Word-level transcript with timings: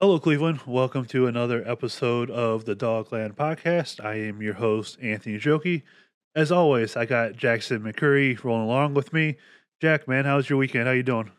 Hello, 0.00 0.20
Cleveland. 0.20 0.60
Welcome 0.64 1.06
to 1.06 1.26
another 1.26 1.68
episode 1.68 2.30
of 2.30 2.64
the 2.64 2.76
Dogland 2.76 3.34
Podcast. 3.34 3.98
I 4.04 4.14
am 4.14 4.40
your 4.40 4.54
host, 4.54 4.96
Anthony 5.02 5.40
Joki. 5.40 5.82
As 6.36 6.52
always, 6.52 6.96
I 6.96 7.04
got 7.04 7.34
Jackson 7.34 7.80
McCurry 7.80 8.40
rolling 8.44 8.62
along 8.62 8.94
with 8.94 9.12
me. 9.12 9.38
Jack, 9.82 10.06
man, 10.06 10.24
how's 10.24 10.48
your 10.48 10.56
weekend? 10.56 10.86
How 10.86 10.92
you 10.92 11.02
doing? 11.02 11.32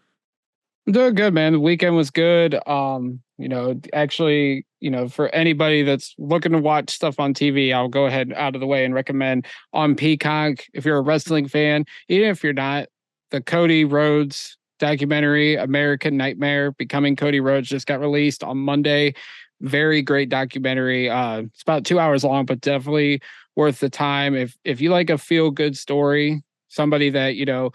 I'm 0.86 0.92
doing 0.92 1.16
good, 1.16 1.34
man. 1.34 1.54
The 1.54 1.60
weekend 1.62 1.96
was 1.96 2.12
good. 2.12 2.60
Um, 2.68 3.22
you 3.38 3.48
know, 3.48 3.80
actually, 3.94 4.66
you 4.82 4.92
know, 4.92 5.08
for 5.08 5.30
anybody 5.30 5.84
that's 5.84 6.14
looking 6.18 6.52
to 6.52 6.58
watch 6.58 6.90
stuff 6.90 7.18
on 7.18 7.34
TV, 7.34 7.74
I'll 7.74 7.88
go 7.88 8.08
ahead 8.08 8.34
out 8.36 8.56
of 8.56 8.60
the 8.60 8.68
way 8.68 8.84
and 8.84 8.94
recommend 8.94 9.48
on 9.72 9.96
Peacock. 9.96 10.66
If 10.74 10.84
you're 10.84 10.98
a 10.98 11.02
wrestling 11.02 11.48
fan, 11.48 11.86
even 12.10 12.28
if 12.28 12.44
you're 12.44 12.52
not, 12.52 12.90
the 13.32 13.40
Cody 13.40 13.86
Rhodes 13.86 14.58
documentary, 14.80 15.56
American 15.56 16.18
Nightmare, 16.18 16.72
Becoming 16.72 17.16
Cody 17.16 17.40
Rhodes, 17.40 17.70
just 17.70 17.88
got 17.88 18.00
released 18.00 18.44
on 18.44 18.58
Monday. 18.58 19.14
Very 19.62 20.02
great 20.02 20.30
documentary. 20.30 21.10
Uh, 21.10 21.42
it's 21.42 21.62
about 21.62 21.86
two 21.86 22.00
hours 22.00 22.24
long, 22.24 22.46
but 22.46 22.62
definitely 22.62 23.22
worth 23.56 23.80
the 23.80 23.90
time. 23.90 24.36
If 24.36 24.56
if 24.64 24.82
you 24.82 24.90
like 24.90 25.10
a 25.10 25.18
feel 25.18 25.52
good 25.52 25.78
story, 25.78 26.44
somebody 26.70 27.10
that 27.12 27.36
you 27.36 27.46
know 27.46 27.72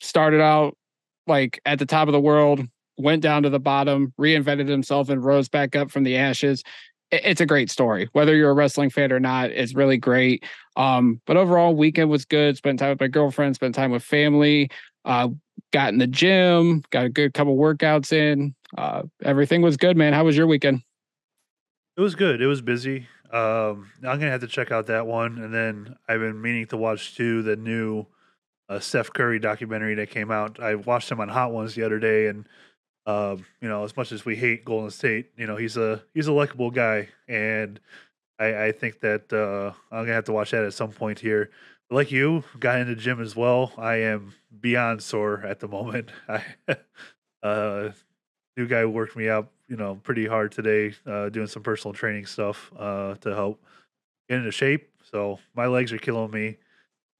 started 0.00 0.40
out 0.40 0.76
like 1.26 1.60
at 1.66 1.78
the 1.78 1.86
top 1.86 2.08
of 2.08 2.12
the 2.12 2.20
world, 2.20 2.60
went 2.96 3.22
down 3.22 3.42
to 3.42 3.50
the 3.50 3.60
bottom, 3.60 4.12
reinvented 4.18 4.68
himself, 4.68 5.08
and 5.08 5.24
rose 5.24 5.48
back 5.48 5.74
up 5.74 5.90
from 5.90 6.04
the 6.04 6.16
ashes. 6.16 6.62
It's 7.10 7.40
a 7.40 7.46
great 7.46 7.70
story. 7.70 8.08
Whether 8.12 8.36
you're 8.36 8.50
a 8.50 8.54
wrestling 8.54 8.90
fan 8.90 9.12
or 9.12 9.18
not, 9.18 9.50
it's 9.50 9.74
really 9.74 9.96
great. 9.96 10.44
Um, 10.76 11.20
but 11.26 11.36
overall, 11.36 11.74
weekend 11.74 12.08
was 12.08 12.24
good. 12.24 12.56
Spent 12.56 12.78
time 12.78 12.90
with 12.90 13.00
my 13.00 13.08
girlfriend, 13.08 13.56
spent 13.56 13.74
time 13.74 13.90
with 13.90 14.04
family. 14.04 14.70
Uh, 15.04 15.28
got 15.72 15.92
in 15.92 15.98
the 15.98 16.06
gym, 16.06 16.82
got 16.90 17.04
a 17.06 17.08
good 17.08 17.34
couple 17.34 17.56
workouts 17.56 18.12
in. 18.12 18.54
Uh, 18.76 19.02
everything 19.22 19.62
was 19.62 19.76
good, 19.76 19.96
man. 19.96 20.12
How 20.12 20.24
was 20.24 20.36
your 20.36 20.46
weekend? 20.46 20.82
It 21.96 22.00
was 22.00 22.14
good. 22.14 22.40
It 22.40 22.46
was 22.46 22.62
busy. 22.62 23.08
Um, 23.32 23.90
I'm 23.98 24.18
gonna 24.18 24.30
have 24.30 24.40
to 24.40 24.46
check 24.46 24.72
out 24.72 24.86
that 24.86 25.06
one, 25.06 25.38
and 25.38 25.54
then 25.54 25.96
I've 26.08 26.20
been 26.20 26.40
meaning 26.40 26.66
to 26.68 26.76
watch 26.76 27.14
too 27.16 27.42
the 27.42 27.56
new 27.56 28.06
uh, 28.68 28.80
Steph 28.80 29.12
Curry 29.12 29.38
documentary 29.38 29.94
that 29.96 30.10
came 30.10 30.30
out. 30.30 30.60
I 30.60 30.74
watched 30.74 31.10
him 31.10 31.20
on 31.20 31.28
Hot 31.28 31.52
Ones 31.52 31.74
the 31.74 31.82
other 31.82 31.98
day, 31.98 32.26
and 32.26 32.48
um, 33.06 33.44
you 33.60 33.68
know, 33.68 33.84
as 33.84 33.96
much 33.96 34.12
as 34.12 34.24
we 34.24 34.36
hate 34.36 34.64
Golden 34.64 34.90
State, 34.90 35.30
you 35.36 35.46
know, 35.46 35.56
he's 35.56 35.76
a 35.76 36.02
he's 36.12 36.26
a 36.26 36.32
likable 36.32 36.70
guy, 36.70 37.08
and 37.28 37.78
I, 38.38 38.66
I 38.66 38.72
think 38.72 39.00
that 39.00 39.32
uh, 39.32 39.72
I'm 39.92 40.04
gonna 40.04 40.14
have 40.14 40.24
to 40.24 40.32
watch 40.32 40.50
that 40.50 40.64
at 40.64 40.74
some 40.74 40.90
point 40.90 41.20
here 41.20 41.50
like 41.90 42.10
you, 42.10 42.44
got 42.58 42.80
into 42.80 42.94
the 42.94 43.00
gym 43.00 43.20
as 43.20 43.34
well. 43.34 43.72
I 43.76 43.96
am 43.96 44.34
beyond 44.60 45.02
sore 45.02 45.42
at 45.44 45.60
the 45.60 45.68
moment. 45.68 46.10
I 46.28 46.44
uh 47.42 47.90
new 48.56 48.66
guy 48.66 48.84
worked 48.84 49.16
me 49.16 49.28
up, 49.28 49.50
you 49.68 49.76
know, 49.76 49.96
pretty 50.02 50.26
hard 50.26 50.52
today, 50.52 50.94
uh 51.06 51.28
doing 51.28 51.46
some 51.46 51.62
personal 51.62 51.94
training 51.94 52.26
stuff 52.26 52.70
uh 52.78 53.14
to 53.16 53.34
help 53.34 53.60
get 54.28 54.38
into 54.38 54.50
shape. 54.52 54.88
So 55.10 55.38
my 55.54 55.66
legs 55.66 55.92
are 55.92 55.98
killing 55.98 56.30
me. 56.30 56.56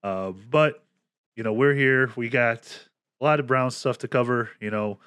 Uh, 0.02 0.32
but 0.50 0.84
you 1.36 1.42
know, 1.42 1.52
we're 1.52 1.74
here. 1.74 2.10
We 2.16 2.28
got 2.28 2.88
a 3.20 3.24
lot 3.24 3.41
of 3.41 3.46
Brown 3.46 3.70
stuff 3.70 3.98
to 3.98 4.08
cover. 4.08 4.50
You 4.60 4.70
know, 4.70 4.98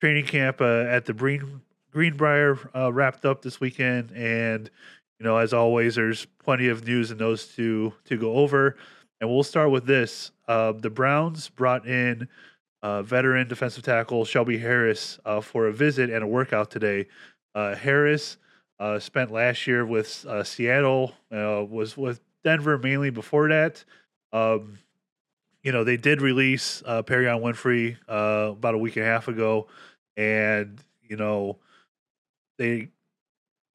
training 0.00 0.26
camp 0.26 0.60
uh, 0.60 0.84
at 0.88 1.04
the 1.06 1.12
Green 1.12 1.62
Greenbrier 1.90 2.58
uh, 2.74 2.92
wrapped 2.92 3.24
up 3.24 3.42
this 3.42 3.60
weekend, 3.60 4.10
and 4.12 4.70
you 5.18 5.24
know, 5.24 5.36
as 5.36 5.52
always, 5.52 5.94
there's 5.94 6.26
plenty 6.42 6.68
of 6.68 6.86
news 6.86 7.10
and 7.10 7.20
those 7.20 7.46
to 7.56 7.92
to 8.06 8.16
go 8.16 8.34
over. 8.34 8.76
And 9.22 9.30
we'll 9.30 9.44
start 9.44 9.70
with 9.70 9.86
this. 9.86 10.32
Uh, 10.48 10.72
the 10.72 10.90
Browns 10.90 11.48
brought 11.48 11.86
in 11.86 12.26
uh, 12.82 13.02
veteran 13.02 13.46
defensive 13.46 13.84
tackle 13.84 14.24
Shelby 14.24 14.58
Harris 14.58 15.20
uh, 15.24 15.40
for 15.40 15.68
a 15.68 15.72
visit 15.72 16.10
and 16.10 16.24
a 16.24 16.26
workout 16.26 16.72
today. 16.72 17.06
Uh, 17.54 17.76
Harris 17.76 18.36
uh, 18.80 18.98
spent 18.98 19.30
last 19.30 19.64
year 19.68 19.86
with 19.86 20.26
uh, 20.26 20.42
Seattle, 20.42 21.14
was 21.30 21.96
with 21.96 22.20
Denver 22.42 22.78
mainly 22.78 23.10
before 23.10 23.48
that. 23.48 23.84
Um, 24.32 24.80
you 25.62 25.70
know, 25.70 25.84
they 25.84 25.96
did 25.96 26.20
release 26.20 26.82
uh, 26.84 27.04
Perrion 27.04 27.42
Winfrey 27.42 27.98
about 28.08 28.74
a 28.74 28.78
week 28.78 28.96
and 28.96 29.04
a 29.04 29.08
half 29.08 29.28
ago. 29.28 29.68
And, 30.16 30.82
you 31.00 31.16
know, 31.16 31.58
they 32.58 32.88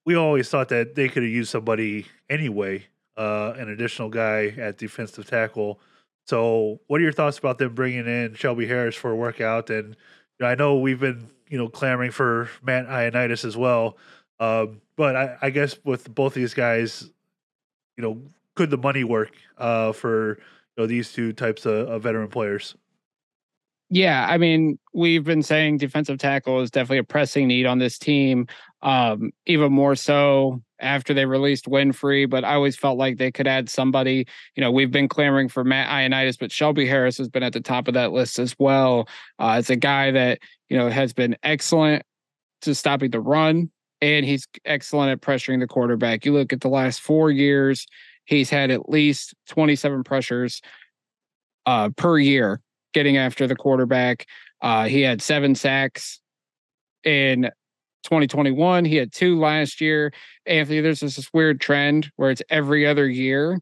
we 0.03 0.16
always 0.16 0.50
thought 0.50 0.68
that 0.69 0.96
they 0.96 1.07
could 1.07 1.24
have 1.24 1.31
used 1.31 1.52
somebody 1.52 2.06
anyway 2.30 2.86
uh, 3.18 3.54
an 3.58 3.70
additional 3.70 4.10
guy 4.10 4.54
at 4.58 4.78
defensive 4.78 5.28
tackle. 5.28 5.80
So, 6.26 6.80
what 6.88 7.00
are 7.00 7.04
your 7.04 7.14
thoughts 7.14 7.38
about 7.38 7.58
them 7.58 7.74
bringing 7.74 8.06
in 8.06 8.36
Shelby 8.36 8.68
Harris 8.68 8.96
for 8.96 9.12
a 9.12 9.16
workout? 9.16 9.70
And 9.70 9.90
you 9.90 9.96
know, 10.42 10.48
I 10.48 10.56
know 10.56 10.78
we've 10.78 11.00
been 11.00 11.30
you 11.50 11.58
know 11.58 11.70
clamoring 11.70 12.12
for 12.12 12.50
Matt 12.62 12.88
Ioannidis 12.88 13.46
as 13.46 13.58
well, 13.58 13.98
um, 14.40 14.82
but 14.96 15.16
I, 15.16 15.38
I, 15.42 15.50
guess 15.50 15.78
with 15.84 16.14
both 16.14 16.34
these 16.34 16.54
guys, 16.54 17.10
you 17.96 18.04
know, 18.04 18.22
could 18.56 18.70
the 18.70 18.78
money 18.78 19.04
work 19.04 19.32
uh, 19.58 19.94
for 19.94 20.38
you 20.38 20.84
know 20.84 20.88
these 20.88 21.12
two 21.12 21.34
types 21.34 21.66
of, 21.66 21.88
of 21.88 22.04
veteran 22.04 22.30
players? 22.30 22.76
Yeah, 23.90 24.28
I 24.30 24.38
mean, 24.38 24.78
we've 24.94 25.24
been 25.24 25.44
saying 25.44 25.78
defensive 25.78 26.18
tackle 26.18 26.59
is 26.59 26.70
definitely 26.70 26.98
a 26.98 27.03
pressing 27.06 27.48
need 27.48 27.66
on 27.66 27.80
this 27.80 27.98
team. 27.98 28.48
Um, 28.81 29.31
even 29.46 29.72
more 29.72 29.96
so 29.96 30.62
after 30.80 31.14
they 31.14 31.25
released 31.25 31.66
Winfrey, 31.66 32.30
but 32.30 32.44
I 32.44 32.53
always 32.53 32.75
felt 32.75 32.98
like 32.98 33.18
they 33.18 33.31
could 33.31 33.48
add 33.48 33.70
somebody. 33.70 34.28
You 34.56 34.62
know, 34.62 34.72
we've 34.72 34.92
been 34.92 35.08
clamoring 35.08 35.48
for 35.48 35.64
Matt 35.64 35.90
Ioannidis, 35.90 36.38
but 36.38 36.52
Shelby 36.52 36.86
Harris 36.86 37.18
has 37.18 37.30
been 37.30 37.44
at 37.44 37.53
the 37.53 37.62
top 37.62 37.88
of 37.88 37.94
that 37.94 38.12
list 38.12 38.40
as 38.40 38.56
well. 38.59 39.08
Uh, 39.40 39.62
a 39.68 39.75
guy 39.78 40.12
that, 40.12 40.40
you 40.68 40.78
know, 40.78 40.90
has 40.90 41.14
been 41.14 41.38
excellent 41.42 42.04
to 42.62 42.75
stopping 42.75 43.12
the 43.12 43.22
run, 43.22 43.72
and 44.02 44.25
he's 44.25 44.48
excellent 44.66 45.12
at 45.12 45.22
pressuring 45.22 45.62
the 45.62 45.68
quarterback. 45.68 46.25
You 46.25 46.34
look 46.34 46.52
at 46.52 46.59
the 46.59 46.69
last 46.69 47.00
four 47.00 47.31
years, 47.31 47.88
he's 48.25 48.50
had 48.50 48.69
at 48.69 48.90
least 48.90 49.34
27 49.48 50.04
pressures 50.04 50.62
uh, 51.66 51.90
per 51.96 52.19
year 52.19 52.62
getting 52.97 53.18
after 53.18 53.46
the 53.46 53.56
quarterback. 53.56 54.25
Uh, 54.59 54.85
he 54.85 55.02
had 55.02 55.22
seven 55.22 55.53
sacks 55.53 56.19
in 57.03 57.44
2021. 58.02 58.85
He 58.85 58.96
had 58.96 59.13
two 59.13 59.40
last 59.40 59.80
year. 59.80 60.12
Anthony, 60.47 60.81
there's 60.81 61.02
this 61.02 61.30
weird 61.31 61.62
trend 61.62 62.12
where 62.16 62.31
it's 62.31 62.41
every 62.50 62.88
other 62.88 63.07
year. 63.07 63.59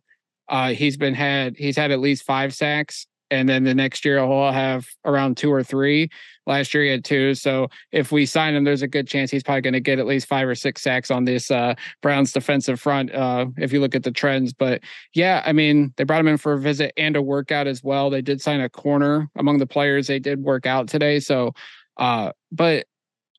Uh, 0.47 0.69
he's 0.69 0.95
been 0.95 1.13
had 1.13 1.57
he's 1.57 1.75
had 1.75 1.91
at 1.91 1.99
least 1.99 2.23
five 2.23 2.53
sacks, 2.53 3.07
and 3.29 3.49
then 3.49 3.65
the 3.65 3.75
next 3.75 4.05
year 4.05 4.25
he'll 4.25 4.53
have 4.53 4.87
around 5.03 5.35
two 5.35 5.51
or 5.51 5.63
three. 5.63 6.09
Last 6.45 6.73
year 6.73 6.83
he 6.83 6.89
had 6.89 7.03
two. 7.03 7.33
So 7.35 7.69
if 7.91 8.11
we 8.11 8.25
sign 8.25 8.55
him, 8.55 8.63
there's 8.63 8.81
a 8.81 8.87
good 8.87 9.07
chance 9.07 9.31
he's 9.31 9.43
probably 9.43 9.61
going 9.61 9.73
to 9.73 9.79
get 9.79 9.99
at 9.99 10.05
least 10.05 10.27
five 10.27 10.47
or 10.47 10.55
six 10.55 10.81
sacks 10.81 11.11
on 11.11 11.25
this 11.25 11.51
uh, 11.51 11.75
Browns 12.01 12.31
defensive 12.31 12.79
front. 12.79 13.13
Uh, 13.13 13.47
if 13.57 13.73
you 13.73 13.79
look 13.79 13.95
at 13.95 14.03
the 14.03 14.11
trends, 14.11 14.53
but 14.53 14.81
yeah, 15.13 15.41
I 15.45 15.53
mean 15.53 15.93
they 15.97 16.03
brought 16.03 16.21
him 16.21 16.27
in 16.27 16.37
for 16.37 16.53
a 16.53 16.59
visit 16.59 16.93
and 16.97 17.15
a 17.15 17.21
workout 17.21 17.67
as 17.67 17.83
well. 17.83 18.09
They 18.09 18.21
did 18.21 18.41
sign 18.41 18.61
a 18.61 18.69
corner 18.69 19.29
among 19.35 19.59
the 19.59 19.67
players. 19.67 20.07
They 20.07 20.19
did 20.19 20.43
work 20.43 20.65
out 20.65 20.87
today. 20.87 21.19
So, 21.19 21.53
uh, 21.97 22.31
but 22.51 22.85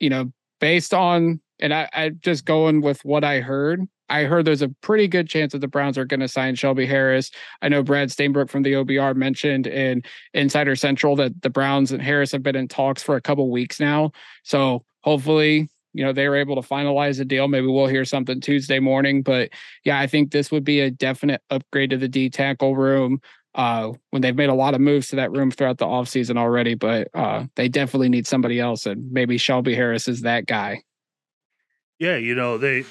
you 0.00 0.10
know 0.10 0.32
based 0.60 0.94
on 0.94 1.40
and 1.60 1.72
I, 1.72 1.88
I 1.92 2.08
just 2.10 2.44
going 2.44 2.80
with 2.80 3.04
what 3.04 3.24
I 3.24 3.40
heard. 3.40 3.86
I 4.08 4.24
heard 4.24 4.44
there's 4.44 4.62
a 4.62 4.68
pretty 4.68 5.08
good 5.08 5.28
chance 5.28 5.52
that 5.52 5.60
the 5.60 5.68
Browns 5.68 5.98
are 5.98 6.04
going 6.04 6.20
to 6.20 6.28
sign 6.28 6.54
Shelby 6.54 6.86
Harris. 6.86 7.30
I 7.62 7.68
know 7.68 7.82
Brad 7.82 8.08
Stainbrook 8.08 8.50
from 8.50 8.62
the 8.62 8.72
OBR 8.74 9.16
mentioned 9.16 9.66
in 9.66 10.02
Insider 10.34 10.76
Central 10.76 11.16
that 11.16 11.42
the 11.42 11.50
Browns 11.50 11.92
and 11.92 12.02
Harris 12.02 12.32
have 12.32 12.42
been 12.42 12.56
in 12.56 12.68
talks 12.68 13.02
for 13.02 13.16
a 13.16 13.20
couple 13.20 13.50
weeks 13.50 13.80
now. 13.80 14.12
So 14.44 14.84
hopefully, 15.02 15.68
you 15.92 16.04
know, 16.04 16.12
they 16.12 16.28
were 16.28 16.36
able 16.36 16.60
to 16.60 16.68
finalize 16.68 17.18
a 17.20 17.24
deal. 17.24 17.48
Maybe 17.48 17.66
we'll 17.66 17.86
hear 17.86 18.04
something 18.04 18.40
Tuesday 18.40 18.78
morning. 18.78 19.22
But 19.22 19.50
yeah, 19.84 19.98
I 19.98 20.06
think 20.06 20.30
this 20.30 20.50
would 20.50 20.64
be 20.64 20.80
a 20.80 20.90
definite 20.90 21.42
upgrade 21.50 21.90
to 21.90 21.96
the 21.96 22.08
D 22.08 22.28
tackle 22.30 22.76
room. 22.76 23.20
Uh, 23.54 23.92
when 24.10 24.20
they've 24.20 24.36
made 24.36 24.50
a 24.50 24.54
lot 24.54 24.74
of 24.74 24.82
moves 24.82 25.08
to 25.08 25.16
that 25.16 25.32
room 25.32 25.50
throughout 25.50 25.78
the 25.78 25.86
offseason 25.86 26.36
already, 26.36 26.74
but 26.74 27.08
uh, 27.14 27.46
they 27.54 27.70
definitely 27.70 28.10
need 28.10 28.26
somebody 28.26 28.60
else, 28.60 28.84
and 28.84 29.10
maybe 29.10 29.38
Shelby 29.38 29.74
Harris 29.74 30.08
is 30.08 30.20
that 30.20 30.44
guy. 30.44 30.82
Yeah, 31.98 32.18
you 32.18 32.34
know 32.34 32.58
they 32.58 32.84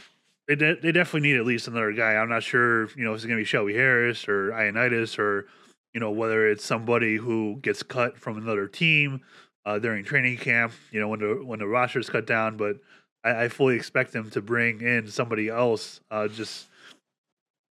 they 0.48 0.56
de- 0.56 0.80
they 0.80 0.92
definitely 0.92 1.30
need 1.30 1.38
at 1.38 1.46
least 1.46 1.68
another 1.68 1.92
guy. 1.92 2.14
I'm 2.14 2.30
not 2.30 2.44
sure, 2.44 2.88
you 2.96 3.04
know, 3.04 3.12
if 3.12 3.18
it's 3.18 3.26
going 3.26 3.38
to 3.38 3.42
be 3.42 3.46
Shelby 3.46 3.74
Harris 3.74 4.28
or 4.28 4.52
Ioannidis 4.52 5.18
or 5.18 5.48
you 5.94 6.00
know 6.00 6.12
whether 6.12 6.48
it's 6.48 6.64
somebody 6.64 7.16
who 7.16 7.58
gets 7.62 7.82
cut 7.82 8.18
from 8.18 8.38
another 8.38 8.68
team 8.68 9.22
uh, 9.66 9.80
during 9.80 10.04
training 10.04 10.38
camp. 10.38 10.74
You 10.92 11.00
know 11.00 11.08
when 11.08 11.20
the 11.20 11.42
when 11.44 11.60
the 11.60 11.68
roster's 11.68 12.10
cut 12.10 12.28
down, 12.28 12.58
but 12.58 12.78
I, 13.24 13.46
I 13.46 13.50
fully 13.50 13.76
expect 13.76 14.12
them 14.12 14.30
to 14.32 14.42
bring 14.42 14.82
in 14.82 15.08
somebody 15.08 15.50
else. 15.50 16.02
Uh, 16.12 16.28
just 16.28 16.68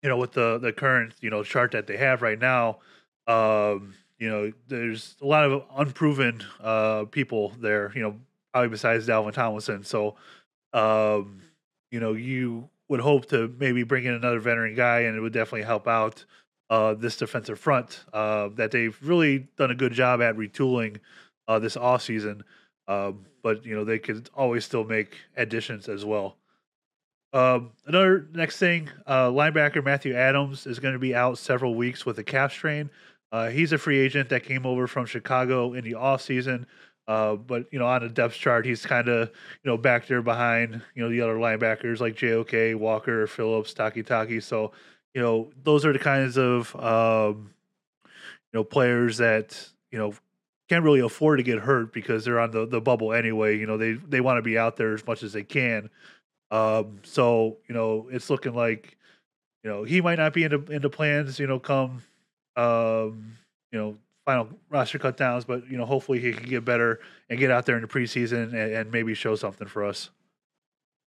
you 0.02 0.08
know 0.08 0.16
with 0.16 0.32
the 0.32 0.58
the 0.58 0.72
current 0.72 1.14
you 1.20 1.30
know 1.30 1.42
chart 1.42 1.72
that 1.72 1.86
they 1.86 1.96
have 1.96 2.22
right 2.22 2.38
now. 2.38 2.78
Um, 3.26 3.94
you 4.18 4.28
know, 4.28 4.52
there's 4.68 5.16
a 5.20 5.26
lot 5.26 5.44
of 5.44 5.64
unproven 5.76 6.42
uh, 6.62 7.04
people 7.10 7.52
there. 7.60 7.92
You 7.94 8.02
know, 8.02 8.16
probably 8.52 8.70
besides 8.70 9.06
Dalvin 9.06 9.32
Tomlinson. 9.32 9.84
So, 9.84 10.16
um, 10.72 11.42
you 11.94 12.00
know, 12.00 12.12
you 12.14 12.68
would 12.88 12.98
hope 12.98 13.26
to 13.26 13.54
maybe 13.60 13.84
bring 13.84 14.04
in 14.04 14.14
another 14.14 14.40
veteran 14.40 14.74
guy, 14.74 15.02
and 15.02 15.16
it 15.16 15.20
would 15.20 15.32
definitely 15.32 15.62
help 15.62 15.86
out 15.86 16.24
uh, 16.68 16.92
this 16.92 17.16
defensive 17.16 17.56
front 17.56 18.04
uh, 18.12 18.48
that 18.56 18.72
they've 18.72 18.98
really 19.00 19.46
done 19.56 19.70
a 19.70 19.76
good 19.76 19.92
job 19.92 20.20
at 20.20 20.36
retooling 20.36 20.98
uh, 21.46 21.60
this 21.60 21.76
off 21.76 22.02
season. 22.02 22.42
Um, 22.88 23.26
but 23.44 23.64
you 23.64 23.76
know 23.76 23.84
they 23.84 24.00
could 24.00 24.28
always 24.34 24.64
still 24.64 24.82
make 24.82 25.18
additions 25.36 25.88
as 25.88 26.04
well. 26.04 26.36
Um, 27.32 27.70
another 27.86 28.26
next 28.32 28.58
thing, 28.58 28.90
uh, 29.06 29.28
linebacker 29.28 29.82
Matthew 29.84 30.16
Adams 30.16 30.66
is 30.66 30.80
going 30.80 30.94
to 30.94 31.00
be 31.00 31.14
out 31.14 31.38
several 31.38 31.76
weeks 31.76 32.04
with 32.04 32.18
a 32.18 32.24
calf 32.24 32.52
strain. 32.52 32.90
Uh, 33.30 33.50
he's 33.50 33.72
a 33.72 33.78
free 33.78 34.00
agent 34.00 34.30
that 34.30 34.42
came 34.42 34.66
over 34.66 34.88
from 34.88 35.06
Chicago 35.06 35.74
in 35.74 35.84
the 35.84 35.92
offseason. 35.92 36.66
Uh, 37.06 37.36
but 37.36 37.66
you 37.70 37.78
know, 37.78 37.86
on 37.86 38.02
a 38.02 38.08
depth 38.08 38.34
chart, 38.34 38.64
he's 38.64 38.86
kind 38.86 39.08
of 39.08 39.28
you 39.62 39.70
know 39.70 39.76
back 39.76 40.06
there 40.06 40.22
behind 40.22 40.80
you 40.94 41.02
know 41.02 41.10
the 41.10 41.20
other 41.20 41.36
linebackers 41.36 42.00
like 42.00 42.16
JOK, 42.16 42.78
Walker, 42.78 43.26
Phillips, 43.26 43.74
Takitaki. 43.74 44.42
So 44.42 44.72
you 45.14 45.20
know 45.20 45.50
those 45.62 45.84
are 45.84 45.92
the 45.92 45.98
kinds 45.98 46.38
of 46.38 46.74
um, 46.76 47.50
you 48.52 48.58
know 48.58 48.64
players 48.64 49.18
that 49.18 49.68
you 49.90 49.98
know 49.98 50.14
can't 50.68 50.84
really 50.84 51.00
afford 51.00 51.38
to 51.38 51.42
get 51.42 51.58
hurt 51.58 51.92
because 51.92 52.24
they're 52.24 52.40
on 52.40 52.50
the, 52.50 52.66
the 52.66 52.80
bubble 52.80 53.12
anyway. 53.12 53.58
You 53.58 53.66
know 53.66 53.76
they 53.76 53.92
they 53.92 54.20
want 54.20 54.38
to 54.38 54.42
be 54.42 54.56
out 54.56 54.76
there 54.76 54.94
as 54.94 55.06
much 55.06 55.22
as 55.22 55.32
they 55.32 55.44
can. 55.44 55.90
Um, 56.50 57.00
so 57.02 57.58
you 57.68 57.74
know 57.74 58.08
it's 58.10 58.30
looking 58.30 58.54
like 58.54 58.96
you 59.62 59.70
know 59.70 59.84
he 59.84 60.00
might 60.00 60.18
not 60.18 60.32
be 60.32 60.44
into 60.44 60.64
into 60.72 60.88
plans. 60.88 61.38
You 61.38 61.46
know 61.46 61.58
come 61.58 62.02
um, 62.56 63.36
you 63.72 63.78
know 63.78 63.96
final 64.24 64.48
roster 64.70 64.98
cut 64.98 65.16
downs, 65.16 65.44
but 65.44 65.68
you 65.70 65.76
know, 65.76 65.84
hopefully 65.84 66.20
he 66.20 66.32
can 66.32 66.48
get 66.48 66.64
better 66.64 67.00
and 67.30 67.38
get 67.38 67.50
out 67.50 67.66
there 67.66 67.76
in 67.76 67.82
the 67.82 67.88
preseason 67.88 68.44
and, 68.44 68.54
and 68.54 68.92
maybe 68.92 69.14
show 69.14 69.36
something 69.36 69.68
for 69.68 69.84
us. 69.84 70.10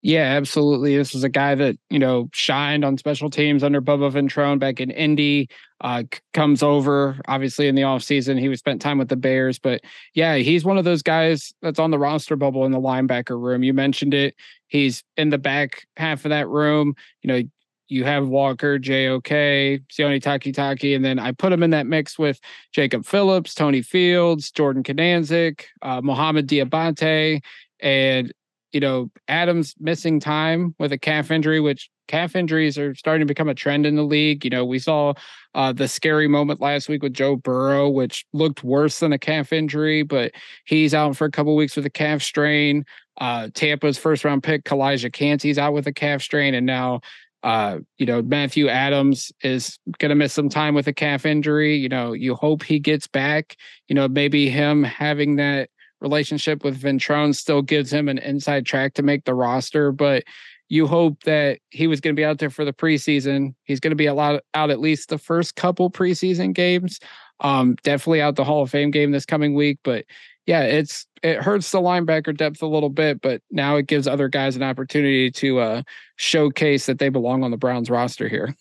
Yeah, 0.03 0.37
absolutely. 0.37 0.97
This 0.97 1.17
is 1.17 1.25
a 1.25 1.29
guy 1.29 1.57
that, 1.57 1.77
you 1.91 1.99
know, 1.99 2.29
shined 2.33 2.85
on 2.85 2.97
special 2.97 3.29
teams 3.29 3.65
under 3.65 3.81
Bubba 3.81 4.13
Ventrone 4.13 4.59
back 4.59 4.79
in 4.79 4.91
Indy. 4.91 5.49
Uh, 5.81 6.05
comes 6.33 6.63
over, 6.63 7.19
obviously, 7.27 7.67
in 7.67 7.75
the 7.75 7.83
offseason. 7.83 8.39
He 8.39 8.49
was 8.49 8.61
spent 8.61 8.81
time 8.81 8.99
with 8.99 9.09
the 9.09 9.17
Bears. 9.17 9.59
But 9.59 9.81
yeah, 10.15 10.37
he's 10.37 10.65
one 10.65 10.79
of 10.79 10.85
those 10.85 11.03
guys 11.03 11.53
that's 11.61 11.81
on 11.81 11.91
the 11.91 11.99
roster 11.99 12.37
bubble 12.37 12.65
in 12.65 12.73
the 12.73 12.81
linebacker 12.81 13.41
room. 13.41 13.65
You 13.65 13.75
mentioned 13.75 14.15
it. 14.15 14.37
He's 14.69 15.03
in 15.17 15.31
the 15.31 15.39
back 15.39 15.87
half 15.97 16.25
of 16.25 16.29
that 16.29 16.47
room. 16.47 16.95
You 17.23 17.29
know, 17.29 17.43
you 17.89 18.05
have 18.05 18.29
Walker, 18.29 18.79
JOK, 18.79 19.29
Sione 19.29 20.21
Takitaki, 20.21 20.95
and 20.95 21.05
then 21.05 21.19
I 21.19 21.33
put 21.33 21.53
him 21.53 21.63
in 21.63 21.71
that 21.71 21.87
mix 21.87 22.19
with 22.19 22.41
Jacob 22.73 23.05
Phillips, 23.05 23.55
Tony 23.55 23.83
Fields, 23.83 24.51
Jordan 24.51 24.83
Kunaszyk, 24.83 25.65
uh, 25.83 26.01
Mohamoud 26.01 26.47
Diabate, 26.47 27.43
and 27.81 28.33
you 28.73 28.81
know 28.81 29.11
Adams 29.29 29.75
missing 29.79 30.21
time 30.21 30.75
with 30.79 30.93
a 30.93 30.99
calf 30.99 31.31
injury, 31.31 31.61
which 31.61 31.89
calf 32.09 32.37
injuries 32.37 32.79
are 32.79 32.95
starting 32.95 33.27
to 33.27 33.31
become 33.31 33.49
a 33.49 33.55
trend 33.55 33.87
in 33.87 33.97
the 33.97 34.03
league. 34.03 34.45
You 34.45 34.51
know, 34.51 34.65
we 34.65 34.79
saw 34.79 35.15
uh, 35.55 35.73
the 35.73 35.89
scary 35.89 36.29
moment 36.29 36.61
last 36.61 36.89
week 36.89 37.03
with 37.03 37.15
Joe 37.15 37.37
Burrow, 37.37 37.89
which 37.89 38.25
looked 38.33 38.63
worse 38.65 39.01
than 39.01 39.13
a 39.13 39.19
calf 39.19 39.53
injury, 39.53 40.03
but 40.03 40.33
he's 40.65 40.95
out 40.95 41.17
for 41.17 41.25
a 41.25 41.31
couple 41.31 41.57
weeks 41.57 41.77
with 41.77 41.87
a 41.87 41.91
calf 41.91 42.23
strain. 42.23 42.85
Uh, 43.19 43.49
Tampa's 43.55 43.97
first 43.97 44.25
round 44.25 44.43
pick, 44.43 44.65
Calijah 44.65 45.13
Kancey's 45.13 45.59
out 45.59 45.73
with 45.73 45.87
a 45.87 45.93
calf 45.93 46.21
strain, 46.23 46.55
and 46.55 46.67
now 46.67 47.01
uh, 47.47 47.79
you 47.97 48.05
know, 48.05 48.23
Matthew 48.23 48.69
Adams 48.69 49.31
is 49.41 49.79
going 50.01 50.09
to 50.09 50.17
miss 50.17 50.33
some 50.33 50.49
time 50.49 50.75
with 50.75 50.89
a 50.89 50.93
calf 50.93 51.25
injury. 51.25 51.77
You 51.77 51.89
know, 51.89 52.13
you 52.13 52.35
hope 52.35 52.65
he 52.65 52.81
gets 52.81 53.07
back. 53.07 53.57
You 53.87 53.95
know, 53.95 54.09
maybe 54.09 54.51
him 54.51 54.83
having 54.83 55.37
that 55.37 55.71
relationship 56.01 56.65
with 56.65 56.83
Ventrone 56.83 57.37
still 57.37 57.63
gives 57.63 57.93
him 57.93 58.09
an 58.09 58.19
inside 58.19 58.67
track 58.67 58.95
to 58.95 59.05
make 59.05 59.27
the 59.27 59.35
roster, 59.35 59.93
but 59.93 60.25
you 60.69 60.89
hope 60.89 61.23
that 61.23 61.61
he 61.71 61.87
was 61.87 62.01
going 62.01 62.17
to 62.17 62.21
be 62.21 62.25
out 62.25 62.39
there 62.39 62.51
for 62.51 62.65
the 62.65 62.73
preseason. 62.73 63.55
He's 63.63 63.79
going 63.79 63.93
to 63.93 63.97
be 63.97 64.07
a 64.07 64.15
lot 64.15 64.43
out 64.53 64.71
at 64.71 64.81
least 64.81 65.09
the 65.09 65.19
first 65.19 65.55
couple 65.55 65.89
preseason 65.89 66.53
games. 66.53 66.99
Um, 67.39 67.77
definitely 67.85 68.23
out 68.23 68.35
the 68.35 68.43
Hall 68.43 68.65
of 68.65 68.71
Fame 68.71 68.91
game 68.91 69.13
this 69.13 69.25
coming 69.25 69.55
week, 69.55 69.79
but 69.85 70.05
yeah, 70.47 70.63
it's 70.63 71.07
it 71.23 71.43
hurts 71.43 71.71
the 71.73 71.81
linebacker 71.81 72.37
depth 72.37 72.63
a 72.63 72.67
little 72.67 72.89
bit, 72.89 73.21
but 73.21 73.43
now 73.51 73.77
it 73.77 73.87
gives 73.87 74.07
other 74.07 74.29
guys 74.29 74.55
an 74.55 74.63
opportunity 74.63 75.31
to 75.33 75.59
uh, 75.59 75.83
showcase 76.17 76.87
that 76.87 76.99
they 76.99 77.09
belong 77.09 77.43
on 77.43 77.51
the 77.51 77.57
Browns 77.57 77.91
roster 77.91 78.29
here. 78.29 78.55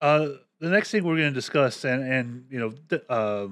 Uh, 0.00 0.30
the 0.60 0.68
next 0.68 0.90
thing 0.90 1.04
we're 1.04 1.16
going 1.16 1.32
to 1.32 1.34
discuss, 1.34 1.84
and 1.84 2.02
and 2.02 2.44
you 2.50 2.58
know, 2.58 2.74
the, 2.88 3.10
uh, 3.10 3.48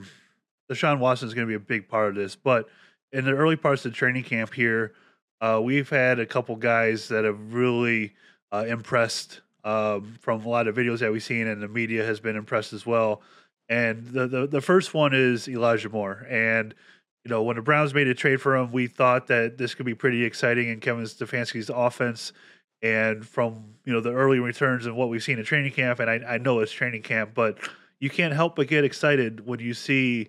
Deshaun 0.70 0.98
Watson 0.98 1.28
is 1.28 1.34
going 1.34 1.46
to 1.46 1.50
be 1.50 1.54
a 1.54 1.60
big 1.60 1.88
part 1.88 2.08
of 2.08 2.14
this, 2.16 2.34
but 2.34 2.68
in 3.12 3.24
the 3.24 3.32
early 3.32 3.56
parts 3.56 3.84
of 3.84 3.94
training 3.94 4.24
camp 4.24 4.52
here, 4.52 4.94
uh, 5.40 5.60
we've 5.62 5.88
had 5.88 6.18
a 6.18 6.26
couple 6.26 6.56
guys 6.56 7.08
that 7.08 7.24
have 7.24 7.52
really 7.52 8.14
uh, 8.52 8.64
impressed 8.66 9.42
um, 9.64 10.16
from 10.20 10.44
a 10.44 10.48
lot 10.48 10.66
of 10.66 10.74
videos 10.74 10.98
that 11.00 11.12
we've 11.12 11.22
seen, 11.22 11.46
and 11.46 11.62
the 11.62 11.68
media 11.68 12.04
has 12.04 12.18
been 12.18 12.36
impressed 12.36 12.72
as 12.72 12.84
well. 12.84 13.22
And 13.72 14.06
the, 14.08 14.26
the, 14.26 14.46
the 14.46 14.60
first 14.60 14.92
one 14.92 15.14
is 15.14 15.48
Elijah 15.48 15.88
Moore. 15.88 16.26
And, 16.28 16.74
you 17.24 17.30
know, 17.30 17.42
when 17.42 17.56
the 17.56 17.62
Browns 17.62 17.94
made 17.94 18.06
a 18.06 18.12
trade 18.12 18.38
for 18.38 18.54
him, 18.54 18.70
we 18.70 18.86
thought 18.86 19.28
that 19.28 19.56
this 19.56 19.74
could 19.74 19.86
be 19.86 19.94
pretty 19.94 20.24
exciting 20.24 20.68
in 20.68 20.78
Kevin 20.78 21.04
Stefanski's 21.04 21.70
offense. 21.70 22.34
And 22.82 23.26
from, 23.26 23.64
you 23.86 23.94
know, 23.94 24.02
the 24.02 24.12
early 24.12 24.40
returns 24.40 24.84
and 24.84 24.94
what 24.94 25.08
we've 25.08 25.22
seen 25.22 25.38
in 25.38 25.44
training 25.46 25.72
camp, 25.72 26.00
and 26.00 26.10
I, 26.10 26.34
I 26.34 26.36
know 26.36 26.60
it's 26.60 26.70
training 26.70 27.00
camp, 27.00 27.30
but 27.32 27.56
you 27.98 28.10
can't 28.10 28.34
help 28.34 28.56
but 28.56 28.68
get 28.68 28.84
excited 28.84 29.46
when 29.46 29.58
you 29.58 29.72
see 29.72 30.28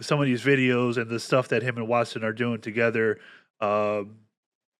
some 0.00 0.18
of 0.18 0.24
these 0.24 0.42
videos 0.42 0.96
and 0.96 1.10
the 1.10 1.20
stuff 1.20 1.48
that 1.48 1.62
him 1.62 1.76
and 1.76 1.86
Watson 1.86 2.24
are 2.24 2.32
doing 2.32 2.62
together. 2.62 3.18
Um, 3.60 4.16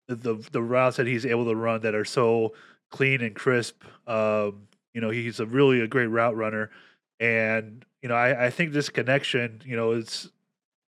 the 0.08 0.42
the 0.50 0.62
routes 0.62 0.96
that 0.96 1.06
he's 1.06 1.26
able 1.26 1.44
to 1.44 1.54
run 1.54 1.82
that 1.82 1.94
are 1.94 2.06
so 2.06 2.54
clean 2.90 3.20
and 3.20 3.34
crisp. 3.34 3.84
Um, 4.06 4.68
you 4.94 5.02
know, 5.02 5.10
he's 5.10 5.40
a 5.40 5.46
really 5.46 5.80
a 5.80 5.86
great 5.86 6.06
route 6.06 6.36
runner. 6.36 6.70
And, 7.20 7.84
you 8.02 8.08
know, 8.08 8.14
I, 8.14 8.46
I 8.46 8.50
think 8.50 8.72
this 8.72 8.88
connection, 8.88 9.62
you 9.64 9.76
know, 9.76 9.92
it's 9.92 10.28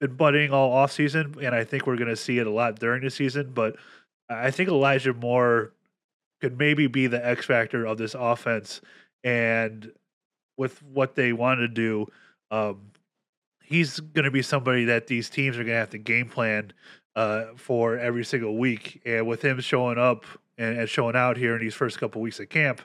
been 0.00 0.16
budding 0.16 0.50
all 0.50 0.72
off 0.72 0.92
season, 0.92 1.36
and 1.42 1.54
I 1.54 1.64
think 1.64 1.86
we're 1.86 1.96
going 1.96 2.08
to 2.08 2.16
see 2.16 2.38
it 2.38 2.46
a 2.46 2.50
lot 2.50 2.78
during 2.78 3.02
the 3.02 3.10
season. 3.10 3.52
But 3.54 3.76
I 4.28 4.50
think 4.50 4.68
Elijah 4.68 5.14
Moore 5.14 5.72
could 6.40 6.58
maybe 6.58 6.86
be 6.86 7.06
the 7.06 7.26
X 7.26 7.46
factor 7.46 7.86
of 7.86 7.98
this 7.98 8.14
offense. 8.18 8.80
And 9.22 9.92
with 10.56 10.82
what 10.82 11.14
they 11.14 11.32
want 11.32 11.60
to 11.60 11.68
do, 11.68 12.06
um, 12.50 12.90
he's 13.62 14.00
going 14.00 14.24
to 14.24 14.30
be 14.30 14.42
somebody 14.42 14.84
that 14.84 15.06
these 15.06 15.30
teams 15.30 15.56
are 15.56 15.64
going 15.64 15.74
to 15.74 15.80
have 15.80 15.90
to 15.90 15.98
game 15.98 16.28
plan 16.28 16.72
uh, 17.16 17.46
for 17.56 17.98
every 17.98 18.24
single 18.24 18.56
week. 18.56 19.00
And 19.04 19.26
with 19.26 19.42
him 19.42 19.60
showing 19.60 19.98
up 19.98 20.24
and, 20.58 20.78
and 20.78 20.88
showing 20.88 21.16
out 21.16 21.36
here 21.36 21.54
in 21.54 21.60
these 21.60 21.74
first 21.74 21.98
couple 21.98 22.20
weeks 22.20 22.40
of 22.40 22.48
camp, 22.48 22.82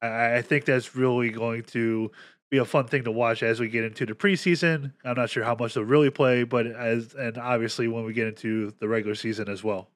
I, 0.00 0.36
I 0.36 0.42
think 0.42 0.64
that's 0.64 0.96
really 0.96 1.30
going 1.30 1.64
to 1.64 2.10
be 2.52 2.58
a 2.58 2.64
fun 2.66 2.86
thing 2.86 3.02
to 3.02 3.10
watch 3.10 3.42
as 3.42 3.58
we 3.58 3.66
get 3.66 3.82
into 3.82 4.04
the 4.04 4.12
preseason. 4.12 4.92
I'm 5.06 5.16
not 5.16 5.30
sure 5.30 5.42
how 5.42 5.56
much 5.58 5.72
they'll 5.72 5.84
really 5.84 6.10
play, 6.10 6.44
but 6.44 6.66
as 6.66 7.14
and 7.14 7.38
obviously 7.38 7.88
when 7.88 8.04
we 8.04 8.12
get 8.12 8.28
into 8.28 8.74
the 8.78 8.86
regular 8.86 9.14
season 9.14 9.48
as 9.48 9.64
well. 9.64 9.88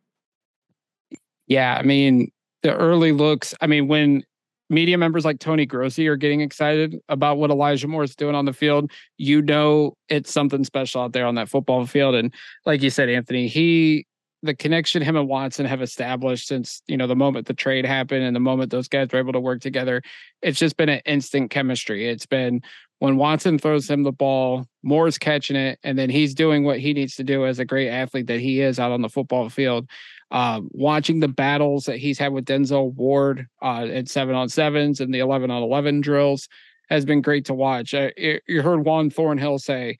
Yeah, 1.47 1.77
I 1.79 1.83
mean 1.83 2.33
the 2.63 2.75
early 2.75 3.13
looks. 3.13 3.55
I 3.61 3.67
mean 3.67 3.89
when 3.89 4.25
media 4.71 4.97
members 4.97 5.27
like 5.27 5.39
Tony 5.39 5.67
Grossi 5.67 6.09
are 6.09 6.17
getting 6.17 6.41
excited 6.41 6.99
about 7.11 7.37
what 7.37 7.51
Elijah 7.51 7.89
Moore 7.89 8.05
is 8.05 8.17
doing 8.17 8.35
on 8.35 8.47
the 8.47 8.55
field, 8.55 8.91
you 9.19 9.43
know 9.43 9.95
it's 10.09 10.33
something 10.33 10.65
special 10.65 11.03
out 11.03 11.13
there 11.13 11.27
on 11.27 11.35
that 11.35 11.51
football 11.51 11.85
field. 11.85 12.15
And 12.15 12.33
like 12.65 12.81
you 12.81 12.89
said, 12.89 13.11
Anthony, 13.11 13.49
he 13.49 14.07
the 14.47 14.55
connection 14.55 15.03
him 15.03 15.17
and 15.17 15.29
Watson 15.29 15.67
have 15.67 15.83
established 15.83 16.49
since 16.49 16.83
you 16.87 16.97
know 16.97 17.07
the 17.07 17.17
moment 17.17 17.47
the 17.47 17.55
trade 17.55 17.85
happened 17.85 18.25
and 18.25 18.35
the 18.35 18.41
moment 18.41 18.71
those 18.71 18.89
guys 18.89 19.09
were 19.13 19.19
able 19.19 19.33
to 19.33 19.41
work 19.41 19.61
together, 19.61 20.03
it's 20.43 20.59
just 20.59 20.77
been 20.77 20.89
an 20.89 21.03
instant 21.05 21.51
chemistry. 21.51 22.09
It's 22.09 22.27
been 22.27 22.63
when 22.99 23.17
Watson 23.17 23.59
throws 23.59 23.91
him 23.91 24.05
the 24.05 24.13
ball, 24.13 24.67
Moore's 24.83 25.19
catching 25.19 25.57
it, 25.57 25.79
and 25.83 25.99
then 25.99 26.09
he's 26.09 26.35
doing 26.35 26.65
what 26.65 26.79
he 26.79 26.95
needs 26.95 27.17
to 27.17 27.25
do 27.25 27.45
as 27.45 27.59
a 27.59 27.65
great 27.65 27.91
athlete 27.91 28.27
that 28.29 28.41
he 28.41 28.61
is 28.61 28.79
out 28.79 28.93
on 28.93 29.03
the 29.03 29.11
football 29.11 29.49
field. 29.51 29.89
Um, 30.31 30.69
watching 30.73 31.21
the 31.21 31.29
battles 31.29 31.85
that 31.85 31.99
he's 31.99 32.19
had 32.19 32.33
with 32.33 32.47
Denzel 32.47 32.93
Ward 32.95 33.47
uh, 33.63 33.85
at 33.85 34.09
seven 34.09 34.35
on 34.35 34.49
sevens 34.49 35.01
and 35.01 35.15
the 35.15 35.21
eleven 35.21 35.51
on 35.51 35.63
eleven 35.63 36.01
drills 36.01 36.49
has 36.89 37.05
been 37.05 37.21
great 37.21 37.45
to 37.47 37.55
watch. 37.55 37.95
Uh, 37.95 38.11
you 38.17 38.63
heard 38.63 38.85
Juan 38.85 39.11
Thornhill 39.11 39.59
say, 39.59 39.99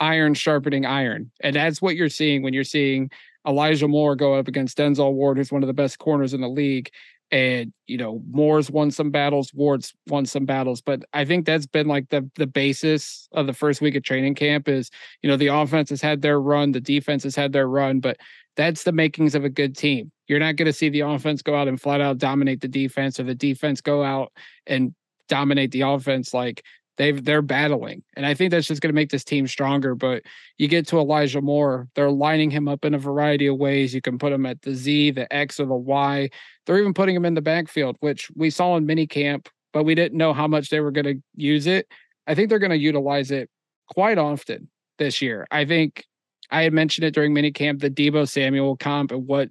"Iron 0.00 0.34
sharpening 0.34 0.86
iron," 0.86 1.30
and 1.40 1.56
that's 1.56 1.82
what 1.82 1.96
you're 1.96 2.08
seeing 2.08 2.42
when 2.42 2.54
you're 2.54 2.64
seeing 2.64 3.10
Elijah 3.46 3.88
Moore 3.88 4.16
go 4.16 4.34
up 4.34 4.48
against 4.48 4.78
Denzel 4.78 5.12
Ward, 5.12 5.38
who's 5.38 5.52
one 5.52 5.62
of 5.62 5.66
the 5.66 5.74
best 5.74 5.98
corners 5.98 6.34
in 6.34 6.40
the 6.40 6.48
league. 6.48 6.90
And 7.30 7.72
you 7.86 7.96
know, 7.96 8.22
Moore's 8.30 8.70
won 8.70 8.90
some 8.90 9.10
battles, 9.10 9.52
Ward's 9.52 9.92
won 10.06 10.26
some 10.26 10.44
battles, 10.44 10.80
but 10.80 11.02
I 11.12 11.24
think 11.24 11.44
that's 11.44 11.66
been 11.66 11.88
like 11.88 12.08
the 12.10 12.28
the 12.36 12.46
basis 12.46 13.28
of 13.32 13.48
the 13.48 13.52
first 13.52 13.80
week 13.80 13.96
of 13.96 14.04
training 14.04 14.36
camp 14.36 14.68
is 14.68 14.90
you 15.22 15.28
know 15.28 15.36
the 15.36 15.48
offense 15.48 15.90
has 15.90 16.00
had 16.00 16.22
their 16.22 16.40
run, 16.40 16.70
the 16.70 16.80
defense 16.80 17.24
has 17.24 17.34
had 17.34 17.52
their 17.52 17.68
run, 17.68 17.98
but 17.98 18.16
that's 18.56 18.84
the 18.84 18.92
makings 18.92 19.34
of 19.34 19.44
a 19.44 19.48
good 19.50 19.76
team. 19.76 20.12
You're 20.28 20.38
not 20.38 20.56
going 20.56 20.66
to 20.66 20.72
see 20.72 20.88
the 20.88 21.00
offense 21.00 21.42
go 21.42 21.54
out 21.54 21.68
and 21.68 21.80
flat 21.80 22.00
out 22.00 22.18
dominate 22.18 22.60
the 22.60 22.68
defense, 22.68 23.18
or 23.18 23.24
the 23.24 23.34
defense 23.34 23.80
go 23.80 24.04
out 24.04 24.32
and 24.66 24.94
dominate 25.28 25.72
the 25.72 25.80
offense 25.80 26.32
like 26.32 26.62
they've 26.96 27.24
they're 27.24 27.42
battling 27.42 28.02
and 28.16 28.26
i 28.26 28.34
think 28.34 28.50
that's 28.50 28.66
just 28.66 28.80
going 28.80 28.90
to 28.90 28.94
make 28.94 29.10
this 29.10 29.24
team 29.24 29.46
stronger 29.46 29.94
but 29.94 30.22
you 30.58 30.68
get 30.68 30.86
to 30.86 30.98
elijah 30.98 31.40
moore 31.40 31.88
they're 31.94 32.10
lining 32.10 32.50
him 32.50 32.68
up 32.68 32.84
in 32.84 32.94
a 32.94 32.98
variety 32.98 33.46
of 33.46 33.56
ways 33.56 33.94
you 33.94 34.00
can 34.00 34.18
put 34.18 34.32
him 34.32 34.46
at 34.46 34.60
the 34.62 34.74
z 34.74 35.10
the 35.10 35.32
x 35.32 35.60
or 35.60 35.66
the 35.66 35.74
y 35.74 36.28
they're 36.64 36.78
even 36.78 36.94
putting 36.94 37.14
him 37.14 37.24
in 37.24 37.34
the 37.34 37.40
backfield 37.40 37.96
which 38.00 38.30
we 38.34 38.50
saw 38.50 38.76
in 38.76 38.86
mini 38.86 39.06
camp 39.06 39.48
but 39.72 39.84
we 39.84 39.94
didn't 39.94 40.18
know 40.18 40.32
how 40.32 40.46
much 40.46 40.70
they 40.70 40.80
were 40.80 40.90
going 40.90 41.04
to 41.04 41.22
use 41.34 41.66
it 41.66 41.86
i 42.26 42.34
think 42.34 42.48
they're 42.48 42.58
going 42.58 42.70
to 42.70 42.76
utilize 42.76 43.30
it 43.30 43.48
quite 43.88 44.18
often 44.18 44.68
this 44.98 45.20
year 45.20 45.46
i 45.50 45.64
think 45.64 46.04
I 46.50 46.62
had 46.62 46.72
mentioned 46.72 47.04
it 47.04 47.14
during 47.14 47.34
minicamp, 47.34 47.80
the 47.80 47.90
Deebo 47.90 48.28
Samuel 48.28 48.76
comp 48.76 49.10
and 49.10 49.26
what 49.26 49.50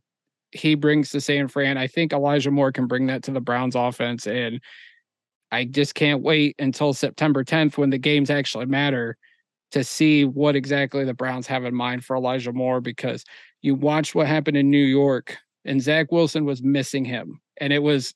he 0.52 0.76
brings 0.76 1.10
to 1.12 1.22
San 1.22 1.48
Fran. 1.48 1.78
I 1.78 1.88
think 1.88 2.14
Elijah 2.14 2.52
Moore 2.52 2.72
can 2.72 2.88
bring 2.88 3.08
that 3.08 3.24
to 3.24 3.32
the 3.32 3.42
Browns 3.42 3.76
offense. 3.76 4.26
And 4.26 4.62
I 5.52 5.66
just 5.66 5.96
can't 5.96 6.22
wait 6.22 6.56
until 6.60 6.94
September 6.94 7.44
10th 7.44 7.78
when 7.78 7.90
the 7.90 7.98
games 7.98 8.30
actually 8.30 8.66
matter 8.66 9.18
to 9.72 9.84
see 9.84 10.26
what 10.26 10.56
exactly 10.56 11.04
the 11.04 11.14
Browns 11.14 11.48
have 11.48 11.66
in 11.66 11.76
mind 11.76 12.06
for 12.06 12.16
Elijah 12.16 12.54
Moore 12.54 12.82
because 12.82 13.24
you 13.62 13.76
watched 13.76 14.16
what 14.16 14.28
happened 14.28 14.58
in 14.58 14.70
New 14.70 14.86
York 14.86 15.38
and 15.66 15.82
Zach 15.82 16.12
Wilson 16.12 16.46
was 16.46 16.62
missing 16.62 17.04
him. 17.04 17.40
And 17.60 17.74
it 17.74 17.80
was 17.80 18.14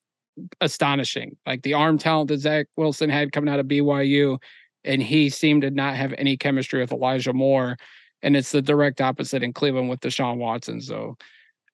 astonishing. 0.61 1.35
Like 1.45 1.63
the 1.63 1.73
arm 1.73 1.97
talent 1.97 2.29
that 2.29 2.39
Zach 2.39 2.67
Wilson 2.77 3.09
had 3.09 3.31
coming 3.31 3.51
out 3.53 3.59
of 3.59 3.65
BYU, 3.65 4.37
and 4.83 5.01
he 5.01 5.29
seemed 5.29 5.63
to 5.63 5.71
not 5.71 5.95
have 5.95 6.13
any 6.17 6.37
chemistry 6.37 6.79
with 6.79 6.91
Elijah 6.91 7.33
Moore. 7.33 7.77
And 8.21 8.35
it's 8.35 8.51
the 8.51 8.61
direct 8.61 9.01
opposite 9.01 9.43
in 9.43 9.53
Cleveland 9.53 9.89
with 9.89 10.01
Deshaun 10.01 10.37
Watson. 10.37 10.81
So 10.81 11.17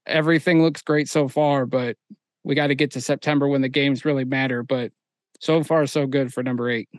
everything 0.05 0.61
looks 0.61 0.81
great 0.81 1.09
so 1.09 1.27
far, 1.27 1.65
but 1.65 1.97
we 2.43 2.55
got 2.55 2.67
to 2.67 2.75
get 2.75 2.91
to 2.91 3.01
September 3.01 3.47
when 3.47 3.61
the 3.61 3.69
games 3.69 4.05
really 4.05 4.25
matter. 4.25 4.63
But 4.63 4.91
so 5.39 5.63
far, 5.63 5.85
so 5.87 6.07
good 6.07 6.33
for 6.33 6.43
number 6.43 6.69
eight. 6.69 6.89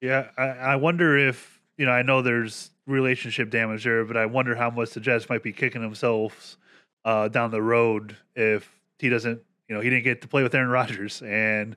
Yeah, 0.00 0.28
I, 0.36 0.42
I 0.42 0.76
wonder 0.76 1.16
if 1.16 1.60
you 1.78 1.86
know. 1.86 1.92
I 1.92 2.02
know 2.02 2.22
there's 2.22 2.70
relationship 2.86 3.50
damage 3.50 3.84
there, 3.84 4.04
but 4.04 4.16
I 4.16 4.26
wonder 4.26 4.54
how 4.54 4.70
much 4.70 4.90
the 4.90 5.00
Jets 5.00 5.28
might 5.28 5.42
be 5.42 5.52
kicking 5.52 5.80
themselves 5.80 6.58
uh, 7.04 7.28
down 7.28 7.50
the 7.50 7.62
road 7.62 8.16
if 8.34 8.70
he 8.98 9.08
doesn't. 9.08 9.40
You 9.68 9.74
know, 9.74 9.80
he 9.80 9.88
didn't 9.88 10.04
get 10.04 10.20
to 10.22 10.28
play 10.28 10.42
with 10.42 10.54
Aaron 10.54 10.68
Rodgers, 10.68 11.22
and 11.22 11.76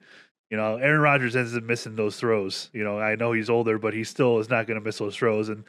you 0.49 0.57
know, 0.57 0.77
Aaron 0.77 1.01
Rodgers 1.01 1.35
ends 1.35 1.55
up 1.55 1.63
missing 1.63 1.95
those 1.95 2.17
throws. 2.17 2.69
You 2.73 2.83
know, 2.83 2.99
I 2.99 3.15
know 3.15 3.31
he's 3.31 3.49
older, 3.49 3.77
but 3.77 3.93
he 3.93 4.03
still 4.03 4.39
is 4.39 4.49
not 4.49 4.67
going 4.67 4.79
to 4.79 4.85
miss 4.85 4.97
those 4.97 5.15
throws, 5.15 5.49
and 5.49 5.63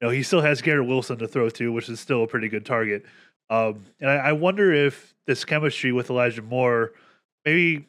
you 0.00 0.06
know, 0.06 0.10
he 0.10 0.22
still 0.22 0.40
has 0.40 0.62
Garrett 0.62 0.86
Wilson 0.86 1.18
to 1.18 1.28
throw 1.28 1.48
to, 1.50 1.72
which 1.72 1.88
is 1.88 2.00
still 2.00 2.22
a 2.24 2.26
pretty 2.26 2.48
good 2.48 2.66
target. 2.66 3.04
Um, 3.50 3.84
and 4.00 4.10
I, 4.10 4.16
I, 4.16 4.32
wonder 4.32 4.72
if 4.72 5.14
this 5.26 5.44
chemistry 5.44 5.92
with 5.92 6.08
Elijah 6.08 6.40
Moore, 6.40 6.92
maybe 7.44 7.86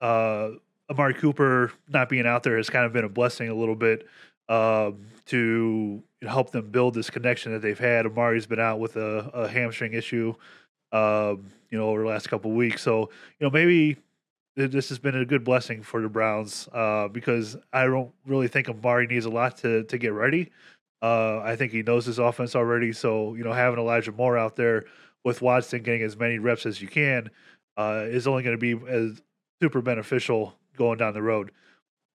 uh, 0.00 0.50
Amari 0.90 1.14
Cooper 1.14 1.72
not 1.88 2.08
being 2.08 2.26
out 2.26 2.42
there 2.42 2.56
has 2.56 2.68
kind 2.68 2.84
of 2.84 2.92
been 2.92 3.04
a 3.04 3.08
blessing 3.08 3.48
a 3.48 3.54
little 3.54 3.76
bit 3.76 4.06
um, 4.48 5.06
to 5.26 6.02
help 6.22 6.50
them 6.50 6.70
build 6.70 6.94
this 6.94 7.08
connection 7.08 7.52
that 7.52 7.62
they've 7.62 7.78
had. 7.78 8.06
Amari's 8.06 8.46
been 8.46 8.60
out 8.60 8.80
with 8.80 8.96
a, 8.96 9.30
a 9.32 9.48
hamstring 9.48 9.94
issue, 9.94 10.34
um, 10.92 11.46
you 11.70 11.78
know, 11.78 11.88
over 11.88 12.02
the 12.02 12.08
last 12.08 12.28
couple 12.28 12.50
weeks. 12.50 12.82
So, 12.82 13.10
you 13.38 13.46
know, 13.46 13.50
maybe 13.50 13.96
this 14.56 14.88
has 14.88 14.98
been 14.98 15.16
a 15.16 15.24
good 15.24 15.44
blessing 15.44 15.82
for 15.82 16.02
the 16.02 16.08
Browns 16.08 16.68
uh, 16.72 17.08
because 17.08 17.56
I 17.72 17.84
don't 17.84 18.10
really 18.26 18.48
think 18.48 18.68
Amari 18.68 19.06
needs 19.06 19.24
a 19.24 19.30
lot 19.30 19.56
to 19.58 19.84
to 19.84 19.98
get 19.98 20.12
ready. 20.12 20.50
Uh, 21.02 21.38
I 21.38 21.56
think 21.56 21.72
he 21.72 21.82
knows 21.82 22.04
his 22.04 22.18
offense 22.18 22.54
already. 22.54 22.92
So, 22.92 23.34
you 23.34 23.44
know, 23.44 23.52
having 23.52 23.78
Elijah 23.78 24.12
Moore 24.12 24.36
out 24.36 24.56
there 24.56 24.84
with 25.24 25.40
Watson 25.40 25.82
getting 25.82 26.02
as 26.02 26.16
many 26.16 26.38
reps 26.38 26.66
as 26.66 26.82
you 26.82 26.88
can 26.88 27.30
uh, 27.76 28.04
is 28.06 28.26
only 28.26 28.42
going 28.42 28.58
to 28.58 28.76
be 28.76 28.86
as 28.88 29.22
super 29.62 29.80
beneficial 29.80 30.54
going 30.76 30.98
down 30.98 31.14
the 31.14 31.22
road. 31.22 31.50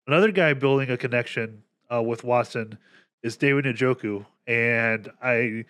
Another 0.08 0.32
guy 0.32 0.54
building 0.54 0.90
a 0.90 0.98
connection 0.98 1.64
uh, 1.92 2.02
with 2.02 2.24
Watson 2.24 2.78
is 3.22 3.38
David 3.38 3.66
Njoku. 3.66 4.26
And 4.48 5.10
I 5.22 5.66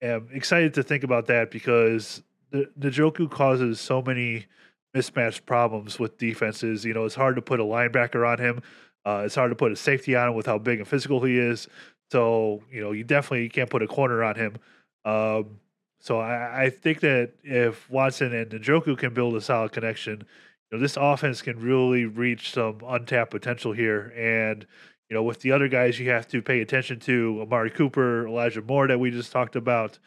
am 0.00 0.28
excited 0.32 0.74
to 0.74 0.82
think 0.82 1.04
about 1.04 1.26
that 1.26 1.50
because 1.50 2.22
the, 2.50 2.70
Njoku 2.78 3.30
causes 3.30 3.80
so 3.80 4.02
many 4.02 4.46
mismatched 4.94 5.46
problems 5.46 5.98
with 5.98 6.18
defenses. 6.18 6.84
You 6.84 6.94
know, 6.94 7.04
it's 7.04 7.14
hard 7.14 7.36
to 7.36 7.42
put 7.42 7.60
a 7.60 7.64
linebacker 7.64 8.26
on 8.26 8.38
him. 8.38 8.62
Uh, 9.04 9.22
it's 9.24 9.34
hard 9.34 9.50
to 9.50 9.56
put 9.56 9.72
a 9.72 9.76
safety 9.76 10.14
on 10.14 10.28
him 10.28 10.34
with 10.34 10.46
how 10.46 10.58
big 10.58 10.78
and 10.78 10.86
physical 10.86 11.22
he 11.22 11.38
is. 11.38 11.66
So 12.12 12.62
you 12.70 12.80
know, 12.80 12.92
you 12.92 13.04
definitely 13.04 13.48
can't 13.48 13.70
put 13.70 13.82
a 13.82 13.88
corner 13.88 14.22
on 14.22 14.36
him. 14.36 14.56
Um, 15.04 15.58
so 15.98 16.20
I, 16.20 16.64
I, 16.64 16.70
think 16.70 17.00
that 17.00 17.32
if 17.42 17.90
Watson 17.90 18.32
and 18.32 18.50
Njoku 18.50 18.96
can 18.96 19.14
build 19.14 19.34
a 19.34 19.40
solid 19.40 19.72
connection, 19.72 20.24
know, 20.72 20.78
this 20.78 20.96
offense 20.98 21.42
can 21.42 21.58
really 21.60 22.04
reach 22.04 22.52
some 22.52 22.78
untapped 22.86 23.30
potential 23.30 23.72
here. 23.72 24.12
And 24.16 24.66
you 25.08 25.14
know, 25.14 25.22
with 25.22 25.40
the 25.40 25.52
other 25.52 25.68
guys, 25.68 25.98
you 26.00 26.08
have 26.10 26.26
to 26.28 26.40
pay 26.40 26.60
attention 26.60 26.98
to 27.00 27.40
Amari 27.42 27.70
Cooper, 27.70 28.26
Elijah 28.26 28.62
Moore 28.62 28.88
that 28.88 28.98
we 28.98 29.10
just 29.10 29.30
talked 29.30 29.56
about, 29.56 29.98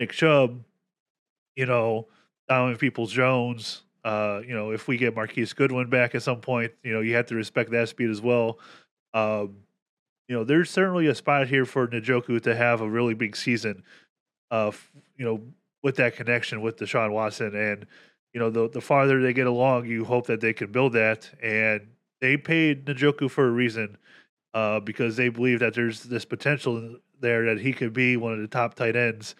Nick 0.00 0.12
Chubb. 0.12 0.64
You 1.54 1.66
know, 1.66 2.08
Donovan 2.48 2.76
Peoples 2.78 3.12
Jones. 3.12 3.82
Uh, 4.04 4.40
you 4.46 4.54
know, 4.54 4.70
if 4.70 4.88
we 4.88 4.96
get 4.96 5.14
Marquise 5.14 5.52
Goodwin 5.52 5.88
back 5.88 6.14
at 6.14 6.22
some 6.22 6.40
point, 6.40 6.72
you 6.82 6.92
know, 6.92 7.00
you 7.00 7.14
have 7.14 7.26
to 7.26 7.34
respect 7.34 7.70
that 7.70 7.88
speed 7.88 8.10
as 8.10 8.20
well. 8.20 8.58
Um, 9.14 9.56
you 10.28 10.34
know, 10.34 10.44
there's 10.44 10.70
certainly 10.70 11.06
a 11.06 11.14
spot 11.14 11.46
here 11.48 11.64
for 11.64 11.86
Njoku 11.86 12.42
to 12.42 12.54
have 12.54 12.80
a 12.80 12.88
really 12.88 13.14
big 13.14 13.36
season. 13.36 13.82
Uh, 14.50 14.72
you 15.16 15.24
know, 15.24 15.40
with 15.82 15.96
that 15.96 16.16
connection 16.16 16.62
with 16.62 16.78
Deshaun 16.78 17.12
Watson, 17.12 17.54
and 17.54 17.86
you 18.34 18.40
know, 18.40 18.50
the 18.50 18.68
the 18.68 18.80
farther 18.80 19.22
they 19.22 19.32
get 19.32 19.46
along, 19.46 19.86
you 19.86 20.04
hope 20.04 20.26
that 20.26 20.40
they 20.40 20.52
can 20.52 20.70
build 20.70 20.92
that. 20.92 21.30
And 21.42 21.86
they 22.20 22.36
paid 22.36 22.84
Njoku 22.84 23.30
for 23.30 23.46
a 23.46 23.50
reason, 23.50 23.96
uh, 24.52 24.80
because 24.80 25.16
they 25.16 25.28
believe 25.28 25.60
that 25.60 25.74
there's 25.74 26.02
this 26.02 26.24
potential 26.24 26.96
there 27.20 27.44
that 27.46 27.60
he 27.60 27.72
could 27.72 27.92
be 27.92 28.16
one 28.16 28.32
of 28.32 28.40
the 28.40 28.48
top 28.48 28.74
tight 28.74 28.96
ends 28.96 29.34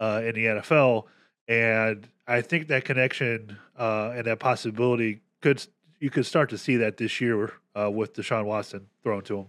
uh, 0.00 0.22
in 0.24 0.34
the 0.34 0.44
NFL. 0.46 1.04
And 1.48 2.08
I 2.26 2.40
think 2.40 2.68
that 2.68 2.84
connection 2.84 3.58
uh, 3.78 4.12
and 4.14 4.26
that 4.26 4.38
possibility 4.38 5.20
could 5.42 5.64
you 6.00 6.10
could 6.10 6.26
start 6.26 6.50
to 6.50 6.58
see 6.58 6.76
that 6.76 6.96
this 6.96 7.20
year 7.20 7.52
uh, 7.74 7.90
with 7.90 8.14
Deshaun 8.14 8.44
Watson 8.44 8.86
thrown 9.02 9.22
to 9.24 9.40
him. 9.40 9.46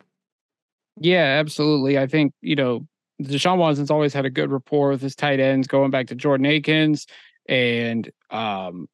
Yeah, 1.00 1.38
absolutely. 1.40 1.98
I 1.98 2.08
think, 2.08 2.34
you 2.42 2.56
know, 2.56 2.88
Deshaun 3.22 3.58
Watson's 3.58 3.92
always 3.92 4.14
had 4.14 4.26
a 4.26 4.30
good 4.30 4.52
rapport 4.52 4.90
with 4.90 5.02
his 5.02 5.16
tight 5.16 5.40
ends 5.40 5.68
going 5.68 5.92
back 5.92 6.08
to 6.08 6.16
Jordan 6.16 6.46
Akins. 6.46 7.08
And 7.50 8.10
um, 8.30 8.88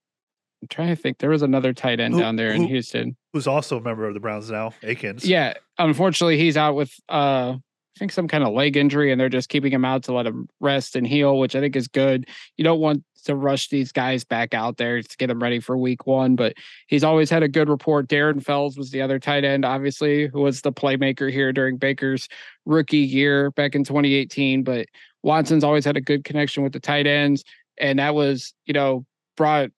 I'm 0.61 0.67
trying 0.69 0.89
to 0.89 0.95
think, 0.95 1.17
there 1.17 1.29
was 1.29 1.41
another 1.41 1.73
tight 1.73 1.99
end 1.99 2.13
who, 2.13 2.19
down 2.21 2.35
there 2.35 2.53
who, 2.53 2.63
in 2.63 2.67
Houston. 2.67 3.17
Who's 3.33 3.47
also 3.47 3.77
a 3.77 3.81
member 3.81 4.07
of 4.07 4.13
the 4.13 4.19
Browns 4.19 4.49
now, 4.49 4.73
Akins. 4.81 5.25
Yeah. 5.25 5.55
Unfortunately, 5.77 6.37
he's 6.37 6.57
out 6.57 6.75
with 6.75 6.93
uh 7.09 7.55
I 7.95 7.99
think 7.99 8.11
some 8.11 8.27
kind 8.27 8.43
of 8.43 8.53
leg 8.53 8.75
injury, 8.75 9.11
and 9.11 9.21
they're 9.21 9.29
just 9.29 9.49
keeping 9.49 9.71
him 9.71 9.85
out 9.85 10.03
to 10.03 10.13
let 10.13 10.25
him 10.25 10.49
rest 10.59 10.95
and 10.95 11.05
heal, 11.05 11.37
which 11.37 11.55
I 11.55 11.59
think 11.59 11.75
is 11.75 11.87
good. 11.87 12.27
You 12.57 12.63
don't 12.63 12.79
want 12.79 13.03
to 13.25 13.35
rush 13.35 13.69
these 13.69 13.91
guys 13.91 14.23
back 14.23 14.55
out 14.55 14.77
there 14.77 15.01
to 15.01 15.17
get 15.17 15.27
them 15.27 15.41
ready 15.41 15.59
for 15.59 15.77
week 15.77 16.07
one, 16.07 16.35
but 16.35 16.55
he's 16.87 17.03
always 17.03 17.29
had 17.29 17.43
a 17.43 17.47
good 17.47 17.69
report. 17.69 18.07
Darren 18.07 18.43
Fells 18.43 18.77
was 18.77 18.89
the 18.89 19.01
other 19.01 19.19
tight 19.19 19.43
end, 19.43 19.63
obviously, 19.63 20.27
who 20.27 20.41
was 20.41 20.61
the 20.61 20.73
playmaker 20.73 21.31
here 21.31 21.53
during 21.53 21.77
Baker's 21.77 22.27
rookie 22.65 22.97
year 22.97 23.51
back 23.51 23.75
in 23.75 23.83
2018. 23.83 24.63
But 24.63 24.87
Watson's 25.21 25.63
always 25.63 25.85
had 25.85 25.95
a 25.95 26.01
good 26.01 26.23
connection 26.23 26.63
with 26.63 26.73
the 26.73 26.79
tight 26.79 27.05
ends. 27.05 27.43
And 27.77 27.99
that 27.99 28.15
was, 28.15 28.53
you 28.65 28.73
know, 28.73 29.05
brought 29.35 29.69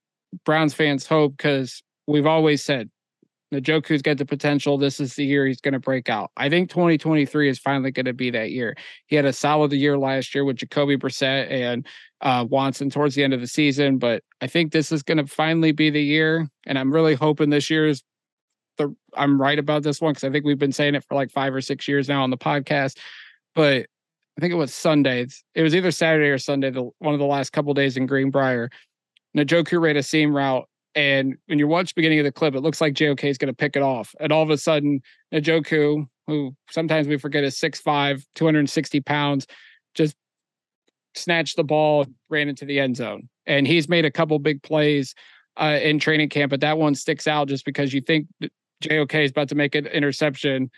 Browns 0.43 0.73
fans 0.73 1.05
hope 1.05 1.37
because 1.37 1.81
we've 2.07 2.25
always 2.25 2.63
said 2.63 2.89
Njoku's 3.53 4.01
got 4.01 4.17
the 4.17 4.25
potential. 4.25 4.77
This 4.77 4.99
is 4.99 5.15
the 5.15 5.25
year 5.25 5.45
he's 5.45 5.61
going 5.61 5.73
to 5.73 5.79
break 5.79 6.09
out. 6.09 6.31
I 6.35 6.49
think 6.49 6.69
2023 6.69 7.49
is 7.49 7.59
finally 7.59 7.91
going 7.91 8.05
to 8.05 8.13
be 8.13 8.29
that 8.31 8.51
year. 8.51 8.75
He 9.07 9.15
had 9.15 9.25
a 9.25 9.33
solid 9.33 9.71
year 9.71 9.97
last 9.97 10.33
year 10.33 10.43
with 10.43 10.57
Jacoby 10.57 10.97
Brissett 10.97 11.49
and 11.51 11.85
uh, 12.21 12.45
Watson 12.49 12.89
towards 12.89 13.15
the 13.15 13.23
end 13.23 13.33
of 13.33 13.41
the 13.41 13.47
season, 13.47 13.97
but 13.97 14.23
I 14.41 14.47
think 14.47 14.71
this 14.71 14.91
is 14.91 15.03
going 15.03 15.17
to 15.17 15.27
finally 15.27 15.71
be 15.71 15.89
the 15.89 16.01
year. 16.01 16.47
And 16.65 16.77
I'm 16.77 16.91
really 16.91 17.15
hoping 17.15 17.49
this 17.49 17.69
year 17.69 17.87
is 17.87 18.03
the 18.77 18.95
I'm 19.15 19.39
right 19.39 19.59
about 19.59 19.83
this 19.83 20.01
one 20.01 20.13
because 20.13 20.23
I 20.23 20.31
think 20.31 20.45
we've 20.45 20.59
been 20.59 20.71
saying 20.71 20.95
it 20.95 21.05
for 21.07 21.15
like 21.15 21.31
five 21.31 21.53
or 21.53 21.61
six 21.61 21.87
years 21.87 22.09
now 22.09 22.23
on 22.23 22.29
the 22.29 22.37
podcast. 22.37 22.97
But 23.53 23.85
I 24.37 24.41
think 24.41 24.51
it 24.51 24.57
was 24.57 24.73
Sunday. 24.73 25.27
It 25.53 25.61
was 25.61 25.73
either 25.73 25.91
Saturday 25.91 26.27
or 26.27 26.37
Sunday, 26.37 26.71
the 26.71 26.89
one 26.99 27.13
of 27.13 27.19
the 27.19 27.25
last 27.25 27.53
couple 27.53 27.73
days 27.73 27.95
in 27.95 28.05
Greenbrier. 28.05 28.69
Njoku 29.35 29.79
ran 29.81 29.97
a 29.97 30.03
seam 30.03 30.35
route 30.35 30.67
and 30.95 31.37
when 31.47 31.59
you 31.59 31.67
watch 31.67 31.89
the 31.89 31.99
beginning 31.99 32.19
of 32.19 32.23
the 32.23 32.31
clip, 32.31 32.55
it 32.55 32.61
looks 32.61 32.79
like 32.79 32.93
JOK 32.93 33.25
is 33.25 33.37
going 33.37 33.51
to 33.51 33.55
pick 33.55 33.75
it 33.75 33.83
off. 33.83 34.15
And 34.19 34.31
all 34.31 34.41
of 34.41 34.49
a 34.49 34.57
sudden, 34.57 35.01
Njoku, 35.33 36.07
who 36.25 36.55
sometimes 36.71 37.07
we 37.07 37.17
forget 37.17 37.43
is 37.43 37.59
6'5, 37.59 38.23
260 38.33 39.01
pounds, 39.01 39.45
just 39.93 40.15
snatched 41.13 41.57
the 41.57 41.65
ball, 41.65 42.05
ran 42.29 42.47
into 42.47 42.65
the 42.65 42.79
end 42.79 42.95
zone. 42.95 43.27
And 43.45 43.67
he's 43.67 43.89
made 43.89 44.05
a 44.05 44.11
couple 44.11 44.39
big 44.39 44.63
plays 44.63 45.13
uh, 45.57 45.79
in 45.81 45.99
training 45.99 46.29
camp, 46.29 46.49
but 46.49 46.61
that 46.61 46.77
one 46.77 46.95
sticks 46.95 47.27
out 47.27 47.49
just 47.49 47.65
because 47.65 47.93
you 47.93 48.01
think 48.01 48.27
JOK 48.81 49.15
is 49.15 49.31
about 49.31 49.49
to 49.49 49.55
make 49.55 49.75
an 49.75 49.87
interception. 49.87 50.71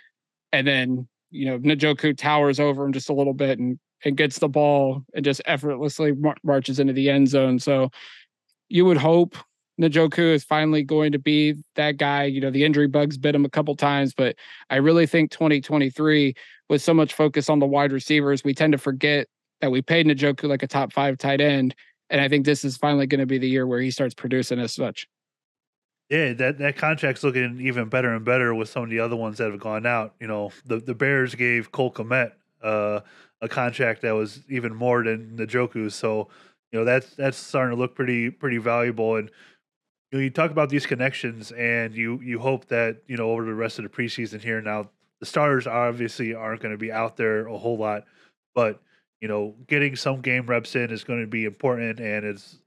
And 0.52 0.66
then, 0.66 1.08
you 1.30 1.46
know, 1.46 1.60
Njoku 1.60 2.18
towers 2.18 2.60
over 2.60 2.84
him 2.84 2.92
just 2.92 3.10
a 3.10 3.14
little 3.14 3.34
bit 3.34 3.60
and, 3.60 3.78
and 4.04 4.18
gets 4.18 4.40
the 4.40 4.50
ball 4.50 5.04
and 5.14 5.24
just 5.24 5.42
effortlessly 5.46 6.14
mar- 6.14 6.38
marches 6.44 6.80
into 6.80 6.94
the 6.94 7.10
end 7.10 7.28
zone. 7.28 7.60
So 7.60 7.92
you 8.70 8.86
would 8.86 8.98
hope 8.98 9.36
Njoku 9.80 10.34
is 10.34 10.44
finally 10.44 10.84
going 10.84 11.12
to 11.12 11.20
be 11.20 11.56
that 11.76 11.98
guy. 11.98 12.24
You 12.24 12.42
know, 12.42 12.50
the 12.50 12.64
injury 12.64 12.88
bugs 12.88 13.18
bit 13.18 13.36
him 13.36 13.46
a 13.46 13.50
couple 13.50 13.76
times, 13.76 14.14
but 14.14 14.36
I 14.70 14.78
really 14.78 15.06
think 15.06 15.32
2023, 15.32 16.34
with 16.70 16.82
so 16.82 16.94
much 16.94 17.14
focus 17.14 17.50
on 17.50 17.60
the 17.60 17.66
wide 17.66 17.92
receivers, 17.92 18.44
we 18.44 18.54
tend 18.54 18.74
to 18.74 18.78
forget 18.78 19.28
that 19.62 19.72
we 19.72 19.82
paid 19.82 20.08
Njoku 20.08 20.50
like 20.50 20.64
a 20.64 20.68
top 20.68 20.92
five 20.92 21.18
tight 21.18 21.42
end. 21.42 21.76
And 22.10 22.22
I 22.22 22.28
think 22.28 22.46
this 22.46 22.64
is 22.64 22.78
finally 22.78 23.08
going 23.08 23.20
to 23.20 23.26
be 23.26 23.38
the 23.38 23.50
year 23.50 23.68
where 23.68 23.82
he 23.82 23.92
starts 23.92 24.14
producing 24.14 24.60
as 24.60 24.74
such. 24.74 25.08
Yeah, 26.10 26.34
that, 26.34 26.58
that 26.60 26.78
contract's 26.78 27.24
looking 27.24 27.60
even 27.62 27.90
better 27.90 28.14
and 28.14 28.24
better 28.24 28.56
with 28.56 28.70
some 28.70 28.84
of 28.84 28.90
the 28.90 29.00
other 29.00 29.16
ones 29.16 29.38
that 29.38 29.52
have 29.52 29.60
gone 29.60 29.86
out. 29.86 30.16
You 30.22 30.28
know, 30.28 30.52
the, 30.66 30.80
the 30.80 30.96
Bears 30.96 31.36
gave 31.36 31.72
Cole 31.72 31.92
Kmet 31.92 32.32
uh, 32.64 33.02
a 33.42 33.50
contract 33.50 34.02
that 34.04 34.12
was 34.12 34.40
even 34.50 34.74
more 34.74 35.04
than 35.04 35.38
Njoku's. 35.38 35.96
So, 35.96 36.30
you 36.72 36.80
know, 36.80 36.86
that's 36.86 37.16
that's 37.16 37.38
starting 37.38 37.76
to 37.76 37.80
look 37.80 37.96
pretty 37.96 38.30
pretty 38.30 38.58
valuable. 38.58 39.16
And 39.16 39.30
you, 40.12 40.18
know, 40.18 40.24
you 40.24 40.30
talk 40.30 40.52
about 40.52 40.70
these 40.70 40.86
connections, 40.86 41.52
and 41.52 41.94
you 41.94 42.20
you 42.22 42.40
hope 42.40 42.68
that 42.68 43.02
you 43.08 43.18
know 43.18 43.32
over 43.32 43.46
the 43.46 43.54
rest 43.54 43.80
of 43.80 43.84
the 43.84 43.90
preseason 43.90 44.42
here. 44.42 44.62
Now, 44.62 44.90
the 45.20 45.26
starters 45.26 45.68
obviously 45.68 46.34
aren't 46.34 46.62
going 46.62 46.74
to 46.74 46.78
be 46.78 46.92
out 46.92 47.18
there 47.18 47.48
a 47.48 47.58
whole 47.58 47.78
lot, 47.78 48.06
but 48.54 48.82
you 49.22 49.28
know, 49.28 49.56
getting 49.68 49.96
some 49.96 50.22
game 50.22 50.46
reps 50.46 50.76
in 50.76 50.92
is 50.92 51.04
going 51.04 51.22
to 51.22 51.28
be 51.28 51.46
important, 51.46 52.00
and 52.00 52.26
it's 52.26 52.60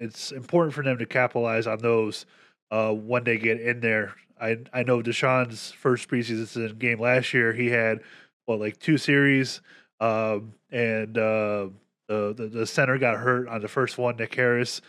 it's 0.00 0.32
important 0.32 0.74
for 0.74 0.82
them 0.82 0.98
to 0.98 1.06
capitalize 1.06 1.66
on 1.66 1.78
those 1.78 2.26
uh, 2.70 2.92
when 2.92 3.24
they 3.24 3.38
get 3.38 3.60
in 3.60 3.80
there. 3.80 4.14
I 4.40 4.58
I 4.72 4.82
know 4.82 5.02
Deshaun's 5.02 5.70
first 5.72 6.08
preseason 6.08 6.78
game 6.78 7.00
last 7.00 7.34
year, 7.34 7.52
he 7.52 7.68
had 7.68 8.00
what 8.46 8.60
like 8.60 8.78
two 8.78 8.98
series, 8.98 9.60
um, 10.00 10.54
and 10.70 11.16
uh, 11.18 11.68
the, 12.12 12.34
the, 12.34 12.46
the 12.48 12.66
center 12.66 12.98
got 12.98 13.16
hurt 13.16 13.48
on 13.48 13.60
the 13.60 13.68
first 13.68 13.98
one, 13.98 14.16
Nick 14.16 14.34
Harris. 14.34 14.80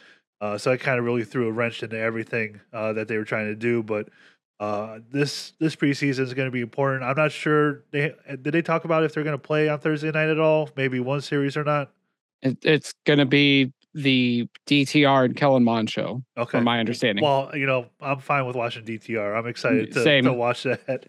Uh, 0.41 0.57
so 0.57 0.71
it 0.71 0.81
kind 0.81 0.99
of 0.99 1.05
really 1.05 1.23
threw 1.23 1.47
a 1.47 1.51
wrench 1.51 1.81
into 1.83 1.97
everything 1.97 2.59
uh, 2.73 2.93
that 2.93 3.07
they 3.07 3.17
were 3.17 3.23
trying 3.23 3.45
to 3.45 3.55
do. 3.55 3.81
But 3.81 4.09
uh, 4.59 4.99
this 5.09 5.53
this 5.59 5.75
preseason 5.75 6.19
is 6.19 6.33
going 6.33 6.47
to 6.47 6.51
be 6.51 6.61
important. 6.61 7.03
I'm 7.03 7.15
not 7.15 7.31
sure. 7.31 7.83
They 7.91 8.13
did 8.27 8.51
they 8.51 8.61
talk 8.61 8.83
about 8.83 9.03
if 9.03 9.13
they're 9.13 9.23
going 9.23 9.37
to 9.37 9.41
play 9.41 9.69
on 9.69 9.79
Thursday 9.79 10.11
night 10.11 10.29
at 10.29 10.39
all? 10.39 10.69
Maybe 10.75 10.99
one 10.99 11.21
series 11.21 11.55
or 11.55 11.63
not. 11.63 11.91
It, 12.41 12.57
it's 12.61 12.93
going 13.05 13.19
to 13.19 13.25
be 13.25 13.71
the 13.93 14.49
DTR 14.67 15.25
and 15.25 15.35
Kellen 15.35 15.63
Mond 15.63 15.89
show. 15.89 16.23
Okay, 16.37 16.57
from 16.57 16.65
my 16.65 16.79
understanding. 16.79 17.23
Well, 17.23 17.51
you 17.53 17.65
know, 17.65 17.85
I'm 18.01 18.19
fine 18.19 18.45
with 18.45 18.57
watching 18.57 18.83
DTR. 18.83 19.37
I'm 19.37 19.47
excited 19.47 19.93
to, 19.93 20.21
to 20.23 20.33
watch 20.33 20.63
that. 20.63 21.07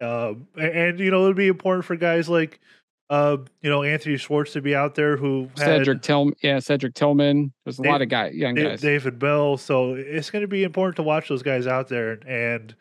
Um, 0.00 0.46
and, 0.56 0.72
and, 0.72 1.00
you 1.00 1.10
know, 1.10 1.22
it'll 1.22 1.34
be 1.34 1.48
important 1.48 1.86
for 1.86 1.96
guys 1.96 2.28
like, 2.28 2.60
uh, 3.08 3.36
you 3.62 3.70
know, 3.70 3.82
Anthony 3.82 4.16
Schwartz 4.16 4.52
to 4.54 4.60
be 4.60 4.74
out 4.74 4.94
there 4.94 5.16
who 5.16 5.48
Cedric 5.56 6.02
Tillman. 6.02 6.34
Yeah, 6.42 6.58
Cedric 6.58 6.94
Tillman. 6.94 7.52
There's 7.64 7.78
a 7.78 7.82
Dave, 7.82 7.92
lot 7.92 8.02
of 8.02 8.08
guys, 8.08 8.34
young 8.34 8.54
Dave, 8.54 8.68
guys. 8.70 8.80
David 8.80 9.18
Bell. 9.18 9.56
So 9.56 9.94
it's 9.94 10.30
going 10.30 10.42
to 10.42 10.48
be 10.48 10.64
important 10.64 10.96
to 10.96 11.02
watch 11.02 11.28
those 11.28 11.42
guys 11.42 11.66
out 11.66 11.88
there. 11.88 12.18
And 12.26 12.74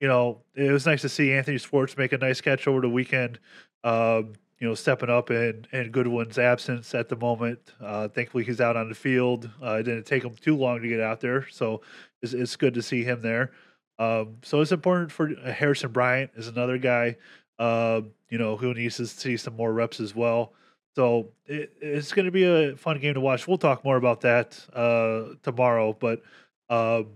you 0.00 0.08
know, 0.08 0.42
it 0.54 0.70
was 0.70 0.86
nice 0.86 1.02
to 1.02 1.08
see 1.08 1.32
Anthony 1.32 1.58
Schwartz 1.58 1.96
make 1.96 2.12
a 2.12 2.18
nice 2.18 2.40
catch 2.40 2.66
over 2.66 2.80
the 2.80 2.88
weekend. 2.88 3.38
Um, 3.84 4.34
you 4.58 4.68
know, 4.68 4.74
stepping 4.74 5.10
up 5.10 5.32
in, 5.32 5.66
in 5.72 5.90
Goodwin's 5.90 6.38
absence 6.38 6.94
at 6.94 7.08
the 7.08 7.16
moment. 7.16 7.58
Uh, 7.80 8.06
thankfully, 8.06 8.44
he's 8.44 8.60
out 8.60 8.76
on 8.76 8.88
the 8.88 8.94
field. 8.94 9.50
Uh, 9.60 9.74
it 9.74 9.82
didn't 9.82 10.06
take 10.06 10.22
him 10.22 10.36
too 10.40 10.56
long 10.56 10.80
to 10.80 10.88
get 10.88 11.00
out 11.00 11.20
there, 11.20 11.48
so 11.50 11.80
it's, 12.22 12.32
it's 12.32 12.54
good 12.54 12.74
to 12.74 12.82
see 12.82 13.02
him 13.02 13.22
there. 13.22 13.50
Um, 13.98 14.36
so 14.42 14.60
it's 14.60 14.70
important 14.70 15.10
for 15.10 15.30
uh, 15.44 15.52
Harrison 15.52 15.90
Bryant 15.90 16.30
is 16.36 16.46
another 16.46 16.78
guy, 16.78 17.16
uh, 17.62 18.00
you 18.28 18.38
know, 18.38 18.56
who 18.56 18.74
needs 18.74 18.96
to 18.96 19.06
see 19.06 19.36
some 19.36 19.54
more 19.54 19.72
reps 19.72 20.00
as 20.00 20.16
well. 20.16 20.52
So 20.96 21.28
it, 21.46 21.72
it's 21.80 22.12
going 22.12 22.24
to 22.24 22.32
be 22.32 22.42
a 22.42 22.76
fun 22.76 22.98
game 22.98 23.14
to 23.14 23.20
watch. 23.20 23.46
We'll 23.46 23.56
talk 23.56 23.84
more 23.84 23.96
about 23.96 24.22
that 24.22 24.58
uh, 24.74 25.36
tomorrow, 25.44 25.96
but 25.98 26.22
um, 26.68 27.06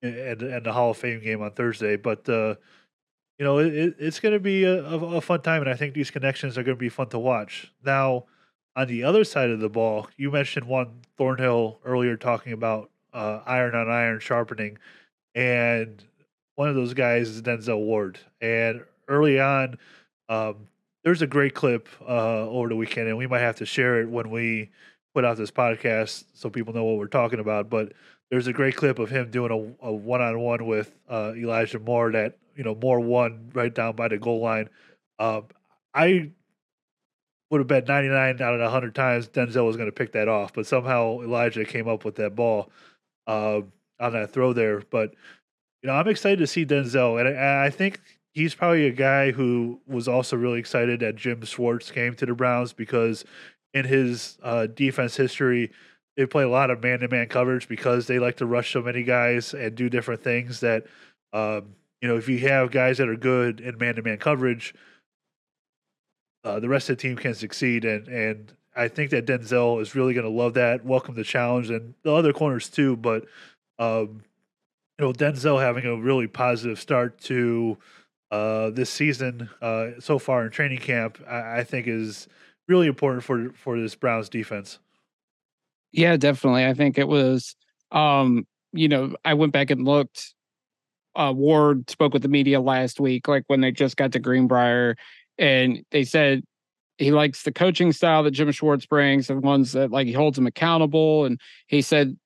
and 0.00 0.40
and 0.40 0.64
the 0.64 0.72
Hall 0.72 0.92
of 0.92 0.98
Fame 0.98 1.20
game 1.20 1.42
on 1.42 1.50
Thursday. 1.50 1.96
But 1.96 2.28
uh, 2.28 2.54
you 3.40 3.44
know, 3.44 3.58
it, 3.58 3.96
it's 3.98 4.20
going 4.20 4.34
to 4.34 4.40
be 4.40 4.62
a, 4.62 4.84
a, 4.84 5.20
fun 5.20 5.42
time, 5.42 5.62
and 5.62 5.70
I 5.70 5.74
think 5.74 5.94
these 5.94 6.12
connections 6.12 6.56
are 6.56 6.62
going 6.62 6.76
to 6.76 6.80
be 6.80 6.88
fun 6.88 7.08
to 7.08 7.18
watch. 7.18 7.72
Now, 7.84 8.26
on 8.76 8.86
the 8.86 9.02
other 9.02 9.24
side 9.24 9.50
of 9.50 9.58
the 9.58 9.68
ball, 9.68 10.08
you 10.16 10.30
mentioned 10.30 10.68
Juan 10.68 11.00
Thornhill 11.16 11.80
earlier, 11.84 12.16
talking 12.16 12.52
about 12.52 12.90
uh, 13.12 13.40
iron 13.46 13.74
on 13.74 13.90
iron 13.90 14.20
sharpening, 14.20 14.78
and 15.34 16.04
one 16.54 16.68
of 16.68 16.76
those 16.76 16.94
guys 16.94 17.28
is 17.30 17.42
Denzel 17.42 17.78
Ward. 17.84 18.20
And 18.40 18.84
early 19.08 19.40
on, 19.40 19.78
um, 20.28 20.68
there's 21.04 21.22
a 21.22 21.26
great 21.26 21.54
clip 21.54 21.88
uh, 22.06 22.48
over 22.48 22.68
the 22.68 22.76
weekend, 22.76 23.08
and 23.08 23.16
we 23.16 23.26
might 23.26 23.40
have 23.40 23.56
to 23.56 23.66
share 23.66 24.00
it 24.00 24.08
when 24.08 24.30
we 24.30 24.70
put 25.14 25.24
out 25.24 25.36
this 25.36 25.50
podcast 25.50 26.24
so 26.34 26.50
people 26.50 26.74
know 26.74 26.84
what 26.84 26.98
we're 26.98 27.06
talking 27.06 27.40
about. 27.40 27.70
But 27.70 27.92
there's 28.30 28.46
a 28.46 28.52
great 28.52 28.76
clip 28.76 28.98
of 28.98 29.10
him 29.10 29.30
doing 29.30 29.50
a, 29.82 29.86
a 29.86 29.92
one-on-one 29.92 30.66
with 30.66 30.94
uh, 31.08 31.32
Elijah 31.34 31.78
Moore 31.78 32.12
that 32.12 32.36
you 32.54 32.64
know 32.64 32.74
Moore 32.74 33.00
won 33.00 33.50
right 33.54 33.74
down 33.74 33.96
by 33.96 34.08
the 34.08 34.18
goal 34.18 34.40
line. 34.40 34.68
Uh, 35.18 35.42
I 35.94 36.30
would 37.50 37.60
have 37.60 37.66
bet 37.66 37.88
99 37.88 38.42
out 38.42 38.54
of 38.54 38.60
100 38.60 38.94
times 38.94 39.28
Denzel 39.28 39.66
was 39.66 39.76
going 39.76 39.88
to 39.88 39.92
pick 39.92 40.12
that 40.12 40.28
off, 40.28 40.52
but 40.52 40.66
somehow 40.66 41.20
Elijah 41.22 41.64
came 41.64 41.88
up 41.88 42.04
with 42.04 42.16
that 42.16 42.34
ball 42.34 42.70
uh, 43.26 43.62
on 43.98 44.12
that 44.12 44.32
throw 44.32 44.52
there. 44.52 44.82
But 44.90 45.14
you 45.82 45.86
know, 45.86 45.94
I'm 45.94 46.08
excited 46.08 46.40
to 46.40 46.46
see 46.46 46.66
Denzel, 46.66 47.18
and 47.18 47.36
I, 47.36 47.66
I 47.66 47.70
think 47.70 48.00
he's 48.38 48.54
probably 48.54 48.86
a 48.86 48.92
guy 48.92 49.32
who 49.32 49.80
was 49.88 50.06
also 50.06 50.36
really 50.36 50.60
excited 50.60 51.00
that 51.00 51.16
Jim 51.16 51.44
Schwartz 51.44 51.90
came 51.90 52.14
to 52.14 52.24
the 52.24 52.34
Browns 52.34 52.72
because 52.72 53.24
in 53.74 53.84
his 53.84 54.38
uh, 54.44 54.68
defense 54.68 55.16
history, 55.16 55.72
they 56.16 56.24
play 56.24 56.44
a 56.44 56.48
lot 56.48 56.70
of 56.70 56.80
man-to-man 56.80 57.26
coverage 57.26 57.66
because 57.66 58.06
they 58.06 58.20
like 58.20 58.36
to 58.36 58.46
rush 58.46 58.72
so 58.72 58.80
many 58.80 59.02
guys 59.02 59.54
and 59.54 59.74
do 59.74 59.88
different 59.88 60.22
things 60.22 60.60
that 60.60 60.86
um, 61.32 61.74
you 62.00 62.06
know, 62.06 62.16
if 62.16 62.28
you 62.28 62.38
have 62.38 62.70
guys 62.70 62.98
that 62.98 63.08
are 63.08 63.16
good 63.16 63.58
in 63.58 63.76
man 63.76 63.96
to 63.96 64.02
man 64.02 64.18
coverage, 64.18 64.72
uh, 66.44 66.60
the 66.60 66.68
rest 66.68 66.88
of 66.90 66.96
the 66.96 67.02
team 67.02 67.16
can 67.16 67.34
succeed. 67.34 67.84
And 67.84 68.06
and 68.06 68.54
I 68.76 68.86
think 68.86 69.10
that 69.10 69.26
Denzel 69.26 69.82
is 69.82 69.96
really 69.96 70.14
going 70.14 70.24
to 70.24 70.30
love 70.30 70.54
that. 70.54 70.84
Welcome 70.84 71.16
the 71.16 71.24
challenge 71.24 71.70
and 71.70 71.94
the 72.04 72.14
other 72.14 72.32
corners 72.32 72.68
too. 72.68 72.96
But 72.96 73.24
um, 73.80 74.22
you 74.96 75.06
know, 75.06 75.12
Denzel 75.12 75.60
having 75.60 75.86
a 75.86 75.96
really 75.96 76.28
positive 76.28 76.78
start 76.78 77.18
to 77.22 77.76
uh, 78.30 78.70
this 78.70 78.90
season 78.90 79.48
uh, 79.62 79.90
so 80.00 80.18
far 80.18 80.44
in 80.44 80.50
training 80.50 80.78
camp, 80.78 81.18
I, 81.28 81.58
I 81.58 81.64
think 81.64 81.86
is 81.86 82.28
really 82.66 82.86
important 82.86 83.24
for 83.24 83.50
for 83.54 83.80
this 83.80 83.94
Browns 83.94 84.28
defense. 84.28 84.78
Yeah, 85.92 86.16
definitely. 86.16 86.66
I 86.66 86.74
think 86.74 86.98
it 86.98 87.08
was. 87.08 87.56
Um, 87.90 88.46
you 88.72 88.88
know, 88.88 89.14
I 89.24 89.32
went 89.32 89.52
back 89.52 89.70
and 89.70 89.86
looked 89.86 90.34
uh, 91.18 91.32
Ward 91.34 91.90
spoke 91.90 92.12
with 92.12 92.22
the 92.22 92.28
media 92.28 92.60
last 92.60 93.00
week, 93.00 93.26
like 93.28 93.44
when 93.48 93.60
they 93.60 93.72
just 93.72 93.96
got 93.96 94.12
to 94.12 94.18
Greenbrier, 94.18 94.96
and 95.36 95.84
they 95.90 96.04
said 96.04 96.44
he 96.96 97.10
likes 97.10 97.42
the 97.42 97.52
coaching 97.52 97.92
style 97.92 98.22
that 98.22 98.30
Jim 98.32 98.50
Schwartz 98.52 98.86
brings, 98.86 99.26
the 99.26 99.36
ones 99.36 99.72
that 99.72 99.90
like 99.90 100.06
he 100.06 100.12
holds 100.12 100.38
him 100.38 100.46
accountable. 100.46 101.24
And 101.24 101.40
he 101.66 101.82
said 101.82 102.16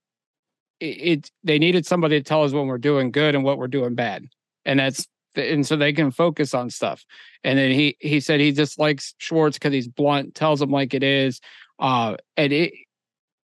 it, 0.81 0.85
it 0.85 1.31
they 1.43 1.59
needed 1.59 1.87
somebody 1.87 2.19
to 2.19 2.25
tell 2.25 2.45
us 2.45 2.53
when 2.53 2.67
we're 2.67 2.79
doing 2.79 3.11
good 3.11 3.35
and 3.35 3.45
what 3.45 3.59
we're 3.59 3.69
doing 3.69 3.95
bad, 3.95 4.27
and 4.65 4.79
that's 4.79 5.07
and 5.35 5.67
so 5.67 5.77
they 5.77 5.93
can 5.93 6.11
focus 6.11 6.55
on 6.55 6.71
stuff. 6.71 7.05
And 7.45 7.59
then 7.59 7.71
he 7.73 7.97
he 8.01 8.21
said 8.21 8.41
he 8.41 8.53
just 8.53 8.79
likes 8.79 9.15
Schwartz 9.19 9.59
because 9.59 9.73
he's 9.73 9.89
blunt, 9.89 10.35
tells 10.35 10.61
him 10.61 10.71
like 10.71 10.95
it 10.95 11.03
is. 11.03 11.41
Uh, 11.79 12.17
and 12.37 12.53
it, 12.53 12.73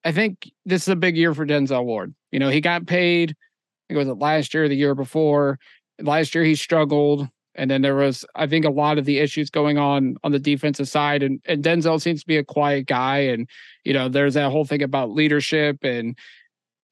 I 0.04 0.12
think 0.12 0.52
this 0.66 0.84
is 0.84 0.90
a 0.90 0.96
big 0.96 1.18
year 1.18 1.34
for 1.34 1.46
Denzel 1.46 1.86
Ward. 1.86 2.14
You 2.32 2.40
know, 2.40 2.50
he 2.50 2.62
got 2.62 2.86
paid 2.86 3.36
it 3.90 3.96
was 3.96 4.08
it 4.08 4.18
last 4.18 4.54
year, 4.54 4.68
the 4.68 4.76
year 4.76 4.96
before. 4.96 5.60
Last 6.02 6.36
year 6.36 6.44
he 6.44 6.56
struggled, 6.56 7.28
and 7.54 7.70
then 7.70 7.82
there 7.82 7.96
was 7.96 8.26
I 8.36 8.48
think 8.48 8.66
a 8.66 8.70
lot 8.70 8.98
of 8.98 9.06
the 9.06 9.20
issues 9.20 9.50
going 9.50 9.78
on 9.78 10.18
on 10.24 10.32
the 10.32 10.40
defensive 10.40 10.88
side, 10.88 11.24
and 11.24 11.40
and 11.46 11.64
Denzel 11.64 12.02
seems 12.02 12.22
to 12.22 12.28
be 12.28 12.38
a 12.38 12.44
quiet 12.44 12.88
guy, 12.88 13.20
and 13.20 13.48
you 13.84 13.94
know 13.94 14.10
there's 14.10 14.34
that 14.34 14.52
whole 14.52 14.66
thing 14.66 14.82
about 14.84 15.12
leadership 15.12 15.84
and 15.84 16.18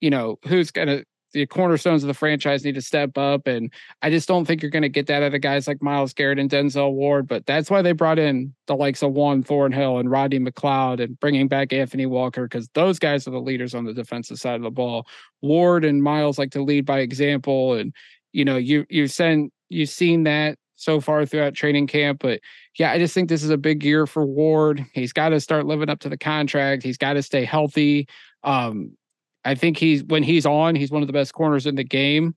you 0.01 0.10
know 0.10 0.38
who's 0.47 0.71
gonna 0.71 1.03
the 1.33 1.45
cornerstones 1.47 2.03
of 2.03 2.07
the 2.07 2.13
franchise 2.13 2.63
need 2.63 2.75
to 2.75 2.81
step 2.81 3.17
up. 3.17 3.47
And 3.47 3.71
I 4.01 4.09
just 4.09 4.27
don't 4.27 4.45
think 4.45 4.61
you're 4.61 4.71
going 4.71 4.83
to 4.83 4.89
get 4.89 5.07
that 5.07 5.23
out 5.23 5.33
of 5.33 5.41
guys 5.41 5.67
like 5.67 5.81
Myles 5.81 6.13
Garrett 6.13 6.39
and 6.39 6.49
Denzel 6.49 6.93
Ward. 6.93 7.27
But 7.27 7.45
that's 7.45 7.69
why 7.69 7.81
they 7.81 7.91
brought 7.91 8.19
in 8.19 8.53
the 8.67 8.75
likes 8.75 9.03
of 9.03 9.11
Juan 9.11 9.43
Thornhill 9.43 9.97
and 9.97 10.09
Rodney 10.09 10.39
McLeod 10.39 11.03
and 11.03 11.19
bringing 11.19 11.47
back 11.47 11.73
Anthony 11.73 12.05
Walker 12.05 12.43
because 12.43 12.69
those 12.73 12.99
guys 12.99 13.27
are 13.27 13.31
the 13.31 13.41
leaders 13.41 13.75
on 13.75 13.85
the 13.85 13.93
defensive 13.93 14.39
side 14.39 14.55
of 14.55 14.61
the 14.61 14.71
ball. 14.71 15.07
Ward 15.41 15.83
and 15.83 16.01
Myles 16.01 16.37
like 16.37 16.51
to 16.51 16.63
lead 16.63 16.85
by 16.85 16.99
example. 16.99 17.73
And, 17.73 17.93
you 18.31 18.45
know, 18.45 18.57
you, 18.57 18.85
you've 18.89 19.11
seen, 19.11 19.51
you've 19.69 19.89
seen 19.89 20.23
that 20.23 20.57
so 20.75 21.01
far 21.01 21.25
throughout 21.25 21.55
training 21.55 21.87
camp. 21.87 22.19
But 22.21 22.41
yeah, 22.77 22.91
I 22.91 22.99
just 22.99 23.13
think 23.13 23.29
this 23.29 23.43
is 23.43 23.49
a 23.49 23.57
big 23.57 23.83
year 23.83 24.05
for 24.05 24.25
Ward. 24.25 24.85
He's 24.93 25.13
got 25.13 25.29
to 25.29 25.39
start 25.39 25.65
living 25.65 25.89
up 25.89 25.99
to 26.01 26.09
the 26.09 26.17
contract. 26.17 26.83
He's 26.83 26.97
got 26.97 27.13
to 27.13 27.23
stay 27.23 27.45
healthy. 27.45 28.07
Um, 28.43 28.97
I 29.45 29.56
think 29.56 29.77
he's 29.77 30.03
when 30.03 30.23
he's 30.23 30.45
on, 30.45 30.75
he's 30.75 30.91
one 30.91 31.01
of 31.01 31.08
the 31.08 31.13
best 31.13 31.34
corners 31.34 31.65
in 31.65 31.75
the 31.75 31.84
game. 31.84 32.36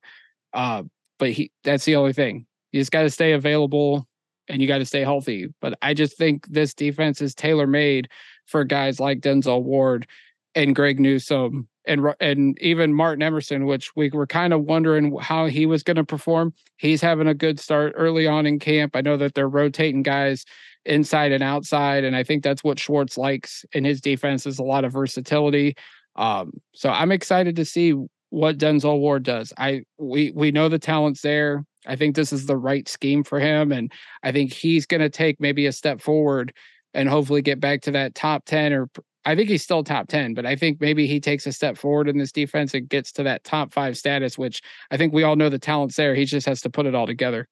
Uh, 0.53 0.85
but 1.19 1.31
he 1.31 1.51
that's 1.65 1.85
the 1.85 1.97
only 1.97 2.13
thing. 2.13 2.47
You 2.73 2.81
just 2.81 2.93
got 2.93 3.03
to 3.03 3.11
stay 3.11 3.33
available 3.33 4.07
and 4.49 4.61
you 4.61 4.69
got 4.69 4.79
to 4.79 4.87
stay 4.87 5.01
healthy. 5.01 5.49
But 5.61 5.79
I 5.83 5.95
just 5.95 6.17
think 6.17 6.47
this 6.49 6.75
defense 6.75 7.21
is 7.21 7.35
tailor 7.35 7.67
made 7.67 8.09
for 8.47 8.65
guys 8.65 9.01
like 9.01 9.21
Denzel 9.21 9.63
Ward 9.63 10.07
and 10.55 10.75
Greg 10.75 11.01
Newsome 11.01 11.69
and 11.87 12.05
and 12.21 12.59
even 12.61 12.93
Martin 12.93 13.23
Emerson, 13.23 13.67
which 13.67 13.95
we 13.97 14.11
were 14.11 14.27
kind 14.27 14.53
of 14.53 14.63
wondering 14.63 15.17
how 15.21 15.47
he 15.47 15.67
was 15.67 15.83
going 15.83 15.97
to 15.97 16.05
perform. 16.05 16.53
He's 16.77 17.01
having 17.01 17.29
a 17.29 17.35
good 17.35 17.61
start 17.61 17.93
early 17.97 18.27
on 18.27 18.47
in 18.47 18.59
camp. 18.59 18.97
I 18.97 19.01
know 19.01 19.17
that 19.17 19.35
they're 19.35 19.49
rotating 19.49 20.03
guys 20.03 20.45
inside 20.85 21.33
and 21.33 21.43
outside, 21.43 22.05
and 22.05 22.17
I 22.17 22.23
think 22.23 22.43
that's 22.43 22.65
what 22.65 22.79
Schwartz 22.79 23.17
likes 23.17 23.65
in 23.73 23.85
his 23.85 24.01
defense 24.01 24.47
is 24.47 24.59
a 24.59 24.65
lot 24.65 24.85
of 24.85 24.93
versatility. 24.93 25.77
Um, 26.17 26.53
so 26.75 26.91
I'm 26.91 27.13
excited 27.13 27.57
to 27.57 27.65
see 27.65 27.95
what 28.31 28.59
Denzel 28.59 28.99
Ward 28.99 29.23
does. 29.23 29.53
I 29.57 29.83
we 29.99 30.33
we 30.35 30.51
know 30.51 30.69
the 30.69 30.79
talent's 30.79 31.23
there. 31.23 31.65
I 31.87 31.97
think 31.97 32.17
this 32.17 32.33
is 32.33 32.47
the 32.47 32.57
right 32.57 32.89
scheme 32.89 33.23
for 33.23 33.39
him, 33.39 33.71
and 33.71 33.93
I 34.23 34.33
think 34.33 34.53
he's 34.53 34.87
going 34.87 35.03
to 35.03 35.11
take 35.11 35.41
maybe 35.41 35.67
a 35.67 35.73
step 35.73 36.01
forward 36.01 36.53
and 36.95 37.09
hopefully 37.09 37.43
get 37.43 37.61
back 37.61 37.83
to 37.83 37.91
that 37.93 38.15
top 38.15 38.45
10 38.47 38.73
or 38.73 38.89
I 39.27 39.35
think 39.35 39.49
he's 39.49 39.63
still 39.63 39.83
top 39.83 40.07
10, 40.07 40.35
but 40.35 40.47
I 40.47 40.55
think 40.55 40.81
maybe 40.81 41.09
he 41.09 41.19
takes 41.19 41.49
a 41.49 41.53
step 41.53 41.77
forward 41.77 42.09
in 42.09 42.17
this 42.17 42.31
defense 42.31 42.75
and 42.75 42.89
gets 42.89 43.11
to 43.13 43.25
that 43.25 43.43
top 43.43 43.73
five 43.73 43.99
status, 43.99 44.39
which 44.39 44.63
I 44.93 44.97
think 44.97 45.13
we 45.13 45.25
all 45.25 45.35
know 45.35 45.49
the 45.49 45.59
talent's 45.59 45.97
there. 45.97 46.15
He 46.15 46.25
just 46.25 46.47
has 46.47 46.61
to 46.61 46.71
put 46.71 46.87
it 46.87 46.95
all 46.95 47.09
together. 47.09 47.49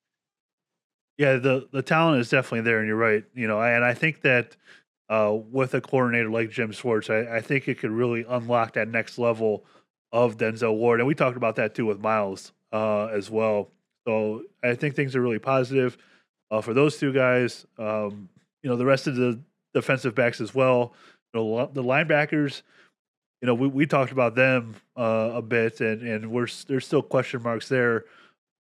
Yeah, 1.19 1.37
the 1.37 1.69
the 1.73 1.83
talent 1.83 2.21
is 2.21 2.29
definitely 2.29 2.63
there, 2.63 2.79
and 2.79 2.89
you're 2.89 2.97
right. 2.97 3.25
You 3.35 3.47
know, 3.47 3.61
and 3.61 3.85
I 3.85 3.95
think 3.95 4.23
that 4.23 4.57
uh, 5.09 5.37
with 5.51 5.75
a 5.75 5.81
coordinator 5.81 6.31
like 6.31 6.51
Jim 6.51 6.73
Schwartz, 6.73 7.11
I, 7.11 7.37
I, 7.37 7.41
think 7.41 7.69
it 7.69 7.79
could 7.79 7.91
really 7.91 8.25
unlock 8.27 8.73
that 8.75 8.89
next 8.89 9.19
level 9.19 9.65
of 10.13 10.39
Denzel 10.39 10.77
Ward, 10.77 11.01
and 11.01 11.07
we 11.07 11.15
talked 11.15 11.37
about 11.37 11.57
that 11.57 11.75
too 11.75 11.87
with 11.87 12.01
Myles 12.01 12.53
uh, 12.73 13.07
as 13.07 13.31
well. 13.31 13.71
So 14.07 14.45
I 14.63 14.75
think 14.75 14.97
things 14.97 15.15
are 15.15 15.21
really 15.21 15.39
positive 15.39 15.99
uh, 16.51 16.61
for 16.61 16.73
those 16.73 16.97
two 16.97 17.13
guys. 17.13 17.67
Um, 17.79 18.29
you 18.63 18.71
know, 18.71 18.77
the 18.77 18.87
rest 18.87 19.07
of 19.07 19.17
the 19.17 19.41
defensive 19.75 20.15
backs 20.15 20.41
as 20.41 20.55
well. 20.55 20.95
You 21.33 21.41
know, 21.41 21.67
the 21.67 21.83
linebackers. 21.83 22.63
You 23.43 23.47
know, 23.47 23.55
we, 23.55 23.69
we 23.69 23.85
talked 23.85 24.13
about 24.13 24.35
them 24.35 24.75
uh, 24.97 25.33
a 25.35 25.43
bit, 25.43 25.81
and 25.81 26.01
and 26.03 26.31
we're 26.31 26.49
there's 26.67 26.87
still 26.87 27.03
question 27.03 27.43
marks 27.43 27.69
there 27.69 28.05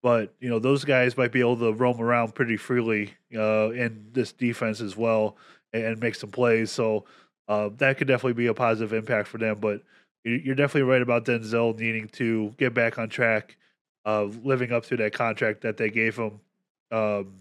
but 0.04 0.34
you 0.38 0.50
know 0.50 0.58
those 0.58 0.84
guys 0.84 1.16
might 1.16 1.32
be 1.32 1.40
able 1.40 1.56
to 1.56 1.72
roam 1.72 1.98
around 1.98 2.34
pretty 2.34 2.58
freely 2.58 3.14
uh, 3.34 3.70
in 3.70 4.06
this 4.12 4.32
defense 4.32 4.82
as 4.82 4.96
well 4.96 5.36
and, 5.74 6.00
make 6.00 6.14
some 6.14 6.30
plays. 6.30 6.70
So 6.70 7.04
uh, 7.48 7.70
that 7.76 7.98
could 7.98 8.08
definitely 8.08 8.34
be 8.34 8.46
a 8.46 8.54
positive 8.54 8.92
impact 8.92 9.28
for 9.28 9.38
them. 9.38 9.58
But 9.60 9.82
you're 10.24 10.54
definitely 10.54 10.90
right 10.90 11.02
about 11.02 11.26
Denzel 11.26 11.78
needing 11.78 12.08
to 12.10 12.54
get 12.56 12.72
back 12.72 12.98
on 12.98 13.08
track, 13.08 13.56
uh, 14.06 14.24
living 14.42 14.72
up 14.72 14.84
to 14.86 14.96
that 14.96 15.12
contract 15.12 15.60
that 15.62 15.76
they 15.76 15.90
gave 15.90 16.16
him. 16.16 16.40
Um, 16.90 17.34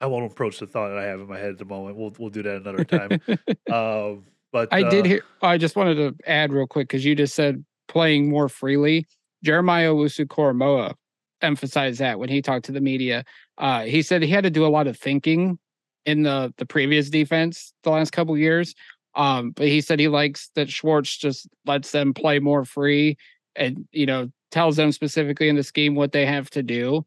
I 0.00 0.06
won't 0.06 0.30
approach 0.30 0.58
the 0.58 0.66
thought 0.66 0.88
that 0.88 0.98
I 0.98 1.04
have 1.04 1.20
in 1.20 1.28
my 1.28 1.38
head 1.38 1.50
at 1.50 1.58
the 1.58 1.64
moment. 1.64 1.96
We'll 1.96 2.12
we'll 2.18 2.30
do 2.30 2.42
that 2.42 2.56
another 2.56 2.84
time. 2.84 3.20
um, 3.72 4.24
but 4.52 4.68
I 4.70 4.82
did 4.82 5.06
uh 5.06 5.08
hear. 5.08 5.24
I 5.40 5.56
just 5.56 5.76
wanted 5.76 5.94
to 5.94 6.28
add 6.28 6.52
real 6.52 6.66
quick 6.66 6.88
because 6.88 7.04
you 7.04 7.14
just 7.14 7.34
said 7.34 7.64
playing 7.88 8.28
more 8.28 8.48
freely. 8.48 9.06
Jeremiah 9.42 9.92
Owusu-Koramoah 9.92 10.94
emphasized 11.42 12.00
that 12.00 12.18
when 12.18 12.28
he 12.28 12.42
talked 12.42 12.64
to 12.66 12.72
the 12.72 12.80
media. 12.80 13.24
Uh, 13.58 13.82
he 13.82 14.02
said 14.02 14.22
he 14.22 14.28
had 14.28 14.44
to 14.44 14.50
do 14.50 14.66
a 14.66 14.68
lot 14.68 14.86
of 14.86 14.98
thinking 14.98 15.58
in 16.06 16.22
the 16.22 16.52
the 16.58 16.66
previous 16.66 17.10
defense 17.10 17.72
the 17.82 17.90
last 17.90 18.12
couple 18.12 18.36
years. 18.36 18.74
Um, 19.14 19.50
but 19.52 19.68
he 19.68 19.80
said 19.80 20.00
he 20.00 20.08
likes 20.08 20.50
that 20.54 20.70
Schwartz 20.70 21.16
just 21.16 21.48
lets 21.66 21.92
them 21.92 22.14
play 22.14 22.38
more 22.40 22.64
free 22.64 23.16
and 23.56 23.86
you 23.92 24.06
know 24.06 24.30
tells 24.50 24.76
them 24.76 24.92
specifically 24.92 25.48
in 25.48 25.56
the 25.56 25.62
scheme 25.62 25.94
what 25.94 26.12
they 26.12 26.26
have 26.26 26.50
to 26.50 26.62
do. 26.62 27.04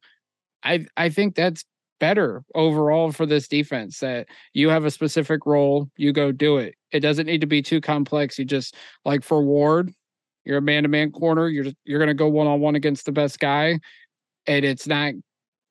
I 0.63 0.85
I 0.95 1.09
think 1.09 1.35
that's 1.35 1.65
better 1.99 2.43
overall 2.53 3.11
for 3.11 3.25
this 3.25 3.47
defense 3.47 3.99
that 3.99 4.27
you 4.53 4.69
have 4.69 4.85
a 4.85 4.91
specific 4.91 5.45
role, 5.45 5.89
you 5.97 6.13
go 6.13 6.31
do 6.31 6.57
it. 6.57 6.75
It 6.91 6.99
doesn't 6.99 7.25
need 7.25 7.41
to 7.41 7.47
be 7.47 7.61
too 7.61 7.81
complex. 7.81 8.37
You 8.37 8.45
just 8.45 8.75
like 9.03 9.23
for 9.23 9.41
Ward, 9.41 9.91
you're 10.45 10.59
a 10.59 10.61
man 10.61 10.83
to 10.83 10.89
man 10.89 11.11
corner. 11.11 11.49
You're 11.49 11.65
you're 11.85 11.99
going 11.99 12.07
to 12.07 12.13
go 12.13 12.27
one 12.27 12.47
on 12.47 12.59
one 12.59 12.75
against 12.75 13.05
the 13.05 13.11
best 13.11 13.39
guy 13.39 13.79
and 14.47 14.65
it's 14.65 14.87
not 14.87 15.13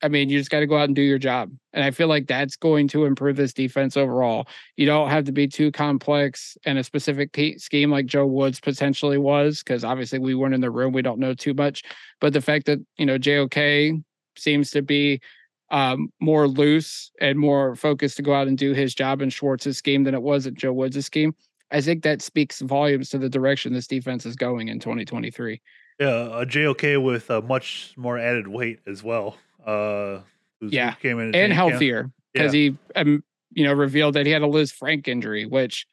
I 0.03 0.09
mean, 0.09 0.29
you 0.29 0.39
just 0.39 0.51
got 0.51 0.61
to 0.61 0.67
go 0.67 0.77
out 0.77 0.89
and 0.89 0.95
do 0.95 1.03
your 1.03 1.19
job. 1.19 1.51
And 1.73 1.83
I 1.83 1.91
feel 1.91 2.09
like 2.09 2.27
that's 2.27 2.57
going 2.57 2.89
to 2.89 3.07
improve 3.07 3.37
this 3.37 3.53
defense 3.53 3.97
overall. 3.97 4.47
You 4.77 4.87
don't 4.87 5.09
have 5.09 5.25
to 5.25 5.33
be 5.33 5.49
too 5.49 5.73
complex 5.73 6.57
in 6.65 6.77
a 6.77 6.85
specific 6.85 7.37
scheme 7.59 7.91
like 7.91 8.07
Joe 8.07 8.27
Woods 8.27 8.61
potentially 8.61 9.19
was, 9.19 9.63
because 9.63 9.85
obviously 9.85 10.19
we 10.19 10.35
weren't 10.35 10.55
in 10.55 10.61
the 10.61 10.71
room. 10.71 10.93
We 10.93 11.03
don't 11.03 11.19
know 11.19 11.35
too 11.35 11.55
much. 11.55 11.83
But 12.21 12.35
the 12.35 12.43
fact 12.43 12.67
that, 12.67 12.79
you 12.99 13.07
know, 13.07 13.19
JOK 13.19 14.03
seems 14.37 14.71
to 14.73 14.83
be 14.83 15.21
um, 15.71 16.13
more 16.21 16.47
loose 16.47 17.11
and 17.21 17.39
more 17.39 17.75
focused 17.75 18.17
to 18.17 18.23
go 18.23 18.35
out 18.35 18.49
and 18.49 18.59
do 18.59 18.73
his 18.73 18.95
job 18.95 19.23
in 19.23 19.31
Schwartz's 19.31 19.79
scheme 19.79 20.05
than 20.05 20.15
it 20.15 20.23
was 20.23 20.47
at 20.47 20.55
Joe 20.55 20.73
Woods' 20.73 21.05
scheme, 21.05 21.35
I 21.71 21.81
think 21.81 22.03
that 22.05 22.23
speaks 22.23 22.61
volumes 22.61 23.11
to 23.11 23.19
the 23.19 23.29
direction 23.29 23.73
this 23.73 23.87
defense 23.87 24.25
is 24.27 24.37
going 24.37 24.69
in 24.69 24.79
2023. 24.79 25.61
Yeah, 25.99 26.41
a 26.41 26.47
JOK 26.47 27.03
with 27.03 27.31
a 27.31 27.41
much 27.43 27.95
more 27.97 28.19
added 28.19 28.47
weight 28.47 28.81
as 28.87 29.03
well. 29.03 29.37
Uh, 29.67 30.21
yeah, 30.61 30.93
came 30.95 31.19
in 31.19 31.35
and 31.35 31.53
healthier 31.53 32.11
because 32.33 32.55
yeah. 32.55 32.71
he, 32.71 32.77
um, 32.95 33.25
you 33.53 33.65
know, 33.65 33.73
revealed 33.73 34.15
that 34.15 34.27
he 34.27 34.33
had 34.33 34.43
a 34.43 34.47
Liz 34.47 34.73
Lisfranc 34.73 35.09
injury, 35.09 35.45
which, 35.45 35.87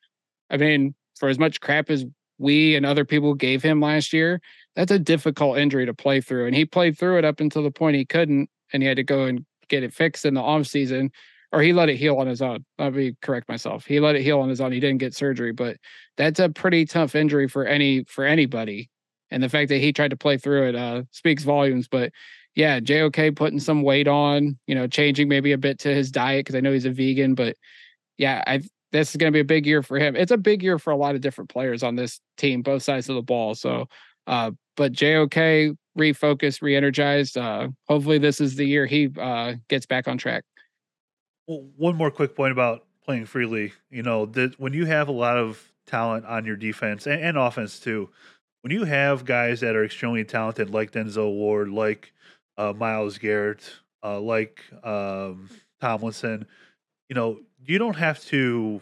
I 0.50 0.58
mean, 0.58 0.94
for 1.18 1.30
as 1.30 1.40
much 1.40 1.60
crap 1.60 1.90
as 1.90 2.06
we 2.38 2.76
and 2.76 2.86
other 2.86 3.06
people 3.06 3.34
gave 3.34 3.64
him 3.64 3.82
last 3.82 4.14
year, 4.14 4.42
that's 4.76 4.92
a 4.92 5.00
difficult 5.00 5.58
injury 5.58 5.86
to 5.86 5.94
play 5.94 6.22
through, 6.22 6.46
and 6.46 6.56
he 6.56 6.66
played 6.66 6.98
through 6.98 7.18
it 7.18 7.26
up 7.26 7.40
until 7.40 7.64
the 7.64 7.72
point 7.72 7.96
he 7.96 8.06
couldn't, 8.06 8.50
and 8.72 8.84
he 8.84 8.88
had 8.88 8.98
to 8.98 9.04
go 9.04 9.26
and 9.26 9.46
get 9.70 9.84
it 9.84 9.94
fixed 9.94 10.26
in 10.26 10.34
the 10.34 10.42
off 10.42 10.68
season, 10.68 11.12
or 11.52 11.62
he 11.62 11.74
let 11.74 11.90
it 11.90 11.98
heal 11.98 12.18
on 12.18 12.28
his 12.28 12.42
own. 12.42 12.64
Let 12.78 12.94
me 12.94 13.16
correct 13.22 13.50
myself. 13.50 13.86
He 13.86 14.00
let 14.00 14.16
it 14.16 14.22
heal 14.22 14.40
on 14.40 14.50
his 14.50 14.62
own. 14.62 14.72
He 14.72 14.80
didn't 14.80 15.00
get 15.00 15.16
surgery, 15.16 15.52
but 15.52 15.78
that's 16.16 16.40
a 16.40 16.50
pretty 16.50 16.86
tough 16.86 17.16
injury 17.16 17.48
for 17.48 17.66
any 17.66 18.04
for 18.06 18.24
anybody 18.24 18.90
and 19.34 19.42
the 19.42 19.50
fact 19.50 19.70
that 19.70 19.80
he 19.80 19.92
tried 19.92 20.12
to 20.12 20.16
play 20.16 20.38
through 20.38 20.70
it 20.70 20.76
uh, 20.76 21.02
speaks 21.10 21.44
volumes. 21.44 21.88
But 21.88 22.12
yeah, 22.56 22.80
JOK 22.80 23.36
putting 23.36 23.60
some 23.60 23.82
weight 23.82 24.08
on, 24.08 24.58
you 24.68 24.76
know, 24.76 24.88
changing 24.88 25.28
maybe 25.28 25.52
a 25.52 25.58
bit 25.58 25.80
to 25.80 25.94
his 25.94 26.12
diet 26.12 26.46
because 26.46 26.56
I 26.56 26.60
know 26.60 26.72
he's 26.72 26.86
a 26.86 26.92
vegan. 26.92 27.34
But 27.36 27.56
yeah, 28.18 28.44
I 28.46 28.62
this 28.92 29.10
is 29.10 29.16
going 29.18 29.32
to 29.32 29.36
be 29.36 29.42
a 29.42 29.46
big 29.46 29.66
year 29.66 29.82
for 29.82 29.98
him. 29.98 30.16
It's 30.16 30.32
a 30.32 30.38
big 30.38 30.62
year 30.62 30.78
for 30.78 30.92
a 30.92 30.96
lot 30.96 31.16
of 31.16 31.22
different 31.22 31.50
players 31.50 31.82
on 31.82 31.96
this 31.96 32.22
team, 32.38 32.62
both 32.62 32.84
sides 32.84 33.10
of 33.10 33.16
the 33.16 33.24
ball. 33.24 33.56
So, 33.56 33.88
uh, 34.28 34.52
but 34.78 34.92
JOK 34.92 35.76
refocused, 35.98 36.62
re-energized. 36.62 37.38
Uh, 37.38 37.70
hopefully, 37.88 38.20
this 38.20 38.39
is 38.39 38.56
the 38.56 38.66
year 38.66 38.86
he 38.86 39.10
uh, 39.20 39.56
gets 39.68 39.88
back 39.88 40.08
on 40.08 40.20
track. 40.20 40.44
Well, 41.48 41.66
one 41.76 41.96
more 41.96 42.12
quick 42.12 42.36
point 42.36 42.52
about 42.52 42.86
playing 43.04 43.26
freely. 43.26 43.74
You 43.89 44.04
know, 44.04 44.28
that 44.28 44.60
when 44.60 44.74
you 44.74 44.86
have 44.86 45.08
a 45.08 45.12
lot 45.12 45.38
of 45.38 45.72
talent 45.88 46.26
on 46.26 46.46
your 46.46 46.56
defense 46.56 47.08
and, 47.08 47.20
and 47.20 47.38
offense 47.38 47.80
too, 47.80 48.12
when 48.62 48.72
you 48.72 48.84
have 48.84 49.26
guys 49.26 49.60
that 49.62 49.76
are 49.76 49.84
extremely 49.84 50.24
talented, 50.24 50.70
like 50.70 50.92
Denzel 50.92 51.34
Ward, 51.34 51.70
like 51.70 52.12
uh, 52.58 52.74
Myles 52.76 53.18
Garrett, 53.18 53.70
uh, 54.04 54.20
like 54.20 54.63
um, 54.84 55.50
Tomlinson, 55.82 56.46
you 57.10 57.16
know, 57.16 57.39
you 57.66 57.78
don't 57.78 57.96
have 57.96 58.24
to 58.26 58.82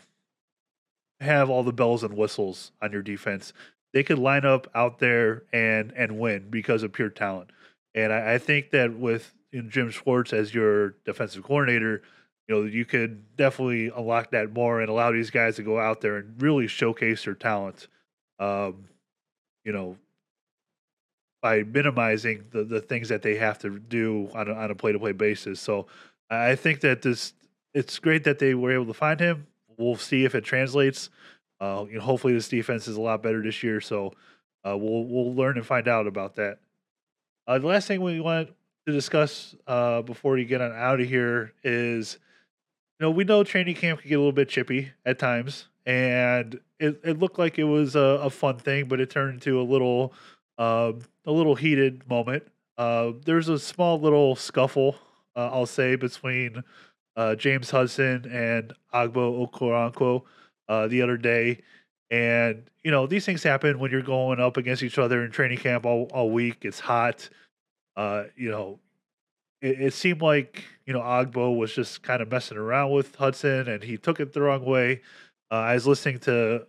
have 1.19 1.49
all 1.49 1.63
the 1.63 1.73
bells 1.73 2.03
and 2.03 2.15
whistles 2.15 2.71
on 2.81 2.91
your 2.91 3.01
defense. 3.01 3.53
They 3.93 4.03
could 4.03 4.19
line 4.19 4.45
up 4.45 4.67
out 4.73 4.99
there 4.99 5.43
and 5.53 5.93
and 5.95 6.19
win 6.19 6.49
because 6.49 6.83
of 6.83 6.93
pure 6.93 7.09
talent. 7.09 7.51
And 7.93 8.11
I, 8.13 8.35
I 8.35 8.37
think 8.37 8.71
that 8.71 8.93
with 8.97 9.33
you 9.51 9.61
know, 9.61 9.69
Jim 9.69 9.89
Schwartz 9.91 10.33
as 10.33 10.53
your 10.53 10.95
defensive 11.05 11.43
coordinator, 11.43 12.01
you 12.47 12.55
know, 12.55 12.63
you 12.63 12.85
could 12.85 13.35
definitely 13.35 13.91
unlock 13.95 14.31
that 14.31 14.53
more 14.53 14.81
and 14.81 14.89
allow 14.89 15.11
these 15.11 15.29
guys 15.29 15.57
to 15.57 15.63
go 15.63 15.79
out 15.79 16.01
there 16.01 16.17
and 16.17 16.41
really 16.41 16.67
showcase 16.67 17.25
their 17.25 17.35
talent. 17.35 17.87
Um, 18.39 18.85
you 19.63 19.71
know, 19.71 19.97
by 21.41 21.63
minimizing 21.63 22.45
the, 22.51 22.63
the 22.63 22.79
things 22.79 23.09
that 23.09 23.21
they 23.21 23.35
have 23.35 23.57
to 23.59 23.79
do 23.79 24.29
on 24.33 24.47
a, 24.47 24.53
on 24.53 24.71
a 24.71 24.75
play 24.75 24.91
to 24.91 24.99
play 24.99 25.11
basis. 25.11 25.59
So 25.59 25.87
I 26.29 26.55
think 26.55 26.81
that 26.81 27.01
this 27.01 27.33
it's 27.73 27.99
great 27.99 28.23
that 28.25 28.39
they 28.39 28.53
were 28.53 28.71
able 28.73 28.85
to 28.87 28.93
find 28.93 29.19
him. 29.19 29.47
We'll 29.77 29.95
see 29.95 30.25
if 30.25 30.35
it 30.35 30.43
translates. 30.43 31.09
Uh, 31.59 31.85
you 31.89 31.97
know, 31.97 32.03
hopefully 32.03 32.33
this 32.33 32.49
defense 32.49 32.87
is 32.87 32.97
a 32.97 33.01
lot 33.01 33.23
better 33.23 33.41
this 33.41 33.63
year. 33.63 33.81
So 33.81 34.13
uh, 34.65 34.77
we'll 34.77 35.05
we'll 35.05 35.33
learn 35.33 35.57
and 35.57 35.65
find 35.65 35.87
out 35.87 36.07
about 36.07 36.35
that. 36.35 36.59
Uh, 37.47 37.59
the 37.59 37.67
last 37.67 37.87
thing 37.87 38.01
we 38.01 38.19
want 38.19 38.49
to 38.85 38.93
discuss 38.93 39.55
uh, 39.67 40.01
before 40.01 40.33
we 40.33 40.45
get 40.45 40.61
on 40.61 40.71
out 40.73 41.01
of 41.01 41.07
here 41.07 41.53
is, 41.63 42.17
you 42.99 43.05
know, 43.05 43.11
we 43.11 43.23
know 43.23 43.43
training 43.43 43.75
camp 43.75 44.01
can 44.01 44.09
get 44.09 44.15
a 44.15 44.19
little 44.19 44.31
bit 44.31 44.49
chippy 44.49 44.91
at 45.05 45.17
times 45.17 45.67
and 45.85 46.59
it, 46.79 46.99
it 47.03 47.19
looked 47.19 47.39
like 47.39 47.57
it 47.57 47.63
was 47.63 47.95
a, 47.95 47.99
a 47.99 48.29
fun 48.29 48.57
thing, 48.57 48.85
but 48.85 48.99
it 48.99 49.09
turned 49.09 49.35
into 49.35 49.59
a 49.59 49.63
little 49.63 50.13
uh, 50.57 50.93
a 51.25 51.31
little 51.31 51.55
heated 51.55 52.07
moment. 52.09 52.43
Uh, 52.77 53.11
there's 53.25 53.49
a 53.49 53.59
small 53.59 53.99
little 53.99 54.35
scuffle, 54.35 54.95
uh, 55.35 55.49
I'll 55.51 55.65
say, 55.65 55.95
between 55.95 56.63
uh, 57.15 57.35
James 57.35 57.69
Hudson 57.69 58.25
and 58.31 58.73
Ogbo 58.93 59.47
Okoronkwo 59.49 60.23
uh, 60.67 60.87
the 60.87 61.01
other 61.01 61.17
day. 61.17 61.61
And, 62.09 62.63
you 62.83 62.91
know, 62.91 63.07
these 63.07 63.25
things 63.25 63.43
happen 63.43 63.79
when 63.79 63.91
you're 63.91 64.01
going 64.01 64.39
up 64.39 64.57
against 64.57 64.83
each 64.83 64.97
other 64.97 65.23
in 65.23 65.31
training 65.31 65.59
camp 65.59 65.85
all, 65.85 66.09
all 66.13 66.29
week. 66.31 66.65
It's 66.65 66.79
hot. 66.79 67.29
Uh, 67.95 68.25
you 68.35 68.49
know, 68.49 68.79
it, 69.61 69.81
it 69.81 69.93
seemed 69.93 70.21
like, 70.21 70.63
you 70.85 70.93
know, 70.93 71.01
Ogbo 71.01 71.55
was 71.55 71.73
just 71.73 72.01
kind 72.03 72.21
of 72.21 72.31
messing 72.31 72.57
around 72.57 72.91
with 72.91 73.15
Hudson 73.15 73.67
and 73.67 73.83
he 73.83 73.97
took 73.97 74.19
it 74.19 74.33
the 74.33 74.41
wrong 74.41 74.65
way. 74.65 75.01
Uh, 75.51 75.55
I 75.55 75.73
was 75.73 75.85
listening 75.85 76.19
to 76.19 76.65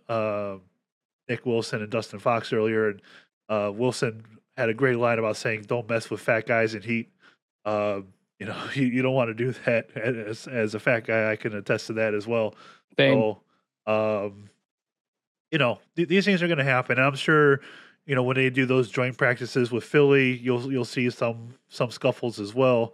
Nick 1.27 1.45
Wilson 1.45 1.81
and 1.81 1.89
Dustin 1.89 2.19
Fox 2.19 2.51
earlier, 2.51 2.89
and 2.89 3.01
uh, 3.49 3.71
Wilson 3.73 4.23
had 4.57 4.69
a 4.69 4.73
great 4.73 4.97
line 4.97 5.19
about 5.19 5.37
saying, 5.37 5.63
"Don't 5.63 5.89
mess 5.89 6.09
with 6.09 6.21
fat 6.21 6.45
guys 6.45 6.75
in 6.75 6.81
heat." 6.81 7.09
Um, 7.65 8.07
you 8.39 8.45
know, 8.45 8.57
you, 8.73 8.83
you 8.83 9.01
don't 9.01 9.13
want 9.13 9.29
to 9.29 9.33
do 9.33 9.51
that. 9.65 9.89
As 9.95 10.47
as 10.47 10.75
a 10.75 10.79
fat 10.79 11.05
guy, 11.05 11.31
I 11.31 11.35
can 11.35 11.55
attest 11.55 11.87
to 11.87 11.93
that 11.93 12.13
as 12.13 12.27
well. 12.27 12.55
So, 13.13 13.41
um, 13.87 14.49
you 15.51 15.57
know, 15.57 15.79
th- 15.95 16.07
these 16.07 16.25
things 16.25 16.41
are 16.43 16.47
going 16.47 16.57
to 16.57 16.63
happen. 16.63 16.99
I'm 16.99 17.15
sure. 17.15 17.61
You 18.05 18.15
know, 18.15 18.23
when 18.23 18.35
they 18.35 18.49
do 18.49 18.65
those 18.65 18.91
joint 18.91 19.17
practices 19.17 19.71
with 19.71 19.85
Philly, 19.85 20.35
you'll 20.37 20.69
you'll 20.69 20.83
see 20.83 21.09
some 21.09 21.53
some 21.69 21.89
scuffles 21.89 22.37
as 22.37 22.53
well. 22.53 22.93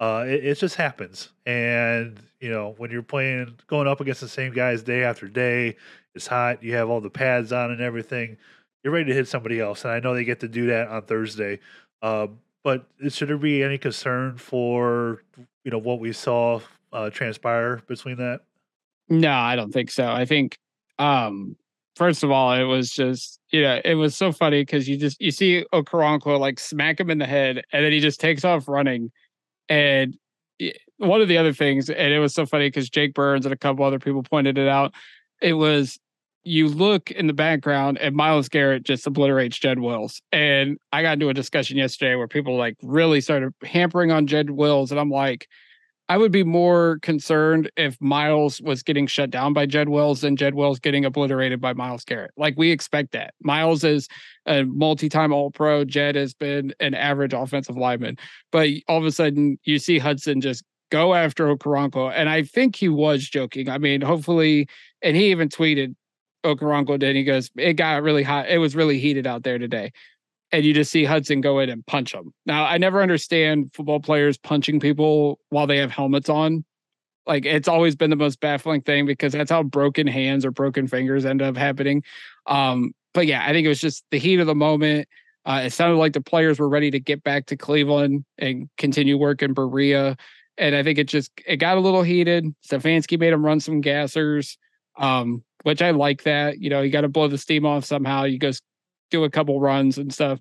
Uh, 0.00 0.24
it, 0.26 0.44
it 0.44 0.54
just 0.58 0.76
happens, 0.76 1.30
and 1.46 2.20
you 2.40 2.50
know 2.50 2.74
when 2.76 2.90
you're 2.90 3.02
playing, 3.02 3.56
going 3.68 3.88
up 3.88 4.02
against 4.02 4.20
the 4.20 4.28
same 4.28 4.52
guys 4.52 4.82
day 4.82 5.02
after 5.02 5.28
day, 5.28 5.76
it's 6.14 6.26
hot. 6.26 6.62
You 6.62 6.74
have 6.74 6.90
all 6.90 7.00
the 7.00 7.08
pads 7.08 7.52
on 7.52 7.70
and 7.70 7.80
everything. 7.80 8.36
You're 8.82 8.92
ready 8.92 9.06
to 9.06 9.14
hit 9.14 9.28
somebody 9.28 9.60
else, 9.60 9.84
and 9.84 9.92
I 9.92 10.00
know 10.00 10.14
they 10.14 10.24
get 10.24 10.40
to 10.40 10.48
do 10.48 10.66
that 10.66 10.88
on 10.88 11.02
Thursday. 11.02 11.58
Uh, 12.02 12.28
but 12.62 12.86
should 13.08 13.28
there 13.28 13.38
be 13.38 13.62
any 13.62 13.78
concern 13.78 14.36
for 14.36 15.22
you 15.64 15.70
know 15.70 15.78
what 15.78 16.00
we 16.00 16.12
saw 16.12 16.60
uh, 16.92 17.10
transpire 17.10 17.82
between 17.86 18.16
that? 18.16 18.40
No, 19.08 19.32
I 19.32 19.56
don't 19.56 19.72
think 19.72 19.90
so. 19.90 20.08
I 20.08 20.24
think 20.24 20.58
um 20.98 21.56
first 21.96 22.22
of 22.22 22.30
all, 22.30 22.54
it 22.54 22.64
was 22.64 22.90
just 22.90 23.38
you 23.50 23.62
know 23.62 23.80
it 23.84 23.94
was 23.94 24.16
so 24.16 24.32
funny 24.32 24.62
because 24.62 24.88
you 24.88 24.96
just 24.96 25.20
you 25.20 25.30
see 25.30 25.64
Okoronkwo 25.72 26.38
like 26.38 26.58
smack 26.58 26.98
him 27.00 27.10
in 27.10 27.18
the 27.18 27.26
head, 27.26 27.62
and 27.72 27.84
then 27.84 27.92
he 27.92 28.00
just 28.00 28.20
takes 28.20 28.44
off 28.44 28.68
running. 28.68 29.10
And 29.68 30.16
one 30.96 31.20
of 31.20 31.28
the 31.28 31.38
other 31.38 31.52
things, 31.52 31.88
and 31.88 32.12
it 32.12 32.18
was 32.18 32.34
so 32.34 32.46
funny 32.46 32.68
because 32.68 32.90
Jake 32.90 33.14
Burns 33.14 33.46
and 33.46 33.52
a 33.52 33.58
couple 33.58 33.84
other 33.84 33.98
people 33.98 34.22
pointed 34.22 34.58
it 34.58 34.68
out. 34.68 34.92
It 35.40 35.54
was 35.54 35.98
you 36.42 36.68
look 36.68 37.10
in 37.10 37.26
the 37.26 37.32
background 37.32 37.98
and 37.98 38.14
Myles 38.14 38.48
Garrett 38.48 38.82
just 38.82 39.06
obliterates 39.06 39.58
Jed 39.58 39.78
Wills. 39.78 40.22
And 40.32 40.78
I 40.92 41.02
got 41.02 41.14
into 41.14 41.28
a 41.28 41.34
discussion 41.34 41.76
yesterday 41.76 42.14
where 42.14 42.28
people 42.28 42.56
like 42.56 42.76
really 42.82 43.20
started 43.20 43.52
hampering 43.62 44.10
on 44.10 44.26
Jed 44.26 44.50
Wills. 44.50 44.90
And 44.90 44.98
I'm 44.98 45.10
like, 45.10 45.48
I 46.08 46.16
would 46.16 46.32
be 46.32 46.42
more 46.42 46.98
concerned 47.02 47.70
if 47.76 47.96
Myles 48.00 48.60
was 48.62 48.82
getting 48.82 49.06
shut 49.06 49.30
down 49.30 49.52
by 49.52 49.66
Jed 49.66 49.90
Wills 49.90 50.22
than 50.22 50.34
Jed 50.34 50.54
Wills 50.54 50.80
getting 50.80 51.04
obliterated 51.04 51.60
by 51.60 51.72
Myles 51.72 52.04
Garrett. 52.04 52.32
Like 52.36 52.54
we 52.56 52.72
expect 52.72 53.12
that. 53.12 53.34
Myles 53.42 53.84
is 53.84 54.08
a 54.46 54.64
multi-time 54.64 55.32
All-Pro. 55.32 55.84
Jed 55.84 56.16
has 56.16 56.34
been 56.34 56.74
an 56.80 56.94
average 56.94 57.32
offensive 57.32 57.76
lineman, 57.76 58.18
but 58.50 58.68
all 58.88 58.98
of 58.98 59.04
a 59.04 59.12
sudden 59.12 59.58
you 59.62 59.78
see 59.78 59.98
Hudson 59.98 60.40
just 60.40 60.64
go 60.90 61.14
after 61.14 61.46
Okoronkwo, 61.54 62.12
and 62.12 62.28
I 62.28 62.42
think 62.42 62.74
he 62.74 62.88
was 62.88 63.22
joking. 63.22 63.68
I 63.68 63.78
mean, 63.78 64.00
hopefully, 64.00 64.66
and 65.02 65.16
he 65.16 65.30
even 65.30 65.48
tweeted 65.48 65.94
Okoronkwo 66.44 66.98
did. 66.98 67.16
He 67.16 67.24
goes, 67.24 67.50
"It 67.56 67.74
got 67.74 68.02
really 68.02 68.22
hot. 68.22 68.48
It 68.48 68.58
was 68.58 68.76
really 68.76 68.98
heated 68.98 69.26
out 69.26 69.42
there 69.42 69.58
today." 69.58 69.92
and 70.52 70.64
you 70.64 70.74
just 70.74 70.90
see 70.90 71.04
Hudson 71.04 71.40
go 71.40 71.58
in 71.60 71.70
and 71.70 71.86
punch 71.86 72.12
him. 72.12 72.32
Now, 72.44 72.64
I 72.64 72.78
never 72.78 73.02
understand 73.02 73.70
football 73.74 74.00
players 74.00 74.36
punching 74.36 74.80
people 74.80 75.38
while 75.50 75.66
they 75.66 75.78
have 75.78 75.90
helmets 75.90 76.28
on. 76.28 76.64
Like 77.26 77.46
it's 77.46 77.68
always 77.68 77.94
been 77.94 78.10
the 78.10 78.16
most 78.16 78.40
baffling 78.40 78.80
thing 78.80 79.06
because 79.06 79.32
that's 79.32 79.50
how 79.50 79.62
broken 79.62 80.06
hands 80.06 80.44
or 80.44 80.50
broken 80.50 80.88
fingers 80.88 81.24
end 81.24 81.42
up 81.42 81.56
happening. 81.56 82.02
Um, 82.46 82.92
but 83.14 83.26
yeah, 83.26 83.44
I 83.44 83.52
think 83.52 83.64
it 83.64 83.68
was 83.68 83.80
just 83.80 84.04
the 84.10 84.18
heat 84.18 84.40
of 84.40 84.46
the 84.46 84.54
moment. 84.54 85.06
Uh, 85.44 85.62
it 85.64 85.72
sounded 85.72 85.96
like 85.96 86.12
the 86.12 86.20
players 86.20 86.58
were 86.58 86.68
ready 86.68 86.90
to 86.90 87.00
get 87.00 87.22
back 87.22 87.46
to 87.46 87.56
Cleveland 87.56 88.24
and 88.38 88.68
continue 88.78 89.16
working 89.16 89.54
Berea. 89.54 90.16
And 90.58 90.74
I 90.74 90.82
think 90.82 90.98
it 90.98 91.08
just 91.08 91.30
it 91.46 91.56
got 91.56 91.76
a 91.76 91.80
little 91.80 92.02
heated. 92.02 92.46
Stefanski 92.68 93.18
made 93.18 93.32
him 93.32 93.44
run 93.44 93.60
some 93.60 93.80
gassers, 93.80 94.56
um, 94.98 95.44
which 95.62 95.82
I 95.82 95.90
like 95.90 96.24
that. 96.24 96.58
You 96.58 96.70
know, 96.70 96.82
you 96.82 96.90
got 96.90 97.02
to 97.02 97.08
blow 97.08 97.28
the 97.28 97.38
steam 97.38 97.66
off 97.66 97.84
somehow. 97.84 98.24
You 98.24 98.38
just 98.38 98.62
do 99.10 99.24
a 99.24 99.30
couple 99.30 99.60
runs 99.60 99.98
and 99.98 100.12
stuff. 100.12 100.40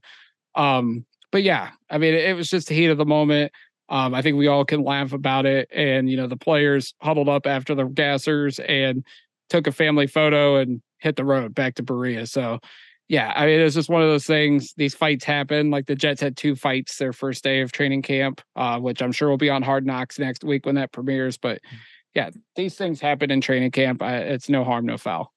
Um, 0.56 1.06
but 1.32 1.44
yeah, 1.44 1.72
I 1.90 1.98
mean, 1.98 2.14
it, 2.14 2.36
was 2.36 2.50
just 2.50 2.68
the 2.68 2.76
heat 2.76 2.90
of 2.90 2.98
the 2.98 3.06
moment. 3.06 3.52
Um, 3.90 4.14
I 4.14 4.22
think 4.22 4.38
we 4.38 4.48
all 4.48 4.66
can 4.66 4.84
laugh 4.84 5.14
about 5.14 5.46
it. 5.46 5.68
And, 5.74 6.10
you 6.10 6.18
know, 6.18 6.28
the 6.28 6.38
players 6.38 6.94
huddled 7.02 7.30
up 7.30 7.48
after 7.48 7.76
the 7.76 7.86
gassers 7.86 8.60
and 8.68 9.04
took 9.50 9.68
a 9.68 9.72
family 9.72 10.08
photo 10.08 10.58
and 10.58 10.82
hit 11.00 11.16
the 11.16 11.26
road 11.26 11.56
back 11.56 11.76
to 11.76 11.84
Berea. 11.84 12.28
So, 12.28 12.60
yeah, 13.08 13.34
I 13.36 13.48
mean, 13.48 13.60
it's 13.60 13.74
just 13.74 13.90
one 13.90 14.04
of 14.04 14.10
those 14.10 14.28
things. 14.28 14.74
These 14.78 14.94
fights 14.94 15.26
happen. 15.26 15.72
Like 15.72 15.88
the 15.88 15.96
Jets 15.96 16.22
had 16.22 16.38
two 16.38 16.56
fights 16.56 16.98
their 16.98 17.14
first 17.14 17.44
day 17.44 17.62
of 17.62 17.72
training 17.72 18.04
camp, 18.04 18.42
uh, 18.56 18.80
which 18.80 19.02
I'm 19.02 19.12
sure 19.12 19.30
will 19.30 19.38
be 19.38 19.50
on 19.50 19.64
Hard 19.64 19.86
Knocks 19.86 20.20
next 20.20 20.44
week 20.44 20.66
when 20.68 20.76
that 20.76 20.92
premieres. 20.92 21.38
But 21.38 21.60
mm. 21.64 21.78
Yeah, 22.16 22.30
these 22.56 22.76
things 22.76 23.00
happen 23.00 23.32
in 23.32 23.42
training 23.42 23.72
camp. 23.72 24.02
I, 24.02 24.18
it's 24.18 24.50
no 24.50 24.64
harm, 24.64 24.86
no 24.86 24.98
foul. 24.98 25.32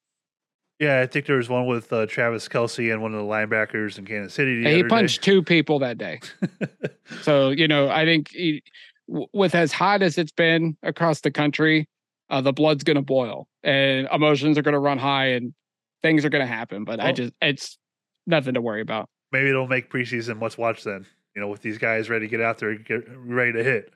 Yeah, 0.79 1.01
I 1.01 1.07
think 1.07 1.27
there 1.27 1.37
was 1.37 1.49
one 1.49 1.67
with 1.67 1.93
uh, 1.93 2.07
Travis 2.07 2.49
Kelce 2.49 2.93
and 2.93 3.03
one 3.03 3.15
of 3.15 3.21
the 3.21 3.27
linebackers 3.27 3.99
in 3.99 4.05
Kansas 4.05 4.35
City. 4.35 4.65
he 4.65 4.83
punched 4.83 5.23
day. 5.23 5.33
two 5.33 5.43
people 5.43 5.79
that 5.79 5.99
day. 5.99 6.21
so 7.23 7.51
you 7.51 7.69
know, 7.69 7.89
I 7.89 8.05
think 8.05 8.31
he, 8.31 8.63
with 9.07 9.55
as 9.55 9.73
hot 9.73 10.03
as 10.03 10.19
it's 10.19 10.33
been 10.33 10.77
across 10.83 11.21
the 11.21 11.31
country, 11.31 11.89
uh, 12.31 12.41
the 12.41 12.53
blood's 12.53 12.83
going 12.83 12.97
to 12.97 13.03
boil 13.03 13.47
and 13.63 14.09
emotions 14.13 14.59
are 14.59 14.63
going 14.63 14.73
to 14.73 14.79
run 14.81 14.99
high 14.99 15.27
and 15.27 15.55
things 16.03 16.25
are 16.25 16.31
going 16.31 16.45
to 16.45 16.53
happen. 16.53 16.85
But 16.85 16.99
well, 16.99 17.07
I 17.09 17.13
just, 17.13 17.33
it's 17.41 17.79
nothing 18.27 18.55
to 18.55 18.61
worry 18.61 18.81
about. 18.81 19.09
Maybe 19.31 19.51
it'll 19.51 19.69
make 19.69 19.91
preseason 19.91 20.43
Let's 20.43 20.59
watch 20.59 20.83
then. 20.83 21.07
You 21.35 21.41
know, 21.41 21.49
with 21.49 21.63
these 21.63 21.79
guys 21.79 22.11
ready 22.11 22.27
to 22.27 22.31
get 22.31 22.41
out 22.41 22.59
there 22.59 22.71
and 22.71 22.85
get 22.85 23.05
ready 23.09 23.53
to 23.53 23.65
hit. 23.65 23.93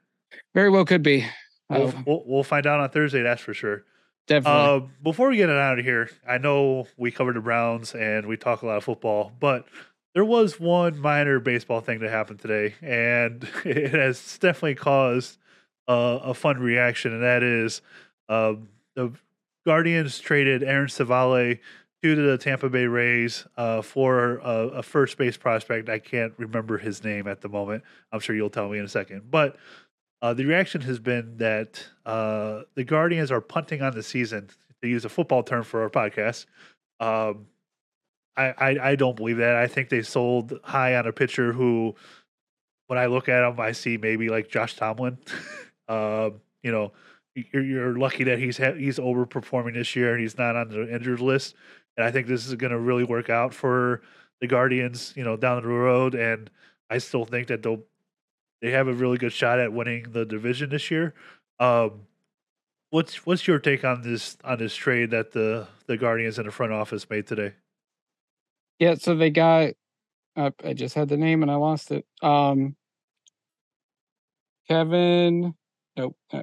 Very 0.54 0.70
well 0.70 0.84
could 0.84 1.02
be. 1.02 1.26
We'll, 1.68 1.92
we'll, 2.06 2.22
we'll 2.26 2.42
find 2.44 2.66
out 2.66 2.80
on 2.80 2.88
Thursday. 2.90 3.22
That's 3.22 3.42
for 3.42 3.54
sure. 3.54 3.84
Definitely. 4.26 4.60
Uh, 4.60 4.88
before 5.02 5.28
we 5.28 5.36
get 5.36 5.48
it 5.48 5.56
out 5.56 5.78
of 5.78 5.84
here, 5.84 6.10
I 6.28 6.38
know 6.38 6.88
we 6.96 7.10
covered 7.10 7.36
the 7.36 7.40
Browns 7.40 7.94
and 7.94 8.26
we 8.26 8.36
talk 8.36 8.62
a 8.62 8.66
lot 8.66 8.76
of 8.76 8.84
football, 8.84 9.32
but 9.38 9.66
there 10.14 10.24
was 10.24 10.58
one 10.58 10.98
minor 10.98 11.38
baseball 11.38 11.80
thing 11.80 12.00
that 12.00 12.10
happened 12.10 12.40
today, 12.40 12.74
and 12.82 13.46
it 13.64 13.92
has 13.92 14.38
definitely 14.38 14.74
caused 14.74 15.38
uh, 15.86 16.18
a 16.22 16.34
fun 16.34 16.58
reaction, 16.58 17.12
and 17.12 17.22
that 17.22 17.42
is 17.42 17.82
uh, 18.28 18.54
the 18.94 19.12
Guardians 19.64 20.18
traded 20.18 20.62
Aaron 20.62 20.88
Civale 20.88 21.60
to 22.02 22.14
the 22.14 22.38
Tampa 22.38 22.68
Bay 22.68 22.86
Rays 22.86 23.46
uh, 23.56 23.82
for 23.82 24.38
a, 24.38 24.68
a, 24.68 24.82
first 24.82 25.18
base 25.18 25.36
prospect. 25.36 25.88
I 25.88 25.98
can't 25.98 26.32
remember 26.36 26.78
his 26.78 27.02
name 27.02 27.26
at 27.26 27.40
the 27.40 27.48
moment. 27.48 27.82
I'm 28.12 28.20
sure 28.20 28.36
you'll 28.36 28.50
tell 28.50 28.68
me 28.68 28.78
in 28.78 28.84
a 28.84 28.88
second, 28.88 29.30
but 29.30 29.56
uh, 30.22 30.34
the 30.34 30.44
reaction 30.44 30.80
has 30.82 30.98
been 30.98 31.36
that 31.36 31.84
uh, 32.04 32.62
the 32.74 32.84
Guardians 32.84 33.30
are 33.30 33.40
punting 33.40 33.82
on 33.82 33.94
the 33.94 34.02
season, 34.02 34.48
to 34.82 34.88
use 34.88 35.04
a 35.04 35.08
football 35.08 35.42
term 35.42 35.62
for 35.62 35.82
our 35.82 35.90
podcast. 35.90 36.46
Um, 37.00 37.46
I, 38.36 38.54
I, 38.58 38.90
I 38.90 38.96
don't 38.96 39.16
believe 39.16 39.38
that. 39.38 39.56
I 39.56 39.66
think 39.66 39.88
they 39.88 40.02
sold 40.02 40.58
high 40.62 40.96
on 40.96 41.06
a 41.06 41.12
pitcher 41.12 41.52
who, 41.52 41.94
when 42.86 42.98
I 42.98 43.06
look 43.06 43.28
at 43.28 43.46
him, 43.46 43.58
I 43.58 43.72
see 43.72 43.96
maybe 43.96 44.28
like 44.28 44.48
Josh 44.48 44.76
Tomlin. 44.76 45.18
uh, 45.88 46.30
you 46.62 46.72
know, 46.72 46.92
you're, 47.34 47.62
you're 47.62 47.98
lucky 47.98 48.24
that 48.24 48.38
he's 48.38 48.58
ha- 48.58 48.72
he's 48.72 48.98
overperforming 48.98 49.74
this 49.74 49.94
year 49.94 50.12
and 50.12 50.20
he's 50.20 50.38
not 50.38 50.56
on 50.56 50.68
the 50.68 50.92
injured 50.92 51.20
list. 51.20 51.54
And 51.96 52.04
I 52.04 52.10
think 52.10 52.26
this 52.26 52.46
is 52.46 52.54
going 52.54 52.72
to 52.72 52.78
really 52.78 53.04
work 53.04 53.30
out 53.30 53.54
for 53.54 54.02
the 54.40 54.46
Guardians. 54.46 55.12
You 55.16 55.24
know, 55.24 55.36
down 55.36 55.62
the 55.62 55.68
road, 55.68 56.14
and 56.14 56.50
I 56.90 56.98
still 56.98 57.24
think 57.24 57.48
that 57.48 57.62
they'll 57.62 57.82
they 58.60 58.70
have 58.70 58.88
a 58.88 58.92
really 58.92 59.18
good 59.18 59.32
shot 59.32 59.58
at 59.58 59.72
winning 59.72 60.06
the 60.10 60.24
division 60.24 60.70
this 60.70 60.90
year. 60.90 61.14
Um, 61.60 62.02
what's 62.90 63.26
what's 63.26 63.46
your 63.46 63.58
take 63.58 63.84
on 63.84 64.02
this 64.02 64.36
on 64.44 64.58
this 64.58 64.74
trade 64.74 65.10
that 65.10 65.32
the 65.32 65.66
the 65.86 65.96
Guardians 65.96 66.38
in 66.38 66.46
the 66.46 66.52
front 66.52 66.72
office 66.72 67.08
made 67.08 67.26
today? 67.26 67.54
Yeah, 68.78 68.94
so 68.94 69.14
they 69.14 69.30
got. 69.30 69.72
I 70.38 70.74
just 70.74 70.94
had 70.94 71.08
the 71.08 71.16
name 71.16 71.40
and 71.40 71.50
I 71.50 71.54
lost 71.54 71.90
it. 71.90 72.04
Um, 72.20 72.76
Kevin, 74.68 75.54
nope, 75.96 76.14
uh, 76.30 76.42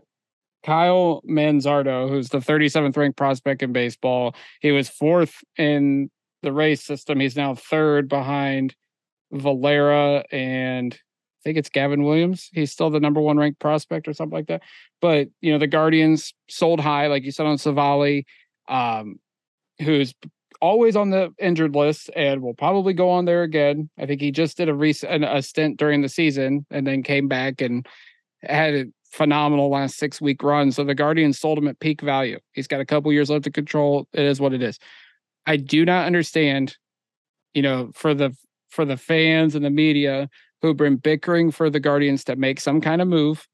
Kyle 0.64 1.22
Manzardo, 1.30 2.10
who's 2.10 2.30
the 2.30 2.40
37th 2.40 2.98
ranked 2.98 3.18
prospect 3.18 3.62
in 3.62 3.72
baseball. 3.72 4.34
He 4.62 4.72
was 4.72 4.90
fourth 4.90 5.44
in 5.58 6.10
the 6.42 6.52
Rays 6.52 6.84
system. 6.84 7.20
He's 7.20 7.36
now 7.36 7.54
third 7.54 8.08
behind 8.10 8.76
Valera 9.32 10.24
and 10.32 10.98
think 11.44 11.58
it's 11.58 11.70
Gavin 11.70 12.04
Williams. 12.04 12.50
He's 12.54 12.72
still 12.72 12.90
the 12.90 13.00
number 13.00 13.22
one 13.22 13.38
ranked 13.38 13.60
prospect 13.60 14.08
or 14.08 14.14
something 14.14 14.36
like 14.36 14.48
that. 14.48 14.62
But 15.02 15.30
you 15.42 15.52
know, 15.52 15.60
the 15.60 15.68
Guardians 15.68 16.34
sold 16.50 16.80
high, 16.80 17.08
like 17.08 17.24
you 17.24 17.32
said 17.32 17.46
on 17.46 17.58
Civale, 17.58 18.24
um, 18.68 19.20
who's 19.82 20.14
always 20.62 20.96
on 20.96 21.10
the 21.10 21.34
injured 21.40 21.76
list 21.76 22.10
and 22.16 22.42
will 22.42 22.54
probably 22.54 22.94
go 22.94 23.10
on 23.10 23.26
there 23.26 23.44
again. 23.44 23.90
I 24.00 24.06
think 24.06 24.22
he 24.22 24.32
just 24.32 24.56
did 24.56 24.70
a 24.70 24.74
recent 24.74 25.26
a 25.26 25.42
stint 25.42 25.78
during 25.78 26.02
the 26.02 26.10
season 26.10 26.66
and 26.72 26.88
then 26.88 27.04
came 27.04 27.28
back 27.28 27.60
and 27.60 27.86
had 28.42 28.74
a 28.74 28.86
phenomenal 29.12 29.70
last 29.70 29.98
six 29.98 30.22
week 30.22 30.42
run. 30.42 30.72
So 30.72 30.84
the 30.84 30.96
Guardians 30.96 31.38
sold 31.38 31.58
him 31.58 31.68
at 31.68 31.80
peak 31.80 32.02
value. 32.02 32.40
He's 32.54 32.68
got 32.68 32.80
a 32.80 32.86
couple 32.86 33.12
years 33.12 33.30
left 33.30 33.44
to 33.44 33.52
control. 33.52 34.08
It 34.14 34.24
is 34.24 34.40
what 34.40 34.54
it 34.54 34.64
is. 34.64 34.80
I 35.46 35.58
do 35.58 35.84
not 35.84 36.06
understand, 36.06 36.78
you 37.54 37.62
know, 37.62 37.92
for 37.94 38.14
the 38.14 38.36
for 38.70 38.86
the 38.86 38.98
fans 38.98 39.56
and 39.56 39.64
the 39.64 39.70
media 39.70 40.30
who've 40.64 40.78
been 40.78 40.96
bickering 40.96 41.52
for 41.52 41.70
the 41.70 41.80
Guardians 41.80 42.24
to 42.24 42.38
make 42.38 42.60
some 42.60 42.80
kind 42.80 43.02
of 43.02 43.08
move. 43.08 43.46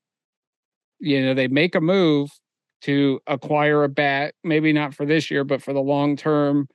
You 0.99 1.25
know, 1.25 1.33
they 1.33 1.47
make 1.47 1.73
a 1.73 1.81
move 1.81 2.29
to 2.81 3.19
acquire 3.25 3.83
a 3.83 3.89
bat, 3.89 4.35
maybe 4.43 4.71
not 4.71 4.93
for 4.93 5.05
this 5.05 5.29
year, 5.31 5.43
but 5.43 5.61
for 5.61 5.73
the 5.73 5.81
long 5.81 6.15
term, 6.15 6.69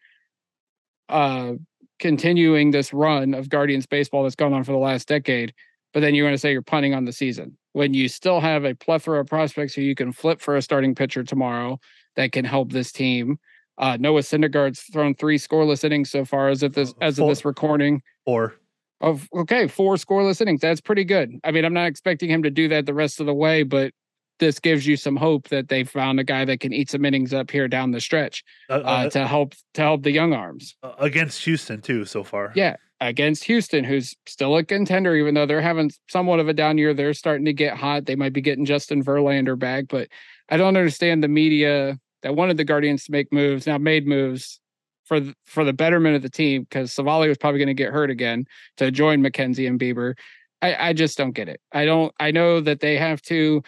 uh, 1.08 1.52
continuing 2.00 2.72
this 2.72 2.92
run 2.92 3.32
of 3.32 3.48
Guardians 3.48 3.86
baseball 3.86 4.24
that's 4.24 4.34
gone 4.34 4.52
on 4.52 4.64
for 4.64 4.72
the 4.72 4.78
last 4.78 5.06
decade. 5.06 5.54
But 5.92 6.00
then 6.00 6.16
you're 6.16 6.26
going 6.26 6.34
to 6.34 6.38
say 6.38 6.50
you're 6.50 6.62
punting 6.62 6.94
on 6.94 7.04
the 7.04 7.12
season 7.12 7.56
when 7.72 7.94
you 7.94 8.08
still 8.08 8.40
have 8.40 8.64
a 8.64 8.74
plethora 8.74 9.20
of 9.20 9.28
prospects 9.28 9.72
who 9.72 9.82
you 9.82 9.94
can 9.94 10.10
flip 10.10 10.40
for 10.40 10.56
a 10.56 10.62
starting 10.62 10.96
pitcher 10.96 11.22
tomorrow 11.22 11.78
that 12.16 12.32
can 12.32 12.44
help 12.44 12.72
this 12.72 12.90
team. 12.90 13.38
Uh, 13.78 13.96
Noah 14.00 14.22
Syndergaard's 14.22 14.80
thrown 14.92 15.14
three 15.14 15.38
scoreless 15.38 15.84
innings 15.84 16.10
so 16.10 16.24
far 16.24 16.48
as 16.48 16.64
of 16.64 16.72
this 16.72 16.92
as 17.00 17.20
of 17.20 17.28
this 17.28 17.44
recording. 17.44 18.02
Four. 18.24 18.56
Of 19.04 19.28
okay, 19.34 19.68
four 19.68 19.96
scoreless 19.96 20.40
innings. 20.40 20.60
That's 20.60 20.80
pretty 20.80 21.04
good. 21.04 21.38
I 21.44 21.50
mean, 21.50 21.64
I'm 21.64 21.74
not 21.74 21.86
expecting 21.86 22.30
him 22.30 22.42
to 22.42 22.50
do 22.50 22.68
that 22.68 22.86
the 22.86 22.94
rest 22.94 23.20
of 23.20 23.26
the 23.26 23.34
way, 23.34 23.62
but 23.62 23.92
this 24.40 24.58
gives 24.58 24.86
you 24.86 24.96
some 24.96 25.16
hope 25.16 25.48
that 25.48 25.68
they 25.68 25.84
found 25.84 26.18
a 26.18 26.24
guy 26.24 26.44
that 26.44 26.60
can 26.60 26.72
eat 26.72 26.90
some 26.90 27.04
innings 27.04 27.32
up 27.32 27.50
here 27.50 27.68
down 27.68 27.92
the 27.92 28.00
stretch 28.00 28.42
uh, 28.68 28.74
uh, 28.74 28.76
uh, 28.76 29.10
to 29.10 29.26
help 29.26 29.54
to 29.74 29.82
help 29.82 30.02
the 30.02 30.10
young 30.10 30.32
arms 30.32 30.74
against 30.98 31.44
Houston 31.44 31.80
too. 31.80 32.04
So 32.04 32.24
far, 32.24 32.52
yeah, 32.56 32.76
against 33.00 33.44
Houston, 33.44 33.84
who's 33.84 34.14
still 34.26 34.56
a 34.56 34.64
contender, 34.64 35.14
even 35.14 35.34
though 35.34 35.46
they're 35.46 35.60
having 35.60 35.90
somewhat 36.08 36.40
of 36.40 36.48
a 36.48 36.54
down 36.54 36.78
year. 36.78 36.94
They're 36.94 37.14
starting 37.14 37.44
to 37.44 37.52
get 37.52 37.76
hot. 37.76 38.06
They 38.06 38.16
might 38.16 38.32
be 38.32 38.40
getting 38.40 38.64
Justin 38.64 39.04
Verlander 39.04 39.58
back, 39.58 39.84
but 39.88 40.08
I 40.48 40.56
don't 40.56 40.76
understand 40.76 41.22
the 41.22 41.28
media 41.28 41.98
that 42.22 42.34
wanted 42.34 42.56
the 42.56 42.64
Guardians 42.64 43.04
to 43.04 43.12
make 43.12 43.32
moves 43.32 43.66
now 43.66 43.78
made 43.78 44.06
moves 44.06 44.60
for 45.04 45.20
the, 45.20 45.34
for 45.46 45.64
the 45.64 45.72
betterment 45.72 46.16
of 46.16 46.22
the 46.22 46.30
team 46.30 46.62
because 46.62 46.92
Civale 46.92 47.28
was 47.28 47.38
probably 47.38 47.58
going 47.58 47.68
to 47.68 47.74
get 47.74 47.92
hurt 47.92 48.10
again 48.10 48.46
to 48.76 48.90
join 48.90 49.22
McKenzie 49.22 49.68
and 49.68 49.78
Bieber. 49.78 50.14
I, 50.62 50.88
I 50.88 50.92
just 50.92 51.18
don't 51.18 51.32
get 51.32 51.48
it. 51.48 51.60
I 51.72 51.84
don't. 51.84 52.12
I 52.18 52.30
know 52.30 52.60
that 52.60 52.80
they 52.80 52.96
have 52.96 53.20
to 53.22 53.62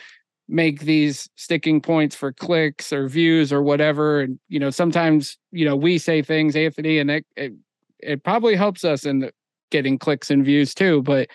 make 0.48 0.80
these 0.80 1.28
sticking 1.36 1.80
points 1.80 2.14
for 2.14 2.32
clicks 2.32 2.92
or 2.92 3.08
views 3.08 3.52
or 3.52 3.62
whatever, 3.62 4.20
and 4.20 4.38
you 4.48 4.58
know 4.58 4.70
sometimes 4.70 5.36
you 5.52 5.64
know 5.64 5.76
we 5.76 5.98
say 5.98 6.22
things, 6.22 6.56
Anthony, 6.56 6.98
and 6.98 7.10
it 7.10 7.26
it, 7.36 7.52
it 7.98 8.24
probably 8.24 8.56
helps 8.56 8.84
us 8.84 9.04
in 9.04 9.30
getting 9.70 9.98
clicks 9.98 10.30
and 10.30 10.44
views 10.44 10.74
too. 10.74 11.02
But 11.02 11.28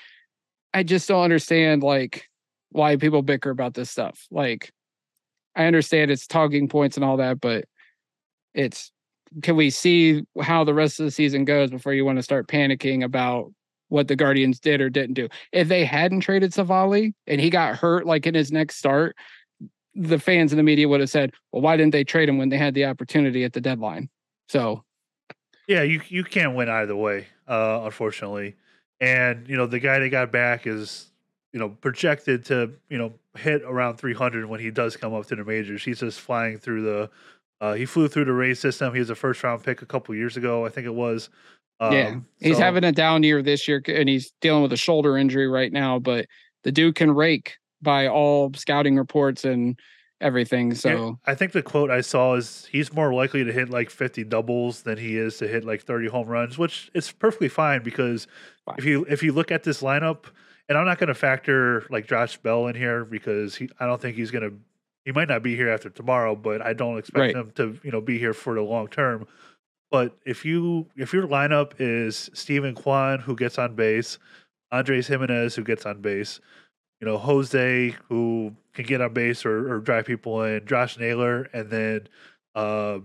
I 0.73 0.83
just 0.83 1.07
don't 1.07 1.23
understand 1.23 1.83
like 1.83 2.27
why 2.71 2.95
people 2.95 3.21
bicker 3.21 3.51
about 3.51 3.75
this 3.75 3.91
stuff. 3.91 4.25
Like 4.31 4.71
I 5.55 5.65
understand 5.65 6.09
it's 6.09 6.25
talking 6.27 6.67
points 6.67 6.97
and 6.97 7.03
all 7.03 7.17
that, 7.17 7.39
but 7.39 7.65
it's 8.53 8.91
can 9.41 9.55
we 9.55 9.69
see 9.69 10.23
how 10.41 10.63
the 10.63 10.73
rest 10.73 10.99
of 10.99 11.05
the 11.05 11.11
season 11.11 11.45
goes 11.45 11.71
before 11.71 11.93
you 11.93 12.05
want 12.05 12.17
to 12.17 12.23
start 12.23 12.47
panicking 12.47 13.03
about 13.03 13.51
what 13.89 14.07
the 14.07 14.15
Guardians 14.15 14.59
did 14.59 14.81
or 14.81 14.89
didn't 14.89 15.13
do? 15.13 15.29
If 15.51 15.67
they 15.67 15.85
hadn't 15.85 16.21
traded 16.21 16.53
Civale 16.53 17.13
and 17.27 17.41
he 17.41 17.49
got 17.49 17.75
hurt 17.75 18.05
like 18.05 18.27
in 18.27 18.33
his 18.33 18.51
next 18.51 18.77
start, 18.77 19.15
the 19.95 20.19
fans 20.19 20.51
and 20.51 20.59
the 20.59 20.63
media 20.63 20.87
would 20.87 20.99
have 20.99 21.09
said, 21.09 21.33
"Well, 21.51 21.61
why 21.61 21.77
didn't 21.77 21.91
they 21.91 22.03
trade 22.03 22.29
him 22.29 22.37
when 22.37 22.49
they 22.49 22.57
had 22.57 22.73
the 22.73 22.85
opportunity 22.85 23.43
at 23.43 23.53
the 23.53 23.61
deadline?" 23.61 24.09
So, 24.47 24.83
yeah, 25.67 25.83
you 25.83 26.01
you 26.07 26.23
can't 26.23 26.55
win 26.55 26.69
either 26.69 26.95
way, 26.95 27.27
uh, 27.47 27.81
unfortunately. 27.83 28.55
And 28.99 29.47
you 29.47 29.57
know 29.57 29.65
the 29.65 29.79
guy 29.79 29.99
they 29.99 30.09
got 30.09 30.31
back 30.31 30.67
is 30.67 31.11
you 31.53 31.59
know 31.59 31.69
projected 31.69 32.45
to 32.45 32.73
you 32.89 32.97
know 32.97 33.13
hit 33.35 33.63
around 33.63 33.97
300 33.97 34.45
when 34.45 34.59
he 34.59 34.71
does 34.71 34.95
come 34.95 35.13
up 35.13 35.25
to 35.27 35.35
the 35.35 35.43
majors. 35.43 35.83
He's 35.83 35.99
just 35.99 36.19
flying 36.19 36.57
through 36.57 36.83
the 36.83 37.09
uh, 37.61 37.73
he 37.73 37.85
flew 37.85 38.07
through 38.07 38.25
the 38.25 38.33
Rays 38.33 38.59
system. 38.59 38.93
He 38.93 38.99
was 38.99 39.11
a 39.11 39.15
first 39.15 39.43
round 39.43 39.63
pick 39.63 39.81
a 39.81 39.85
couple 39.85 40.13
years 40.15 40.35
ago, 40.35 40.65
I 40.65 40.69
think 40.69 40.87
it 40.87 40.93
was. 40.93 41.29
Um, 41.79 41.93
yeah, 41.93 42.15
he's 42.39 42.57
so, 42.57 42.63
having 42.63 42.83
a 42.83 42.91
down 42.91 43.23
year 43.23 43.41
this 43.41 43.67
year, 43.67 43.81
and 43.87 44.09
he's 44.09 44.33
dealing 44.41 44.63
with 44.63 44.73
a 44.73 44.77
shoulder 44.77 45.17
injury 45.17 45.47
right 45.47 45.71
now. 45.71 45.99
But 45.99 46.25
the 46.63 46.71
dude 46.71 46.95
can 46.95 47.11
rake 47.11 47.57
by 47.81 48.07
all 48.07 48.51
scouting 48.55 48.97
reports 48.97 49.45
and 49.45 49.79
everything. 50.19 50.73
So 50.73 51.19
I 51.25 51.35
think 51.35 51.51
the 51.51 51.63
quote 51.63 51.89
I 51.89 52.01
saw 52.01 52.35
is 52.35 52.67
he's 52.71 52.93
more 52.93 53.13
likely 53.13 53.43
to 53.43 53.51
hit 53.51 53.69
like 53.69 53.89
50 53.89 54.23
doubles 54.25 54.83
than 54.83 54.97
he 54.97 55.17
is 55.17 55.37
to 55.37 55.47
hit 55.47 55.63
like 55.63 55.81
30 55.81 56.07
home 56.07 56.27
runs, 56.27 56.57
which 56.57 56.91
is 56.93 57.11
perfectly 57.11 57.49
fine 57.49 57.83
because 57.83 58.27
fine. 58.65 58.75
if 58.77 58.85
you 58.85 59.05
if 59.09 59.23
you 59.23 59.33
look 59.33 59.51
at 59.51 59.63
this 59.63 59.81
lineup, 59.81 60.25
and 60.69 60.77
I'm 60.77 60.85
not 60.85 60.99
going 60.99 61.09
to 61.09 61.15
factor 61.15 61.85
like 61.89 62.07
Josh 62.07 62.37
Bell 62.37 62.67
in 62.67 62.75
here 62.75 63.05
because 63.05 63.55
he, 63.55 63.69
I 63.79 63.85
don't 63.85 64.01
think 64.01 64.15
he's 64.15 64.31
going 64.31 64.49
to 64.49 64.55
he 65.05 65.11
might 65.11 65.27
not 65.27 65.43
be 65.43 65.55
here 65.55 65.69
after 65.69 65.89
tomorrow, 65.89 66.35
but 66.35 66.61
I 66.61 66.73
don't 66.73 66.97
expect 66.97 67.19
right. 67.19 67.35
him 67.35 67.51
to 67.55 67.79
you 67.83 67.91
know 67.91 68.01
be 68.01 68.17
here 68.17 68.33
for 68.33 68.55
the 68.55 68.61
long 68.61 68.87
term. 68.87 69.27
But 69.89 70.15
if 70.25 70.45
you 70.45 70.87
if 70.95 71.13
your 71.13 71.27
lineup 71.27 71.73
is 71.79 72.29
Steven 72.33 72.75
Kwan 72.75 73.19
who 73.19 73.35
gets 73.35 73.57
on 73.57 73.75
base, 73.75 74.19
Andres 74.71 75.09
Giménez 75.09 75.55
who 75.55 75.63
gets 75.63 75.85
on 75.85 76.01
base, 76.01 76.39
you 76.99 77.07
know 77.07 77.17
Jose 77.17 77.95
who 78.09 78.55
can 78.73 78.85
get 78.85 79.01
on 79.01 79.13
base 79.13 79.45
or, 79.45 79.73
or 79.73 79.79
drive 79.79 80.05
people 80.05 80.43
in, 80.43 80.65
Josh 80.65 80.97
Naylor, 80.97 81.49
and 81.53 81.69
then 81.69 82.07
uh, 82.55 82.99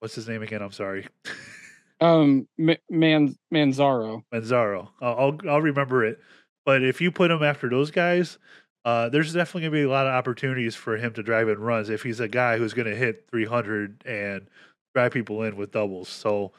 what's 0.00 0.14
his 0.14 0.28
name 0.28 0.42
again? 0.42 0.62
I'm 0.62 0.72
sorry. 0.72 1.06
um, 2.00 2.46
Man 2.56 3.36
Manzardo. 3.52 4.22
Manzardo. 4.32 4.88
I'll 5.00 5.38
I'll 5.48 5.62
remember 5.62 6.04
it. 6.04 6.20
But 6.64 6.82
if 6.82 7.00
you 7.00 7.10
put 7.10 7.30
him 7.30 7.42
after 7.42 7.70
those 7.70 7.90
guys, 7.90 8.38
uh, 8.88 9.10
there's 9.10 9.34
definitely 9.34 9.60
going 9.60 9.72
to 9.72 9.78
be 9.80 9.82
a 9.82 9.90
lot 9.90 10.06
of 10.06 10.14
opportunities 10.14 10.74
for 10.74 10.96
him 10.96 11.12
to 11.12 11.22
drive 11.22 11.46
in 11.50 11.58
runs 11.58 11.90
if 11.90 12.02
he's 12.02 12.20
a 12.20 12.28
guy 12.28 12.56
who's 12.56 12.72
going 12.72 12.88
to 12.88 12.96
hit 12.96 13.26
300 13.30 14.02
and 14.06 14.46
drive 14.94 15.12
people 15.12 15.42
in 15.42 15.56
with 15.56 15.72
doubles. 15.72 16.08
So 16.08 16.52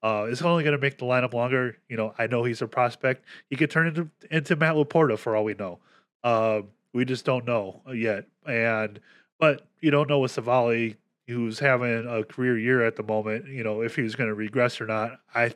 uh, 0.00 0.28
it's 0.28 0.42
only 0.42 0.62
going 0.62 0.76
to 0.76 0.80
make 0.80 0.98
the 0.98 1.06
lineup 1.06 1.32
longer. 1.32 1.76
You 1.88 1.96
know, 1.96 2.14
I 2.16 2.28
know 2.28 2.44
he's 2.44 2.62
a 2.62 2.68
prospect. 2.68 3.24
He 3.50 3.56
could 3.56 3.68
turn 3.68 3.88
into 3.88 4.08
into 4.30 4.54
Matt 4.54 4.76
LaPorta 4.76 5.18
for 5.18 5.34
all 5.34 5.42
we 5.42 5.54
know. 5.54 5.80
Uh, 6.22 6.62
we 6.92 7.04
just 7.04 7.24
don't 7.24 7.44
know 7.44 7.82
yet. 7.92 8.26
And 8.46 9.00
but 9.40 9.66
you 9.80 9.90
don't 9.90 10.08
know 10.08 10.20
with 10.20 10.30
Civale, 10.30 10.94
who's 11.26 11.58
having 11.58 12.06
a 12.08 12.22
career 12.22 12.56
year 12.56 12.86
at 12.86 12.94
the 12.94 13.02
moment. 13.02 13.48
You 13.48 13.64
know, 13.64 13.82
if 13.82 13.96
he's 13.96 14.14
going 14.14 14.28
to 14.28 14.34
regress 14.34 14.80
or 14.80 14.86
not. 14.86 15.18
I 15.34 15.52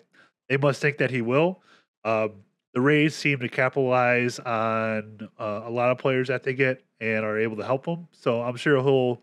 they 0.49 0.57
must 0.57 0.83
think 0.83 0.99
that 0.99 1.13
he 1.13 1.23
will. 1.23 1.63
Um, 2.05 2.33
the 2.77 2.83
Rays 2.83 3.15
seem 3.15 3.39
to 3.39 3.49
capitalize 3.49 4.39
on 4.39 5.31
uh, 5.41 5.63
a 5.65 5.71
lot 5.71 5.91
of 5.91 5.97
players 5.97 6.29
that 6.29 6.43
they 6.43 6.53
get 6.53 6.85
and 7.01 7.25
are 7.25 7.39
able 7.39 7.57
to 7.57 7.65
help 7.65 7.87
them. 7.87 8.07
So 8.13 8.43
I'm 8.43 8.57
sure 8.57 8.83
he'll 8.83 9.23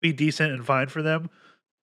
be 0.00 0.14
decent 0.14 0.54
and 0.54 0.64
fine 0.64 0.86
for 0.86 1.02
them. 1.02 1.28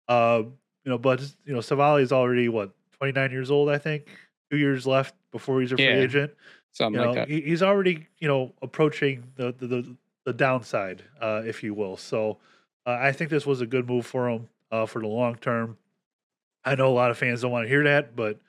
Uh, 0.08 0.42
you 0.84 0.90
know, 0.90 0.98
but 0.98 1.22
you 1.46 1.54
know, 1.54 1.60
Civale 1.60 2.02
is 2.02 2.12
already 2.12 2.50
what 2.50 2.72
29 2.94 3.30
years 3.30 3.52
old, 3.52 3.70
I 3.70 3.78
think. 3.78 4.08
Two 4.50 4.58
years 4.58 4.88
left 4.88 5.14
before 5.32 5.62
he's 5.62 5.72
a 5.72 5.76
free 5.76 5.86
yeah, 5.86 5.98
agent. 5.98 6.34
Something 6.72 7.00
you 7.00 7.06
know, 7.06 7.12
like 7.12 7.28
that. 7.28 7.44
he's 7.44 7.62
already 7.62 8.08
you 8.18 8.28
know 8.28 8.52
approaching 8.64 9.24
the 9.36 9.54
the 9.56 9.68
the, 9.68 9.96
the 10.26 10.34
downside, 10.34 11.04
uh, 11.22 11.44
if 11.46 11.62
you 11.62 11.76
will. 11.76 11.98
So 11.98 12.40
uh, 12.88 12.98
I 13.00 13.12
think 13.12 13.30
this 13.30 13.46
was 13.46 13.62
a 13.62 13.68
good 13.68 13.88
move 13.88 14.08
for 14.08 14.32
him 14.32 14.50
uh, 14.72 14.88
for 14.88 15.00
the 15.00 15.08
long 15.08 15.36
term. 15.36 15.78
I 16.66 16.74
know 16.74 16.92
a 16.92 16.96
lot 16.96 17.12
of 17.12 17.20
fans 17.20 17.42
don't 17.42 17.52
want 17.52 17.66
to 17.66 17.70
hear 17.70 17.84
that, 17.84 18.16
but 18.16 18.40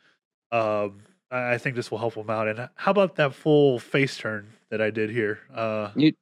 um, 0.50 1.02
I 1.30 1.58
think 1.58 1.76
this 1.76 1.90
will 1.90 1.98
help 1.98 2.14
him 2.14 2.30
out. 2.30 2.48
And 2.48 2.68
how 2.74 2.90
about 2.90 3.16
that 3.16 3.34
full 3.34 3.78
face 3.78 4.16
turn 4.16 4.48
that 4.70 4.80
I 4.80 4.90
did 4.90 5.10
here? 5.10 5.40
Uh, 5.54 5.90
you, 5.94 6.12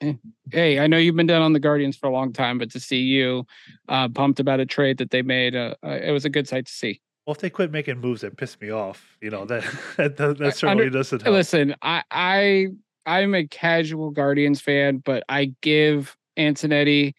eh, 0.00 0.14
hey, 0.50 0.78
I 0.78 0.86
know 0.86 0.98
you've 0.98 1.16
been 1.16 1.26
down 1.26 1.42
on 1.42 1.52
the 1.52 1.60
Guardians 1.60 1.96
for 1.96 2.06
a 2.08 2.12
long 2.12 2.32
time, 2.32 2.58
but 2.58 2.70
to 2.72 2.80
see 2.80 3.00
you 3.00 3.46
uh, 3.88 4.08
pumped 4.08 4.40
about 4.40 4.60
a 4.60 4.66
trade 4.66 4.98
that 4.98 5.10
they 5.10 5.22
made, 5.22 5.56
uh, 5.56 5.74
uh, 5.84 5.90
it 5.90 6.12
was 6.12 6.24
a 6.24 6.30
good 6.30 6.46
sight 6.46 6.66
to 6.66 6.72
see. 6.72 7.00
Well, 7.26 7.34
if 7.34 7.40
they 7.40 7.50
quit 7.50 7.70
making 7.70 8.00
moves 8.00 8.22
that 8.22 8.36
piss 8.36 8.60
me 8.60 8.70
off, 8.70 9.16
you 9.20 9.30
know 9.30 9.44
that 9.46 9.62
that, 9.96 10.16
that, 10.16 10.38
that 10.38 10.56
certainly 10.56 10.86
Under, 10.86 10.98
doesn't 10.98 11.22
help. 11.22 11.34
Listen, 11.34 11.74
I 11.80 12.02
I 12.10 12.68
I'm 13.06 13.34
a 13.34 13.46
casual 13.46 14.10
Guardians 14.10 14.60
fan, 14.60 14.98
but 14.98 15.22
I 15.28 15.54
give 15.62 16.16
Antonetti 16.38 17.14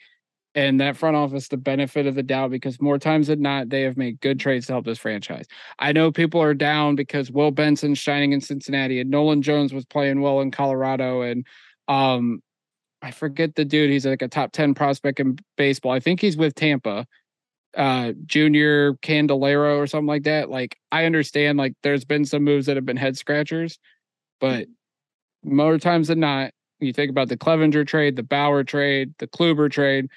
and 0.56 0.82
that 0.82 0.98
front 0.98 1.16
office 1.16 1.48
the 1.48 1.58
benefit 1.58 2.06
of 2.06 2.16
the 2.16 2.24
doubt 2.24 2.52
because 2.52 2.82
more 2.82 2.98
times 2.98 3.28
than 3.28 3.42
not 3.42 3.70
they 3.70 3.82
have 3.84 3.98
made 3.98 4.20
good 4.20 4.40
trades 4.40 4.66
to 4.68 4.74
help 4.74 4.86
this 4.86 5.00
franchise. 5.00 5.46
I 5.80 5.92
know 5.92 6.12
people 6.12 6.42
are 6.42 6.54
down 6.54 6.96
because 6.96 7.32
Will 7.32 7.52
Benson's 7.52 8.00
shining 8.00 8.34
in 8.34 8.42
Cincinnati 8.42 9.00
and 9.00 9.10
Nolan 9.10 9.42
Jones 9.42 9.74
was 9.74 9.86
playing 9.86 10.22
well 10.22 10.42
in 10.42 10.52
Colorado 10.52 11.22
and 11.22 11.46
um 11.88 12.42
I 13.02 13.12
forget 13.12 13.56
the 13.56 13.66
dude 13.66 13.90
he's 13.90 14.06
like 14.06 14.22
a 14.22 14.28
top 14.28 14.52
10 14.52 14.76
prospect 14.76 15.20
in 15.20 15.38
baseball. 15.58 15.92
I 15.92 16.00
think 16.00 16.22
he's 16.22 16.38
with 16.38 16.56
Tampa. 16.56 17.08
Uh 17.76 18.12
Junior 18.26 18.96
Candelero 18.96 19.78
or 19.78 19.88
something 19.88 20.08
like 20.08 20.24
that. 20.24 20.50
Like 20.50 20.78
I 20.92 21.06
understand 21.06 21.58
like 21.58 21.74
there's 21.84 22.04
been 22.04 22.26
some 22.26 22.44
moves 22.44 22.66
that 22.66 22.76
have 22.76 22.86
been 22.86 22.98
head 22.98 23.18
scratchers, 23.18 23.80
but 24.42 24.68
more 25.44 25.78
times 25.78 26.10
than 26.10 26.20
not 26.20 26.52
you 26.82 26.94
think 26.94 27.10
about 27.10 27.30
the 27.30 27.38
Clevinger 27.38 27.86
trade, 27.86 28.16
the 28.16 28.24
Bauer 28.24 28.64
trade, 28.64 29.14
the 29.20 29.28
Kluber 29.28 29.72
trade, 29.72 30.10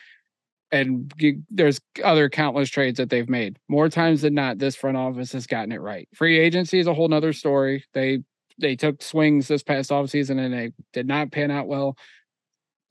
and 0.75 1.15
there's 1.51 1.81
other 2.03 2.29
countless 2.29 2.69
trades 2.69 2.97
that 2.97 3.09
they've 3.09 3.29
made. 3.29 3.59
More 3.69 3.89
times 3.89 4.23
than 4.23 4.35
not, 4.35 4.59
this 4.59 4.75
front 4.75 4.97
office 4.97 5.31
has 5.33 5.47
gotten 5.47 5.71
it 5.71 5.81
right. 5.81 6.09
Free 6.15 6.37
agency 6.37 6.81
is 6.81 6.89
a 6.89 6.95
whole 6.95 7.07
nother 7.07 7.33
story. 7.33 7.85
They 7.95 8.25
they 8.59 8.75
took 8.75 9.01
swings 9.01 9.47
this 9.47 9.63
past 9.63 9.91
offseason 9.91 10.45
and 10.45 10.53
they 10.53 10.73
did 10.93 11.07
not 11.07 11.31
pan 11.31 11.53
out 11.53 11.69
well. 11.69 11.97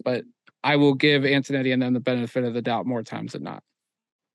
But 0.02 0.24
I 0.64 0.78
will 0.78 0.94
give 0.94 1.24
Antonetti 1.24 1.74
and 1.74 1.82
them 1.82 1.94
the 1.94 2.00
benefit 2.00 2.46
of 2.46 2.54
the 2.54 2.62
doubt 2.62 2.86
more 2.86 3.04
times 3.04 3.34
than 3.34 3.44
not. 3.44 3.64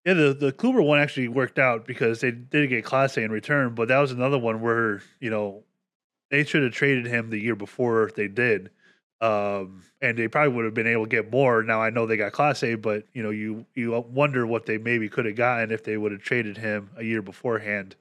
Yeah, 0.05 0.13
the 0.13 0.35
the 0.35 0.53
Kluber 0.53 0.85
one 0.85 1.01
actually 1.01 1.29
worked 1.29 1.59
out 1.59 1.87
because 1.87 2.21
they 2.21 2.33
did 2.33 2.69
get 2.69 2.85
Clase 2.85 3.17
in 3.17 3.33
return, 3.33 3.75
but 3.75 3.89
that 3.89 3.99
was 3.99 4.13
another 4.13 4.39
one 4.39 4.61
where 4.61 5.01
you 5.21 5.31
know 5.31 5.65
they 6.31 6.45
should 6.45 6.65
have 6.65 6.73
traded 6.73 7.07
him 7.07 7.31
the 7.31 7.41
year 7.41 7.57
before 7.57 8.11
they 8.15 8.29
did 8.29 8.69
um, 9.21 9.83
and 10.01 10.17
they 10.17 10.29
probably 10.29 10.55
would 10.55 10.65
have 10.65 10.75
been 10.75 10.87
able 10.87 11.05
to 11.05 11.11
get 11.11 11.31
more. 11.31 11.63
Now 11.63 11.83
I 11.83 11.91
know 11.91 12.07
they 12.07 12.17
got 12.17 12.33
Clase, 12.33 12.81
but 12.81 13.05
you 13.15 13.23
know 13.23 13.31
you 13.31 13.67
you 13.75 13.93
wonder 14.11 14.47
what 14.47 14.67
they 14.67 14.79
maybe 14.79 15.09
could 15.09 15.27
have 15.27 15.37
gotten 15.37 15.71
if 15.71 15.85
they 15.85 15.97
would 15.97 16.13
have 16.13 16.23
traded 16.23 16.57
him 16.57 16.91
a 16.97 17.03
year 17.03 17.23
beforehand. 17.23 17.97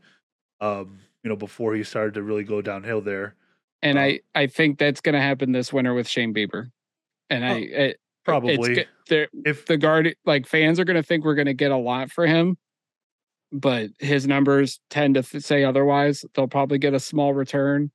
Um, 0.59 0.99
you 1.23 1.29
know, 1.29 1.35
before 1.35 1.75
he 1.75 1.83
started 1.83 2.13
to 2.15 2.23
really 2.23 2.43
go 2.43 2.61
downhill 2.61 3.01
there. 3.01 3.35
And 3.81 3.97
um, 3.97 4.03
I 4.03 4.19
I 4.35 4.47
think 4.47 4.79
that's 4.79 5.01
going 5.01 5.13
to 5.13 5.21
happen 5.21 5.51
this 5.51 5.73
winter 5.73 5.93
with 5.93 6.07
Shane 6.07 6.33
Bieber. 6.33 6.71
And 7.29 7.45
I 7.45 7.53
it, 7.57 7.99
probably 8.23 8.85
if 9.09 9.65
the 9.65 9.77
guard 9.77 10.15
like 10.25 10.47
fans 10.47 10.79
are 10.79 10.85
going 10.85 10.95
to 10.95 11.03
think 11.03 11.25
we're 11.25 11.35
going 11.35 11.47
to 11.47 11.53
get 11.53 11.71
a 11.71 11.77
lot 11.77 12.11
for 12.11 12.25
him, 12.25 12.57
but 13.51 13.89
his 13.99 14.27
numbers 14.27 14.79
tend 14.89 15.15
to 15.15 15.23
say 15.23 15.63
otherwise. 15.63 16.25
They'll 16.33 16.47
probably 16.47 16.77
get 16.77 16.93
a 16.93 16.99
small 16.99 17.33
return 17.33 17.91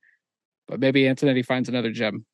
but 0.67 0.79
maybe 0.79 1.03
Antonetti 1.03 1.45
finds 1.45 1.69
another 1.69 1.91
gem. 1.91 2.25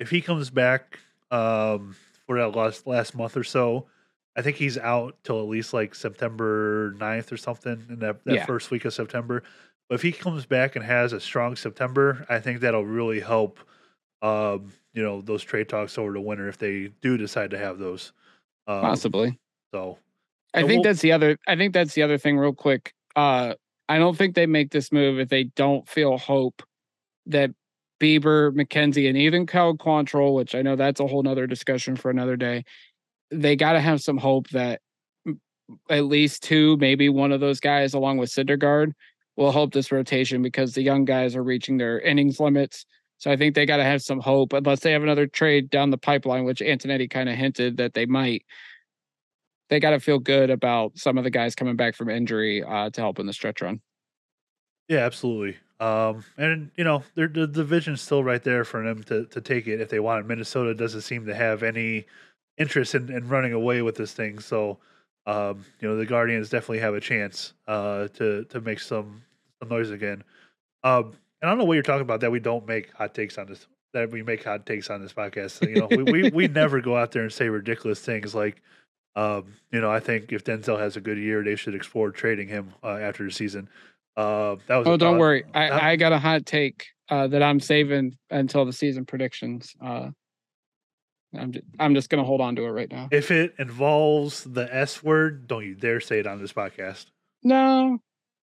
If 0.00 0.10
he 0.10 0.20
comes 0.20 0.50
back 0.50 0.98
um, 1.30 1.94
for 2.26 2.38
that 2.38 2.56
last 2.56 2.86
last 2.86 3.14
month 3.14 3.36
or 3.36 3.44
so, 3.44 3.86
I 4.36 4.42
think 4.42 4.56
he's 4.56 4.78
out 4.78 5.16
till 5.22 5.40
at 5.40 5.48
least 5.48 5.72
like 5.72 5.94
September 5.94 6.92
9th 6.98 7.30
or 7.30 7.36
something 7.36 7.84
in 7.88 7.98
that, 8.00 8.24
that 8.24 8.34
Yeah. 8.34 8.46
first 8.46 8.70
week 8.72 8.84
of 8.86 8.92
September. 8.94 9.42
But 9.88 9.96
if 9.96 10.02
he 10.02 10.10
comes 10.12 10.46
back 10.46 10.74
and 10.76 10.84
has 10.84 11.12
a 11.12 11.20
strong 11.20 11.54
September, 11.56 12.24
I 12.28 12.38
think 12.40 12.60
that'll 12.60 12.84
really 12.86 13.20
help 13.20 13.60
um, 14.22 14.72
you 14.92 15.02
know, 15.02 15.20
those 15.22 15.42
trade 15.42 15.68
talks 15.68 15.96
over 15.96 16.12
the 16.12 16.20
winter 16.20 16.48
if 16.48 16.58
they 16.58 16.90
do 17.00 17.16
decide 17.16 17.50
to 17.52 17.58
have 17.58 17.78
those. 17.78 18.12
Um, 18.66 18.80
Possibly. 18.82 19.38
So 19.72 19.98
I 20.52 20.60
think 20.60 20.70
we'll- 20.70 20.82
that's 20.82 21.00
the 21.00 21.12
other 21.12 21.36
I 21.46 21.56
think 21.56 21.72
that's 21.74 21.94
the 21.94 22.02
other 22.02 22.18
thing 22.18 22.36
real 22.38 22.52
quick. 22.54 22.92
Uh 23.16 23.54
I 23.88 23.98
don't 23.98 24.16
think 24.16 24.34
they 24.34 24.46
make 24.46 24.70
this 24.70 24.92
move 24.92 25.18
if 25.18 25.28
they 25.28 25.44
don't 25.44 25.88
feel 25.88 26.16
hope 26.18 26.62
that 27.26 27.50
Bieber, 28.00 28.52
McKenzie, 28.52 29.08
and 29.08 29.16
even 29.16 29.46
Kyle 29.46 29.74
Quantrill, 29.74 30.34
which 30.34 30.54
I 30.54 30.62
know 30.62 30.74
that's 30.74 31.00
a 31.00 31.06
whole 31.06 31.22
nother 31.22 31.46
discussion 31.46 31.96
for 31.96 32.10
another 32.10 32.36
day. 32.36 32.64
They 33.30 33.56
gotta 33.56 33.80
have 33.80 34.00
some 34.00 34.18
hope 34.18 34.48
that 34.50 34.80
at 35.88 36.04
least 36.04 36.42
two, 36.42 36.76
maybe 36.78 37.08
one 37.08 37.30
of 37.30 37.40
those 37.40 37.60
guys, 37.60 37.94
along 37.94 38.18
with 38.18 38.30
Syndergaard, 38.30 38.92
will 39.36 39.52
help 39.52 39.72
this 39.72 39.92
rotation 39.92 40.42
because 40.42 40.74
the 40.74 40.82
young 40.82 41.04
guys 41.04 41.36
are 41.36 41.42
reaching 41.42 41.76
their 41.78 42.00
innings 42.00 42.40
limits. 42.40 42.86
So 43.18 43.30
I 43.30 43.36
think 43.36 43.54
they 43.54 43.66
got 43.66 43.76
to 43.76 43.84
have 43.84 44.02
some 44.02 44.18
hope, 44.18 44.52
unless 44.54 44.80
they 44.80 44.92
have 44.92 45.02
another 45.02 45.26
trade 45.26 45.70
down 45.70 45.90
the 45.90 45.98
pipeline, 45.98 46.44
which 46.44 46.60
Antonetti 46.60 47.08
kind 47.08 47.28
of 47.28 47.36
hinted 47.36 47.76
that 47.76 47.94
they 47.94 48.06
might 48.06 48.44
they 49.68 49.78
got 49.78 49.90
to 49.90 50.00
feel 50.00 50.18
good 50.18 50.50
about 50.50 50.98
some 50.98 51.16
of 51.16 51.24
the 51.24 51.30
guys 51.30 51.54
coming 51.54 51.76
back 51.76 51.94
from 51.94 52.10
injury 52.10 52.62
uh, 52.62 52.90
to 52.90 53.00
help 53.00 53.18
in 53.18 53.26
the 53.26 53.32
stretch 53.32 53.62
run. 53.62 53.80
Yeah, 54.88 55.06
absolutely. 55.06 55.58
Um, 55.80 56.24
and 56.36 56.70
you 56.76 56.84
know, 56.84 57.02
the 57.14 57.26
division's 57.26 58.02
still 58.02 58.22
right 58.22 58.42
there 58.42 58.64
for 58.64 58.84
them 58.84 59.02
to 59.04 59.24
to 59.26 59.40
take 59.40 59.66
it 59.66 59.80
if 59.80 59.88
they 59.88 59.98
want. 59.98 60.28
Minnesota 60.28 60.74
doesn't 60.74 61.00
seem 61.00 61.24
to 61.26 61.34
have 61.34 61.62
any 61.62 62.06
interest 62.58 62.94
in, 62.94 63.10
in 63.10 63.28
running 63.28 63.54
away 63.54 63.80
with 63.80 63.96
this 63.96 64.12
thing, 64.12 64.38
so 64.40 64.78
um, 65.26 65.64
you 65.80 65.88
know 65.88 65.96
the 65.96 66.04
Guardians 66.04 66.50
definitely 66.50 66.80
have 66.80 66.94
a 66.94 67.00
chance 67.00 67.54
uh, 67.66 68.08
to 68.08 68.44
to 68.44 68.60
make 68.60 68.78
some 68.78 69.22
some 69.58 69.70
noise 69.70 69.90
again. 69.90 70.22
Um, 70.84 71.16
and 71.40 71.48
I 71.48 71.48
don't 71.48 71.58
know 71.58 71.64
what 71.64 71.74
you're 71.74 71.82
talking 71.82 72.02
about 72.02 72.20
that 72.20 72.30
we 72.30 72.40
don't 72.40 72.66
make 72.68 72.92
hot 72.92 73.14
takes 73.14 73.38
on 73.38 73.46
this 73.46 73.66
that 73.94 74.10
we 74.10 74.22
make 74.22 74.44
hot 74.44 74.66
takes 74.66 74.90
on 74.90 75.00
this 75.00 75.14
podcast. 75.14 75.66
You 75.66 75.80
know, 75.80 75.88
we, 75.90 76.02
we 76.02 76.30
we 76.30 76.48
never 76.60 76.82
go 76.82 76.94
out 76.94 77.12
there 77.12 77.22
and 77.22 77.32
say 77.32 77.48
ridiculous 77.48 78.00
things 78.00 78.34
like, 78.34 78.60
um, 79.16 79.54
you 79.72 79.80
know, 79.80 79.90
I 79.90 80.00
think 80.00 80.30
if 80.30 80.44
Denzel 80.44 80.78
has 80.78 80.96
a 80.96 81.00
good 81.00 81.16
year, 81.16 81.42
they 81.42 81.56
should 81.56 81.74
explore 81.74 82.10
trading 82.10 82.48
him 82.48 82.74
uh, 82.84 82.96
after 82.96 83.24
the 83.24 83.30
season. 83.30 83.70
Uh, 84.16 84.56
that 84.66 84.76
was 84.78 84.86
Oh, 84.86 84.96
don't 84.96 85.14
thought. 85.14 85.18
worry. 85.20 85.44
that- 85.54 85.72
I, 85.72 85.90
I 85.92 85.96
got 85.96 86.12
a 86.12 86.18
hot 86.18 86.44
take 86.46 86.86
uh, 87.08 87.26
that 87.28 87.42
I'm 87.42 87.60
saving 87.60 88.16
until 88.30 88.64
the 88.64 88.72
season 88.72 89.04
predictions. 89.06 89.74
Uh, 89.80 90.10
I'm 91.36 91.52
just, 91.52 91.64
I'm 91.78 91.94
just 91.94 92.10
gonna 92.10 92.24
hold 92.24 92.40
on 92.40 92.56
to 92.56 92.64
it 92.64 92.70
right 92.70 92.90
now. 92.90 93.08
If 93.12 93.30
it 93.30 93.54
involves 93.58 94.42
the 94.44 94.68
S 94.74 95.02
word, 95.02 95.46
don't 95.46 95.64
you 95.64 95.74
dare 95.76 96.00
say 96.00 96.18
it 96.18 96.26
on 96.26 96.40
this 96.40 96.52
podcast. 96.52 97.06
No, 97.44 97.98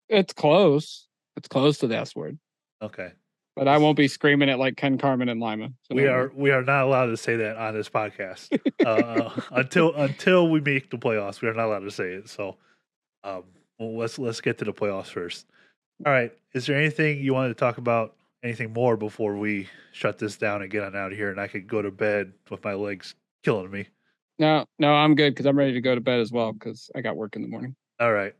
it's 0.08 0.32
close. 0.32 1.06
It's 1.36 1.46
close 1.48 1.78
to 1.78 1.86
the 1.86 1.96
S 1.96 2.14
word, 2.16 2.38
Okay. 2.82 3.12
but 3.54 3.68
I 3.68 3.78
won't 3.78 3.96
be 3.96 4.08
screaming 4.08 4.48
it 4.48 4.58
like 4.58 4.76
Ken 4.76 4.98
Carman 4.98 5.28
and 5.28 5.40
Lima. 5.40 5.68
So 5.84 5.94
We 5.94 6.06
are 6.08 6.32
we 6.34 6.50
are 6.50 6.62
not 6.64 6.82
allowed 6.84 7.06
to 7.06 7.16
say 7.16 7.36
that 7.36 7.56
on 7.56 7.72
this 7.72 7.88
podcast. 7.88 8.48
uh, 8.84 9.40
until 9.52 9.94
until 9.94 10.50
we 10.50 10.60
make 10.60 10.90
the 10.90 10.98
playoffs, 10.98 11.40
we 11.40 11.48
are 11.48 11.54
not 11.54 11.66
allowed 11.66 11.80
to 11.84 11.90
say 11.92 12.14
it. 12.14 12.28
So 12.28 12.56
um 13.22 13.44
well, 13.82 13.98
let's 13.98 14.18
let's 14.18 14.40
get 14.40 14.58
to 14.58 14.64
the 14.64 14.72
playoffs 14.72 15.08
first. 15.08 15.46
All 16.04 16.12
right. 16.12 16.32
Is 16.54 16.66
there 16.66 16.76
anything 16.76 17.18
you 17.20 17.34
wanted 17.34 17.48
to 17.48 17.54
talk 17.54 17.78
about? 17.78 18.16
Anything 18.42 18.72
more 18.72 18.96
before 18.96 19.36
we 19.36 19.68
shut 19.92 20.18
this 20.18 20.36
down 20.36 20.62
and 20.62 20.70
get 20.70 20.82
on 20.82 20.96
out 20.96 21.12
of 21.12 21.18
here 21.18 21.30
and 21.30 21.40
I 21.40 21.46
could 21.46 21.68
go 21.68 21.80
to 21.80 21.92
bed 21.92 22.32
with 22.50 22.64
my 22.64 22.74
legs 22.74 23.14
killing 23.44 23.70
me? 23.70 23.86
No, 24.38 24.64
no, 24.80 24.92
I'm 24.92 25.14
good 25.14 25.30
because 25.30 25.46
I'm 25.46 25.56
ready 25.56 25.74
to 25.74 25.80
go 25.80 25.94
to 25.94 26.00
bed 26.00 26.18
as 26.18 26.32
well 26.32 26.52
because 26.52 26.90
I 26.96 27.02
got 27.02 27.16
work 27.16 27.36
in 27.36 27.42
the 27.42 27.48
morning. 27.48 27.76
All 28.00 28.12
right. 28.12 28.34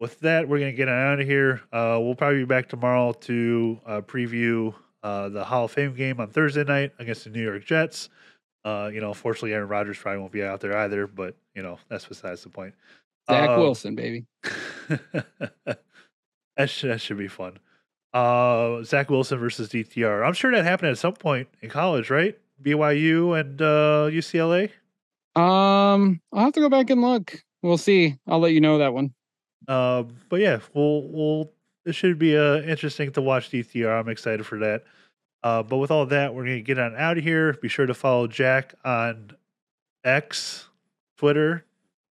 With 0.00 0.18
that, 0.20 0.48
we're 0.48 0.58
gonna 0.58 0.72
get 0.72 0.88
on 0.88 0.94
out 0.94 1.20
of 1.20 1.26
here. 1.26 1.60
Uh, 1.72 1.98
we'll 2.00 2.14
probably 2.14 2.40
be 2.40 2.44
back 2.44 2.68
tomorrow 2.68 3.12
to 3.12 3.80
uh, 3.86 4.00
preview 4.00 4.74
uh, 5.02 5.28
the 5.28 5.44
Hall 5.44 5.66
of 5.66 5.72
Fame 5.72 5.94
game 5.94 6.20
on 6.20 6.28
Thursday 6.28 6.64
night 6.64 6.92
against 6.98 7.24
the 7.24 7.30
New 7.30 7.42
York 7.42 7.64
Jets. 7.64 8.08
Uh, 8.64 8.90
you 8.92 9.00
know, 9.00 9.08
unfortunately, 9.08 9.52
Aaron 9.52 9.68
Rodgers 9.68 9.98
probably 9.98 10.20
won't 10.20 10.32
be 10.32 10.42
out 10.42 10.60
there 10.60 10.76
either, 10.76 11.06
but 11.06 11.36
you 11.54 11.62
know 11.62 11.78
that's 11.88 12.06
besides 12.06 12.42
the 12.42 12.48
point. 12.48 12.74
Zach 13.30 13.50
Uh, 13.50 13.56
Wilson, 13.58 13.94
baby. 13.94 14.26
that 16.56 16.68
should 16.70 16.90
that 16.90 17.00
should 17.00 17.18
be 17.18 17.28
fun. 17.28 17.58
Uh, 18.12 18.82
Zach 18.84 19.10
Wilson 19.10 19.38
versus 19.38 19.68
DTR. 19.68 20.26
I'm 20.26 20.32
sure 20.32 20.50
that 20.52 20.64
happened 20.64 20.90
at 20.90 20.98
some 20.98 21.12
point 21.14 21.48
in 21.60 21.68
college, 21.70 22.10
right? 22.10 22.38
BYU 22.62 23.38
and 23.38 23.60
uh, 23.60 24.08
UCLA. 24.10 24.70
Um, 25.36 26.20
I'll 26.32 26.44
have 26.44 26.54
to 26.54 26.60
go 26.60 26.68
back 26.68 26.90
and 26.90 27.02
look. 27.02 27.42
We'll 27.62 27.78
see. 27.78 28.16
I'll 28.26 28.40
let 28.40 28.52
you 28.52 28.60
know 28.60 28.78
that 28.78 28.94
one. 28.94 29.12
Uh, 29.68 30.04
but 30.28 30.40
yeah, 30.40 30.58
we'll 30.74 31.02
we'll 31.08 31.52
it 31.84 31.94
should 31.94 32.18
be 32.18 32.36
uh 32.36 32.60
interesting 32.62 33.12
to 33.12 33.22
watch 33.22 33.50
DTR. 33.50 34.00
I'm 34.00 34.08
excited 34.08 34.46
for 34.46 34.58
that. 34.60 34.84
Uh, 35.42 35.62
but 35.62 35.76
with 35.76 35.90
all 35.90 36.06
that, 36.06 36.34
we're 36.34 36.44
gonna 36.44 36.60
get 36.60 36.78
on 36.78 36.96
out 36.96 37.18
of 37.18 37.24
here. 37.24 37.52
Be 37.60 37.68
sure 37.68 37.86
to 37.86 37.94
follow 37.94 38.26
Jack 38.26 38.74
on 38.84 39.32
X, 40.02 40.66
Twitter, 41.18 41.64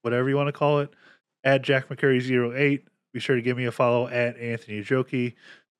whatever 0.03 0.29
you 0.29 0.37
want 0.37 0.49
to 0.49 0.53
call 0.53 0.81
it, 0.81 0.91
at 1.47 1.63
Jack 1.63 1.89
McCurry08. 1.89 2.83
Be 3.15 3.21
sure 3.21 3.37
to 3.37 3.41
give 3.41 3.57
me 3.57 3.65
a 3.65 3.73
follow 3.73 4.09
at 4.09 4.37
Anthony 4.37 4.83
Joki. 4.83 5.35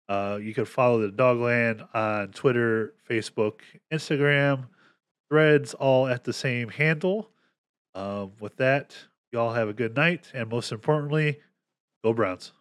Uh, 0.09 0.39
you 0.41 0.55
can 0.55 0.65
follow 0.65 1.01
the 1.01 1.13
Dogland 1.13 1.87
on 1.93 2.29
Twitter, 2.29 2.95
Facebook, 3.11 3.61
Instagram, 3.93 4.69
Threads, 5.29 5.75
all 5.75 6.07
at 6.07 6.23
the 6.23 6.33
same 6.33 6.69
handle. 6.69 7.29
Uh, 7.97 8.29
with 8.39 8.57
that, 8.57 8.97
y'all 9.33 9.53
have 9.53 9.69
a 9.69 9.73
good 9.73 9.97
night, 9.97 10.31
and 10.33 10.49
most 10.49 10.71
importantly, 10.71 11.41
go 12.05 12.13
Browns. 12.13 12.53